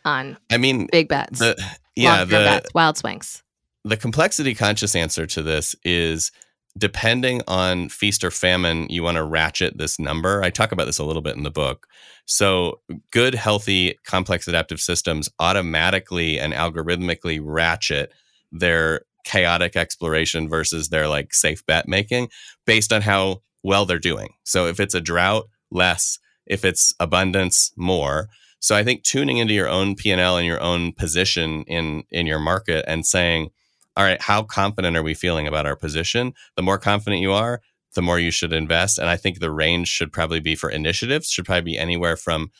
on 0.03 0.37
I 0.51 0.57
mean, 0.57 0.89
big 0.91 1.07
bets? 1.07 1.39
the, 1.39 1.55
yeah, 1.95 2.25
the, 2.25 2.31
bets, 2.31 2.73
wild 2.73 2.97
swings. 2.97 3.41
The 3.83 3.97
complexity 3.97 4.53
conscious 4.53 4.95
answer 4.95 5.25
to 5.27 5.41
this 5.41 5.75
is 5.83 6.31
depending 6.77 7.41
on 7.47 7.89
feast 7.89 8.23
or 8.23 8.31
famine, 8.31 8.87
you 8.89 9.03
want 9.03 9.17
to 9.17 9.23
ratchet 9.23 9.77
this 9.77 9.99
number. 9.99 10.41
I 10.41 10.49
talk 10.49 10.71
about 10.71 10.85
this 10.85 10.99
a 10.99 11.03
little 11.03 11.21
bit 11.21 11.35
in 11.35 11.43
the 11.43 11.51
book. 11.51 11.87
So, 12.25 12.79
good, 13.11 13.35
healthy, 13.35 13.97
complex 14.05 14.47
adaptive 14.47 14.79
systems 14.79 15.27
automatically 15.39 16.39
and 16.39 16.53
algorithmically 16.53 17.39
ratchet 17.43 18.13
their 18.51 19.01
chaotic 19.25 19.75
exploration 19.75 20.47
versus 20.47 20.89
their 20.89 21.07
like 21.07 21.33
safe 21.33 21.65
bet 21.65 21.87
making 21.87 22.29
based 22.65 22.93
on 22.93 23.01
how 23.01 23.41
well 23.63 23.85
they're 23.85 23.99
doing. 23.99 24.33
So, 24.43 24.67
if 24.67 24.79
it's 24.79 24.95
a 24.95 25.01
drought, 25.01 25.49
less. 25.71 26.19
If 26.45 26.65
it's 26.65 26.93
abundance, 26.99 27.71
more. 27.77 28.27
So 28.59 28.75
I 28.75 28.83
think 28.83 29.03
tuning 29.03 29.37
into 29.37 29.53
your 29.53 29.67
own 29.67 29.95
P&L 29.95 30.37
and 30.37 30.45
your 30.45 30.61
own 30.61 30.91
position 30.93 31.63
in 31.63 32.03
in 32.11 32.27
your 32.27 32.39
market 32.39 32.85
and 32.87 33.05
saying, 33.05 33.49
all 33.97 34.03
right, 34.03 34.21
how 34.21 34.43
confident 34.43 34.95
are 34.95 35.03
we 35.03 35.13
feeling 35.13 35.47
about 35.47 35.65
our 35.65 35.75
position? 35.75 36.33
The 36.55 36.61
more 36.61 36.77
confident 36.77 37.21
you 37.21 37.33
are, 37.33 37.61
the 37.93 38.01
more 38.01 38.19
you 38.19 38.31
should 38.31 38.53
invest. 38.53 38.97
And 38.97 39.09
I 39.09 39.17
think 39.17 39.39
the 39.39 39.51
range 39.51 39.87
should 39.87 40.13
probably 40.13 40.39
be 40.39 40.55
for 40.55 40.69
initiatives, 40.69 41.29
should 41.29 41.45
probably 41.45 41.73
be 41.73 41.77
anywhere 41.77 42.15
from 42.15 42.51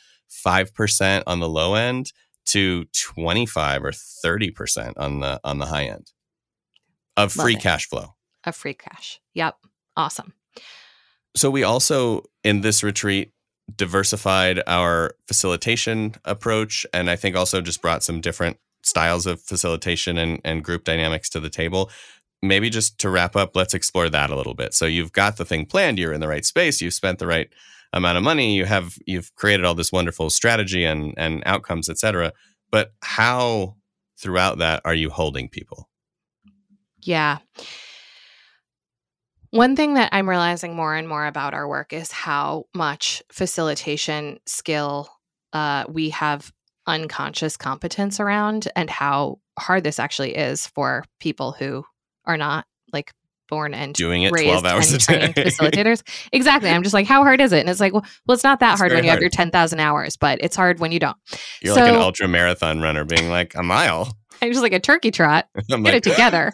5% 0.44 1.22
on 1.26 1.40
the 1.40 1.48
low 1.48 1.74
end 1.74 2.12
to 2.46 2.84
25 2.92 3.84
or 3.84 3.92
30% 3.92 4.92
on 4.96 5.20
the 5.20 5.40
on 5.44 5.58
the 5.58 5.66
high 5.66 5.84
end 5.84 6.10
of 7.16 7.36
Love 7.36 7.44
free 7.44 7.54
it. 7.54 7.62
cash 7.62 7.88
flow. 7.88 8.14
Of 8.44 8.56
free 8.56 8.74
cash. 8.74 9.20
Yep. 9.34 9.56
Awesome. 9.96 10.32
So 11.36 11.50
we 11.50 11.62
also 11.62 12.24
in 12.42 12.60
this 12.62 12.82
retreat 12.82 13.32
diversified 13.74 14.60
our 14.66 15.12
facilitation 15.28 16.14
approach 16.24 16.84
and 16.92 17.08
I 17.08 17.16
think 17.16 17.36
also 17.36 17.60
just 17.60 17.80
brought 17.80 18.02
some 18.02 18.20
different 18.20 18.58
styles 18.82 19.26
of 19.26 19.40
facilitation 19.40 20.18
and, 20.18 20.40
and 20.44 20.64
group 20.64 20.84
dynamics 20.84 21.28
to 21.30 21.40
the 21.40 21.50
table. 21.50 21.90
Maybe 22.42 22.70
just 22.70 22.98
to 22.98 23.08
wrap 23.08 23.36
up, 23.36 23.54
let's 23.54 23.74
explore 23.74 24.08
that 24.10 24.30
a 24.30 24.36
little 24.36 24.54
bit. 24.54 24.74
So 24.74 24.86
you've 24.86 25.12
got 25.12 25.36
the 25.36 25.44
thing 25.44 25.64
planned, 25.64 25.98
you're 25.98 26.12
in 26.12 26.20
the 26.20 26.28
right 26.28 26.44
space, 26.44 26.80
you've 26.80 26.94
spent 26.94 27.18
the 27.18 27.26
right 27.26 27.48
amount 27.92 28.18
of 28.18 28.24
money, 28.24 28.56
you 28.56 28.64
have 28.64 28.96
you've 29.06 29.34
created 29.36 29.64
all 29.64 29.74
this 29.74 29.92
wonderful 29.92 30.30
strategy 30.30 30.84
and 30.84 31.14
and 31.16 31.42
outcomes, 31.46 31.88
et 31.88 31.98
cetera. 31.98 32.32
But 32.70 32.92
how 33.02 33.76
throughout 34.18 34.58
that 34.58 34.80
are 34.84 34.94
you 34.94 35.10
holding 35.10 35.48
people? 35.48 35.88
Yeah. 37.00 37.38
One 39.50 39.76
thing 39.76 39.94
that 39.94 40.08
I'm 40.12 40.28
realizing 40.28 40.74
more 40.74 40.94
and 40.94 41.06
more 41.06 41.26
about 41.26 41.52
our 41.52 41.68
work 41.68 41.92
is 41.92 42.10
how 42.10 42.64
much 42.74 43.22
facilitation 43.30 44.40
skill 44.46 45.10
uh, 45.52 45.84
we 45.88 46.10
have 46.10 46.50
unconscious 46.86 47.56
competence 47.56 48.20
around, 48.20 48.68
and 48.76 48.90
how 48.90 49.38
hard 49.58 49.84
this 49.84 49.98
actually 49.98 50.36
is 50.36 50.66
for 50.66 51.04
people 51.20 51.52
who 51.52 51.84
are 52.24 52.36
not 52.36 52.66
like 52.92 53.12
born 53.48 53.74
and 53.74 53.94
doing 53.94 54.22
it 54.22 54.30
12 54.30 54.64
hours 54.64 54.92
a 54.92 54.98
day. 54.98 55.28
facilitators. 55.36 56.02
exactly. 56.32 56.70
I'm 56.70 56.82
just 56.82 56.94
like, 56.94 57.06
how 57.06 57.22
hard 57.22 57.38
is 57.40 57.52
it? 57.52 57.60
And 57.60 57.68
it's 57.68 57.80
like, 57.80 57.92
well, 57.92 58.04
well 58.26 58.34
it's 58.34 58.44
not 58.44 58.60
that 58.60 58.72
it's 58.72 58.80
hard 58.80 58.92
when 58.92 59.04
you 59.04 59.10
hard. 59.10 59.18
have 59.18 59.20
your 59.20 59.30
10,000 59.30 59.78
hours, 59.78 60.16
but 60.16 60.38
it's 60.40 60.56
hard 60.56 60.80
when 60.80 60.90
you 60.90 60.98
don't. 60.98 61.16
You're 61.60 61.74
so, 61.74 61.82
like 61.82 61.92
an 61.92 62.00
ultra 62.00 62.26
marathon 62.28 62.80
runner 62.80 63.04
being 63.04 63.28
like 63.28 63.54
a 63.54 63.62
mile. 63.62 64.16
I'm 64.40 64.50
just 64.50 64.62
like 64.62 64.72
a 64.72 64.80
turkey 64.80 65.10
trot. 65.10 65.48
Get 65.68 65.80
like, 65.80 65.94
it 65.94 66.02
together. 66.02 66.52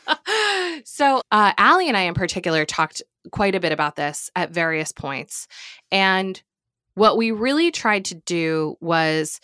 so, 0.84 1.22
uh, 1.32 1.52
Allie 1.56 1.88
and 1.88 1.96
I, 1.96 2.02
in 2.02 2.14
particular, 2.14 2.66
talked 2.66 3.02
quite 3.32 3.54
a 3.54 3.60
bit 3.60 3.72
about 3.72 3.96
this 3.96 4.30
at 4.36 4.50
various 4.50 4.92
points. 4.92 5.46
And 5.90 6.40
what 6.98 7.16
we 7.16 7.30
really 7.30 7.70
tried 7.70 8.04
to 8.06 8.14
do 8.14 8.76
was 8.80 9.40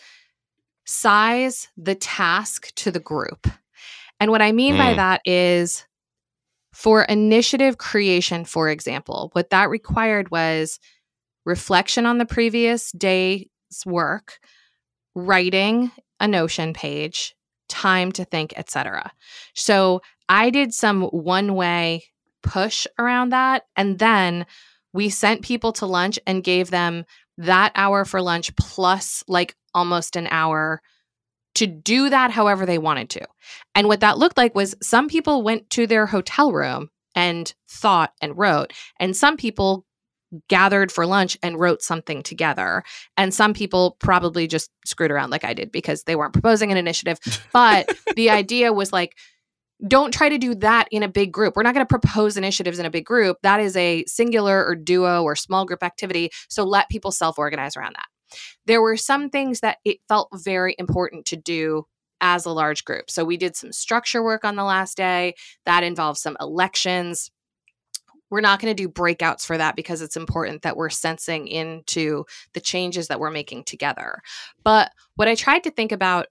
size 0.85 1.69
the 1.77 1.95
task 1.95 2.73
to 2.75 2.91
the 2.91 2.99
group. 2.99 3.47
And 4.19 4.29
what 4.29 4.41
I 4.41 4.51
mean 4.51 4.75
mm. 4.75 4.77
by 4.77 4.93
that 4.93 5.21
is 5.25 5.85
for 6.73 7.03
initiative 7.03 7.77
creation, 7.77 8.45
for 8.45 8.69
example, 8.69 9.29
what 9.33 9.49
that 9.49 9.69
required 9.69 10.29
was 10.29 10.79
reflection 11.45 12.05
on 12.05 12.17
the 12.17 12.25
previous 12.25 12.91
day's 12.91 13.47
work, 13.85 14.39
writing 15.15 15.91
a 16.19 16.27
Notion 16.27 16.73
page, 16.73 17.35
time 17.69 18.11
to 18.13 18.25
think, 18.25 18.53
etc. 18.57 19.11
So 19.53 20.01
I 20.27 20.49
did 20.49 20.73
some 20.73 21.03
one 21.03 21.55
way 21.55 22.03
push 22.43 22.85
around 22.99 23.29
that. 23.29 23.63
And 23.75 23.99
then 23.99 24.45
we 24.93 25.09
sent 25.09 25.41
people 25.41 25.73
to 25.73 25.85
lunch 25.85 26.19
and 26.25 26.43
gave 26.43 26.69
them 26.69 27.05
that 27.37 27.71
hour 27.75 28.05
for 28.05 28.21
lunch 28.21 28.55
plus 28.55 29.23
like 29.27 29.55
almost 29.73 30.15
an 30.15 30.27
hour 30.31 30.81
to 31.55 31.67
do 31.67 32.09
that 32.09 32.31
however 32.31 32.65
they 32.65 32.77
wanted 32.77 33.09
to. 33.11 33.25
And 33.73 33.87
what 33.87 34.01
that 34.01 34.17
looked 34.17 34.37
like 34.37 34.55
was 34.55 34.75
some 34.81 35.07
people 35.07 35.41
went 35.41 35.69
to 35.71 35.87
their 35.87 36.05
hotel 36.05 36.51
room 36.51 36.89
and 37.15 37.53
thought 37.69 38.13
and 38.21 38.37
wrote, 38.37 38.73
and 38.99 39.15
some 39.15 39.37
people 39.37 39.85
gathered 40.49 40.91
for 40.91 41.05
lunch 41.05 41.37
and 41.41 41.59
wrote 41.59 41.81
something 41.81 42.21
together. 42.23 42.83
And 43.15 43.33
some 43.33 43.53
people 43.53 43.95
probably 43.99 44.47
just 44.47 44.69
screwed 44.85 45.11
around 45.11 45.29
like 45.29 45.45
I 45.45 45.53
did 45.53 45.71
because 45.71 46.03
they 46.03 46.15
weren't 46.15 46.33
proposing 46.33 46.71
an 46.71 46.77
initiative. 46.77 47.19
But 47.53 47.89
the 48.17 48.31
idea 48.31 48.73
was 48.73 48.91
like, 48.91 49.15
don't 49.87 50.13
try 50.13 50.29
to 50.29 50.37
do 50.37 50.55
that 50.55 50.87
in 50.91 51.03
a 51.03 51.07
big 51.07 51.31
group. 51.31 51.55
We're 51.55 51.63
not 51.63 51.73
going 51.73 51.85
to 51.85 51.99
propose 51.99 52.37
initiatives 52.37 52.79
in 52.79 52.85
a 52.85 52.89
big 52.89 53.05
group. 53.05 53.37
That 53.43 53.59
is 53.59 53.75
a 53.75 54.05
singular 54.07 54.65
or 54.65 54.75
duo 54.75 55.23
or 55.23 55.35
small 55.35 55.65
group 55.65 55.83
activity. 55.83 56.29
So 56.49 56.63
let 56.63 56.89
people 56.89 57.11
self 57.11 57.37
organize 57.37 57.75
around 57.75 57.95
that. 57.95 58.37
There 58.65 58.81
were 58.81 58.97
some 58.97 59.29
things 59.29 59.59
that 59.59 59.77
it 59.85 59.97
felt 60.07 60.29
very 60.33 60.75
important 60.79 61.25
to 61.27 61.35
do 61.35 61.85
as 62.21 62.45
a 62.45 62.51
large 62.51 62.85
group. 62.85 63.09
So 63.09 63.25
we 63.25 63.37
did 63.37 63.55
some 63.55 63.71
structure 63.71 64.23
work 64.23 64.45
on 64.45 64.55
the 64.55 64.63
last 64.63 64.97
day 64.97 65.35
that 65.65 65.83
involved 65.83 66.19
some 66.19 66.37
elections 66.39 67.29
we're 68.29 68.41
not 68.41 68.59
going 68.59 68.75
to 68.75 68.83
do 68.83 68.89
breakouts 68.89 69.45
for 69.45 69.57
that 69.57 69.75
because 69.75 70.01
it's 70.01 70.17
important 70.17 70.63
that 70.63 70.75
we're 70.75 70.89
sensing 70.89 71.47
into 71.47 72.25
the 72.53 72.59
changes 72.59 73.07
that 73.07 73.19
we're 73.19 73.31
making 73.31 73.63
together. 73.63 74.21
But 74.63 74.91
what 75.15 75.27
I 75.27 75.35
tried 75.35 75.63
to 75.63 75.71
think 75.71 75.91
about 75.91 76.27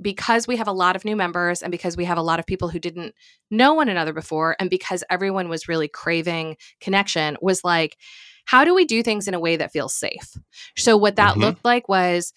because 0.00 0.46
we 0.46 0.56
have 0.56 0.68
a 0.68 0.72
lot 0.72 0.96
of 0.96 1.04
new 1.04 1.16
members 1.16 1.62
and 1.62 1.70
because 1.70 1.96
we 1.96 2.04
have 2.04 2.18
a 2.18 2.22
lot 2.22 2.38
of 2.38 2.46
people 2.46 2.68
who 2.68 2.78
didn't 2.78 3.14
know 3.50 3.74
one 3.74 3.88
another 3.88 4.12
before 4.12 4.56
and 4.60 4.70
because 4.70 5.02
everyone 5.10 5.48
was 5.48 5.68
really 5.68 5.88
craving 5.88 6.56
connection 6.80 7.36
was 7.40 7.64
like 7.64 7.96
how 8.44 8.64
do 8.64 8.74
we 8.74 8.84
do 8.84 9.02
things 9.02 9.28
in 9.28 9.34
a 9.34 9.40
way 9.40 9.56
that 9.56 9.72
feels 9.72 9.94
safe 9.94 10.36
so 10.76 10.96
what 10.96 11.16
that 11.16 11.32
mm-hmm. 11.32 11.42
looked 11.42 11.64
like 11.64 11.88
was 11.88 12.32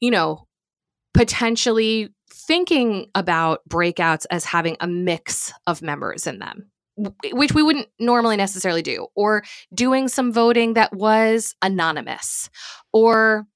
you 0.00 0.10
know 0.10 0.46
potentially 1.14 2.08
thinking 2.32 3.06
about 3.14 3.60
breakouts 3.68 4.26
as 4.30 4.44
having 4.44 4.76
a 4.80 4.86
mix 4.86 5.52
of 5.66 5.82
members 5.82 6.26
in 6.26 6.38
them 6.38 6.72
which 7.32 7.54
we 7.54 7.62
wouldn't 7.62 7.88
normally 7.98 8.36
necessarily 8.36 8.82
do, 8.82 9.06
or 9.14 9.42
doing 9.74 10.08
some 10.08 10.32
voting 10.32 10.74
that 10.74 10.92
was 10.94 11.54
anonymous, 11.62 12.50
or 12.92 13.46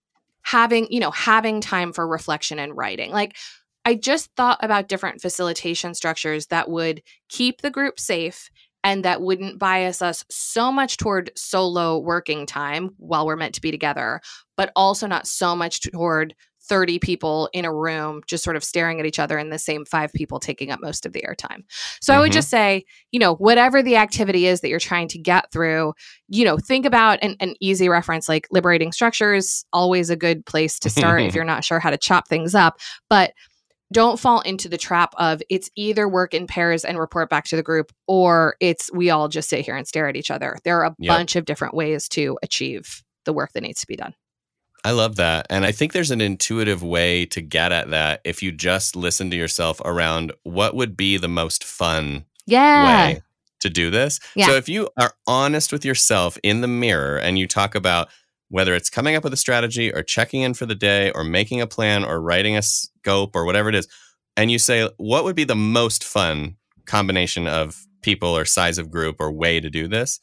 having, 0.46 0.86
you 0.90 1.00
know, 1.00 1.10
having 1.10 1.60
time 1.60 1.92
for 1.92 2.06
reflection 2.06 2.60
and 2.60 2.76
writing. 2.76 3.10
Like, 3.10 3.36
I 3.84 3.96
just 3.96 4.30
thought 4.36 4.58
about 4.62 4.86
different 4.86 5.20
facilitation 5.20 5.92
structures 5.92 6.46
that 6.46 6.70
would 6.70 7.02
keep 7.28 7.62
the 7.62 7.70
group 7.70 7.98
safe 7.98 8.48
and 8.84 9.04
that 9.04 9.20
wouldn't 9.20 9.58
bias 9.58 10.02
us 10.02 10.24
so 10.30 10.70
much 10.70 10.98
toward 10.98 11.32
solo 11.34 11.98
working 11.98 12.46
time 12.46 12.90
while 12.98 13.26
we're 13.26 13.34
meant 13.34 13.56
to 13.56 13.60
be 13.60 13.72
together, 13.72 14.20
but 14.56 14.70
also 14.76 15.08
not 15.08 15.26
so 15.26 15.56
much 15.56 15.80
toward 15.80 16.32
30 16.68 16.98
people 16.98 17.48
in 17.52 17.64
a 17.64 17.72
room 17.72 18.22
just 18.26 18.44
sort 18.44 18.56
of 18.56 18.64
staring 18.64 19.00
at 19.00 19.06
each 19.06 19.18
other 19.18 19.38
and 19.38 19.52
the 19.52 19.58
same 19.58 19.84
five 19.84 20.12
people 20.12 20.40
taking 20.40 20.70
up 20.70 20.80
most 20.80 21.06
of 21.06 21.12
the 21.12 21.22
airtime. 21.22 21.64
So 22.00 22.12
mm-hmm. 22.12 22.18
I 22.18 22.20
would 22.20 22.32
just 22.32 22.48
mm-hmm. 22.48 22.56
say, 22.56 22.84
you 23.12 23.20
know, 23.20 23.34
whatever 23.36 23.82
the 23.82 23.96
activity 23.96 24.46
is 24.46 24.60
that 24.60 24.68
you're 24.68 24.80
trying 24.80 25.08
to 25.08 25.18
get 25.18 25.50
through, 25.52 25.94
you 26.28 26.44
know, 26.44 26.58
think 26.58 26.86
about 26.86 27.18
an, 27.22 27.36
an 27.40 27.54
easy 27.60 27.88
reference 27.88 28.28
like 28.28 28.46
liberating 28.50 28.92
structures, 28.92 29.64
always 29.72 30.10
a 30.10 30.16
good 30.16 30.44
place 30.46 30.78
to 30.80 30.90
start 30.90 31.22
if 31.22 31.34
you're 31.36 31.44
not 31.44 31.64
sure 31.64 31.80
how 31.80 31.90
to 31.90 31.98
chop 31.98 32.28
things 32.28 32.54
up. 32.54 32.78
But 33.08 33.32
don't 33.92 34.18
fall 34.18 34.40
into 34.40 34.68
the 34.68 34.76
trap 34.76 35.14
of 35.16 35.40
it's 35.48 35.70
either 35.76 36.08
work 36.08 36.34
in 36.34 36.46
pairs 36.46 36.84
and 36.84 36.98
report 36.98 37.30
back 37.30 37.44
to 37.44 37.56
the 37.56 37.62
group 37.62 37.92
or 38.08 38.56
it's 38.60 38.90
we 38.92 39.10
all 39.10 39.28
just 39.28 39.48
sit 39.48 39.64
here 39.64 39.76
and 39.76 39.86
stare 39.86 40.08
at 40.08 40.16
each 40.16 40.30
other. 40.30 40.58
There 40.64 40.80
are 40.80 40.86
a 40.86 40.96
yep. 40.98 41.16
bunch 41.16 41.36
of 41.36 41.44
different 41.44 41.74
ways 41.74 42.08
to 42.10 42.36
achieve 42.42 43.04
the 43.24 43.32
work 43.32 43.52
that 43.52 43.62
needs 43.62 43.80
to 43.82 43.86
be 43.86 43.96
done. 43.96 44.14
I 44.84 44.92
love 44.92 45.16
that. 45.16 45.46
And 45.50 45.64
I 45.64 45.72
think 45.72 45.92
there's 45.92 46.10
an 46.10 46.20
intuitive 46.20 46.82
way 46.82 47.26
to 47.26 47.40
get 47.40 47.72
at 47.72 47.90
that 47.90 48.20
if 48.24 48.42
you 48.42 48.52
just 48.52 48.94
listen 48.94 49.30
to 49.30 49.36
yourself 49.36 49.80
around 49.84 50.32
what 50.44 50.76
would 50.76 50.96
be 50.96 51.16
the 51.16 51.28
most 51.28 51.64
fun 51.64 52.24
yeah. 52.46 53.08
way 53.08 53.22
to 53.60 53.70
do 53.70 53.90
this. 53.90 54.20
Yeah. 54.34 54.46
So 54.46 54.52
if 54.52 54.68
you 54.68 54.88
are 54.96 55.14
honest 55.26 55.72
with 55.72 55.84
yourself 55.84 56.38
in 56.42 56.60
the 56.60 56.68
mirror 56.68 57.18
and 57.18 57.38
you 57.38 57.48
talk 57.48 57.74
about 57.74 58.08
whether 58.48 58.74
it's 58.74 58.90
coming 58.90 59.16
up 59.16 59.24
with 59.24 59.32
a 59.32 59.36
strategy 59.36 59.92
or 59.92 60.02
checking 60.02 60.42
in 60.42 60.54
for 60.54 60.66
the 60.66 60.74
day 60.74 61.10
or 61.12 61.24
making 61.24 61.60
a 61.60 61.66
plan 61.66 62.04
or 62.04 62.20
writing 62.20 62.56
a 62.56 62.62
scope 62.62 63.34
or 63.34 63.44
whatever 63.44 63.68
it 63.68 63.74
is, 63.74 63.88
and 64.36 64.50
you 64.50 64.58
say, 64.58 64.88
what 64.98 65.24
would 65.24 65.34
be 65.34 65.44
the 65.44 65.56
most 65.56 66.04
fun 66.04 66.56
combination 66.84 67.48
of 67.48 67.86
people 68.02 68.36
or 68.36 68.44
size 68.44 68.78
of 68.78 68.90
group 68.90 69.16
or 69.18 69.32
way 69.32 69.58
to 69.58 69.68
do 69.68 69.88
this? 69.88 70.20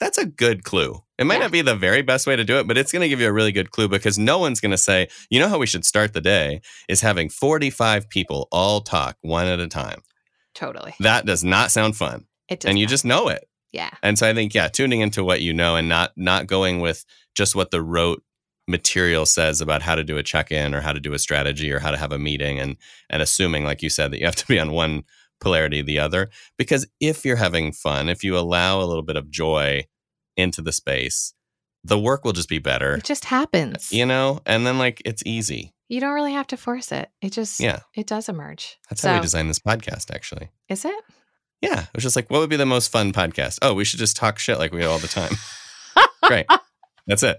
That's 0.00 0.18
a 0.18 0.26
good 0.26 0.64
clue. 0.64 1.02
It 1.20 1.26
might 1.26 1.34
yeah. 1.34 1.40
not 1.40 1.52
be 1.52 1.60
the 1.60 1.76
very 1.76 2.00
best 2.00 2.26
way 2.26 2.34
to 2.34 2.44
do 2.44 2.56
it, 2.58 2.66
but 2.66 2.78
it's 2.78 2.90
going 2.90 3.02
to 3.02 3.08
give 3.08 3.20
you 3.20 3.28
a 3.28 3.32
really 3.32 3.52
good 3.52 3.70
clue 3.70 3.88
because 3.88 4.18
no 4.18 4.38
one's 4.38 4.58
going 4.58 4.70
to 4.70 4.78
say, 4.78 5.08
you 5.28 5.38
know 5.38 5.48
how 5.48 5.58
we 5.58 5.66
should 5.66 5.84
start 5.84 6.14
the 6.14 6.20
day 6.22 6.62
is 6.88 7.02
having 7.02 7.28
45 7.28 8.08
people 8.08 8.48
all 8.50 8.80
talk 8.80 9.18
one 9.20 9.46
at 9.46 9.60
a 9.60 9.68
time. 9.68 10.00
Totally. 10.54 10.94
That 10.98 11.26
does 11.26 11.44
not 11.44 11.70
sound 11.70 11.94
fun. 11.94 12.24
It 12.48 12.60
does. 12.60 12.70
And 12.70 12.78
you 12.78 12.86
not. 12.86 12.90
just 12.90 13.04
know 13.04 13.28
it. 13.28 13.46
Yeah. 13.70 13.90
And 14.02 14.18
so 14.18 14.30
I 14.30 14.32
think 14.32 14.54
yeah, 14.54 14.68
tuning 14.68 15.02
into 15.02 15.22
what 15.22 15.42
you 15.42 15.52
know 15.52 15.76
and 15.76 15.90
not 15.90 16.12
not 16.16 16.46
going 16.46 16.80
with 16.80 17.04
just 17.34 17.54
what 17.54 17.70
the 17.70 17.82
rote 17.82 18.22
material 18.66 19.26
says 19.26 19.60
about 19.60 19.82
how 19.82 19.94
to 19.94 20.02
do 20.02 20.16
a 20.16 20.22
check-in 20.22 20.74
or 20.74 20.80
how 20.80 20.94
to 20.94 21.00
do 21.00 21.12
a 21.12 21.18
strategy 21.18 21.70
or 21.70 21.80
how 21.80 21.90
to 21.90 21.98
have 21.98 22.12
a 22.12 22.18
meeting 22.18 22.58
and 22.58 22.76
and 23.10 23.20
assuming 23.20 23.64
like 23.64 23.82
you 23.82 23.90
said 23.90 24.10
that 24.10 24.20
you 24.20 24.24
have 24.24 24.36
to 24.36 24.46
be 24.46 24.58
on 24.58 24.72
one 24.72 25.04
polarity 25.40 25.80
or 25.80 25.82
the 25.82 25.98
other 25.98 26.30
because 26.56 26.86
if 26.98 27.26
you're 27.26 27.36
having 27.36 27.72
fun, 27.72 28.08
if 28.08 28.24
you 28.24 28.38
allow 28.38 28.80
a 28.80 28.86
little 28.86 29.02
bit 29.02 29.16
of 29.16 29.30
joy 29.30 29.84
into 30.40 30.62
the 30.62 30.72
space, 30.72 31.34
the 31.84 31.98
work 31.98 32.24
will 32.24 32.32
just 32.32 32.48
be 32.48 32.58
better. 32.58 32.94
It 32.94 33.04
just 33.04 33.26
happens. 33.26 33.92
You 33.92 34.06
know? 34.06 34.40
And 34.46 34.66
then 34.66 34.78
like 34.78 35.00
it's 35.04 35.22
easy. 35.24 35.74
You 35.88 36.00
don't 36.00 36.14
really 36.14 36.32
have 36.32 36.46
to 36.48 36.56
force 36.56 36.92
it. 36.92 37.10
It 37.20 37.32
just 37.32 37.60
yeah. 37.60 37.80
it 37.96 38.06
does 38.06 38.28
emerge. 38.28 38.78
That's 38.88 39.02
so, 39.02 39.08
how 39.08 39.16
we 39.16 39.22
designed 39.22 39.50
this 39.50 39.58
podcast 39.58 40.14
actually. 40.14 40.50
Is 40.68 40.84
it? 40.84 41.04
Yeah. 41.60 41.80
It 41.80 41.94
was 41.94 42.02
just 42.02 42.16
like, 42.16 42.30
what 42.30 42.40
would 42.40 42.50
be 42.50 42.56
the 42.56 42.66
most 42.66 42.92
fun 42.92 43.12
podcast? 43.12 43.58
Oh, 43.62 43.74
we 43.74 43.84
should 43.84 43.98
just 43.98 44.16
talk 44.16 44.38
shit 44.38 44.58
like 44.58 44.72
we 44.72 44.80
do 44.80 44.88
all 44.88 44.98
the 44.98 45.08
time. 45.08 45.32
Great. 46.24 46.46
That's 47.06 47.22
it. 47.22 47.38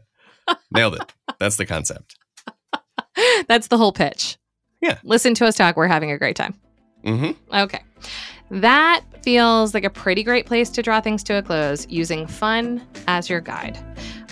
Nailed 0.71 0.95
it. 0.95 1.13
That's 1.39 1.57
the 1.57 1.65
concept. 1.65 2.17
That's 3.47 3.67
the 3.67 3.77
whole 3.77 3.91
pitch. 3.91 4.37
Yeah. 4.81 4.99
Listen 5.03 5.33
to 5.35 5.45
us 5.45 5.55
talk. 5.55 5.77
We're 5.77 5.87
having 5.87 6.11
a 6.11 6.17
great 6.17 6.35
time. 6.35 6.55
Mm-hmm. 7.05 7.55
Okay. 7.55 7.81
That 8.51 9.05
feels 9.23 9.73
like 9.73 9.85
a 9.85 9.89
pretty 9.89 10.23
great 10.23 10.45
place 10.45 10.69
to 10.71 10.81
draw 10.81 10.99
things 10.99 11.23
to 11.23 11.37
a 11.37 11.41
close 11.41 11.87
using 11.89 12.27
fun 12.27 12.85
as 13.07 13.29
your 13.29 13.39
guide. 13.39 13.79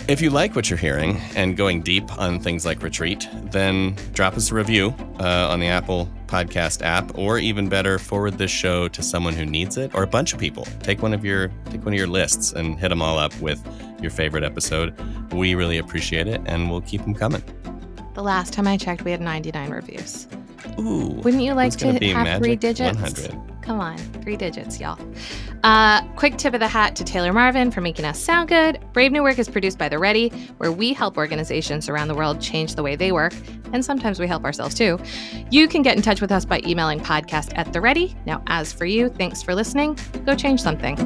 If 0.08 0.20
you 0.20 0.28
like 0.28 0.54
what 0.54 0.68
you're 0.68 0.78
hearing 0.78 1.16
and 1.36 1.56
going 1.56 1.80
deep 1.80 2.18
on 2.18 2.38
things 2.38 2.66
like 2.66 2.82
retreat, 2.82 3.26
then 3.44 3.96
drop 4.12 4.36
us 4.36 4.50
a 4.50 4.54
review 4.54 4.94
uh, 5.20 5.48
on 5.48 5.58
the 5.58 5.68
Apple 5.68 6.06
podcast 6.26 6.82
app, 6.82 7.16
or 7.16 7.38
even 7.38 7.70
better, 7.70 7.98
forward 7.98 8.36
this 8.36 8.50
show 8.50 8.88
to 8.88 9.02
someone 9.02 9.32
who 9.32 9.46
needs 9.46 9.78
it 9.78 9.94
or 9.94 10.02
a 10.02 10.06
bunch 10.06 10.34
of 10.34 10.38
people. 10.38 10.66
Take 10.82 11.00
one 11.00 11.14
of 11.14 11.24
your 11.24 11.48
take 11.70 11.82
one 11.84 11.94
of 11.94 11.98
your 11.98 12.06
lists 12.06 12.52
and 12.52 12.78
hit 12.78 12.90
them 12.90 13.00
all 13.00 13.18
up 13.18 13.34
with 13.40 13.64
your 14.02 14.10
favorite 14.10 14.44
episode. 14.44 14.94
We 15.32 15.54
really 15.54 15.78
appreciate 15.78 16.26
it, 16.26 16.42
and 16.44 16.70
we'll 16.70 16.82
keep 16.82 17.00
them 17.02 17.14
coming. 17.14 17.42
The 18.14 18.22
last 18.22 18.52
time 18.52 18.66
I 18.66 18.76
checked, 18.76 19.04
we 19.04 19.12
had 19.12 19.22
99 19.22 19.70
reviews. 19.70 20.28
Ooh, 20.78 21.20
Wouldn't 21.22 21.42
you 21.42 21.54
like 21.54 21.78
be 21.78 22.08
have 22.10 22.42
three 22.42 22.56
digits? 22.56 22.96
100. 23.00 23.62
Come 23.62 23.80
on, 23.80 23.98
three 24.22 24.36
digits, 24.36 24.80
y'all. 24.80 24.98
Uh, 25.62 26.02
quick 26.16 26.38
tip 26.38 26.54
of 26.54 26.60
the 26.60 26.68
hat 26.68 26.96
to 26.96 27.04
Taylor 27.04 27.32
Marvin 27.32 27.70
for 27.70 27.80
making 27.80 28.04
us 28.04 28.18
sound 28.18 28.48
good. 28.48 28.80
Brave 28.92 29.12
New 29.12 29.22
Work 29.22 29.38
is 29.38 29.48
produced 29.48 29.78
by 29.78 29.88
The 29.88 29.98
Ready, 29.98 30.30
where 30.56 30.72
we 30.72 30.92
help 30.92 31.16
organizations 31.18 31.88
around 31.88 32.08
the 32.08 32.14
world 32.14 32.40
change 32.40 32.74
the 32.74 32.82
way 32.82 32.96
they 32.96 33.12
work, 33.12 33.34
and 33.72 33.84
sometimes 33.84 34.18
we 34.18 34.26
help 34.26 34.44
ourselves 34.44 34.74
too. 34.74 34.98
You 35.50 35.68
can 35.68 35.82
get 35.82 35.96
in 35.96 36.02
touch 36.02 36.20
with 36.20 36.32
us 36.32 36.44
by 36.44 36.62
emailing 36.66 37.00
podcast 37.00 37.52
at 37.56 37.72
The 37.72 37.80
Ready. 37.80 38.16
Now, 38.26 38.42
as 38.46 38.72
for 38.72 38.86
you, 38.86 39.08
thanks 39.10 39.42
for 39.42 39.54
listening. 39.54 39.98
Go 40.24 40.34
change 40.34 40.62
something. 40.62 40.96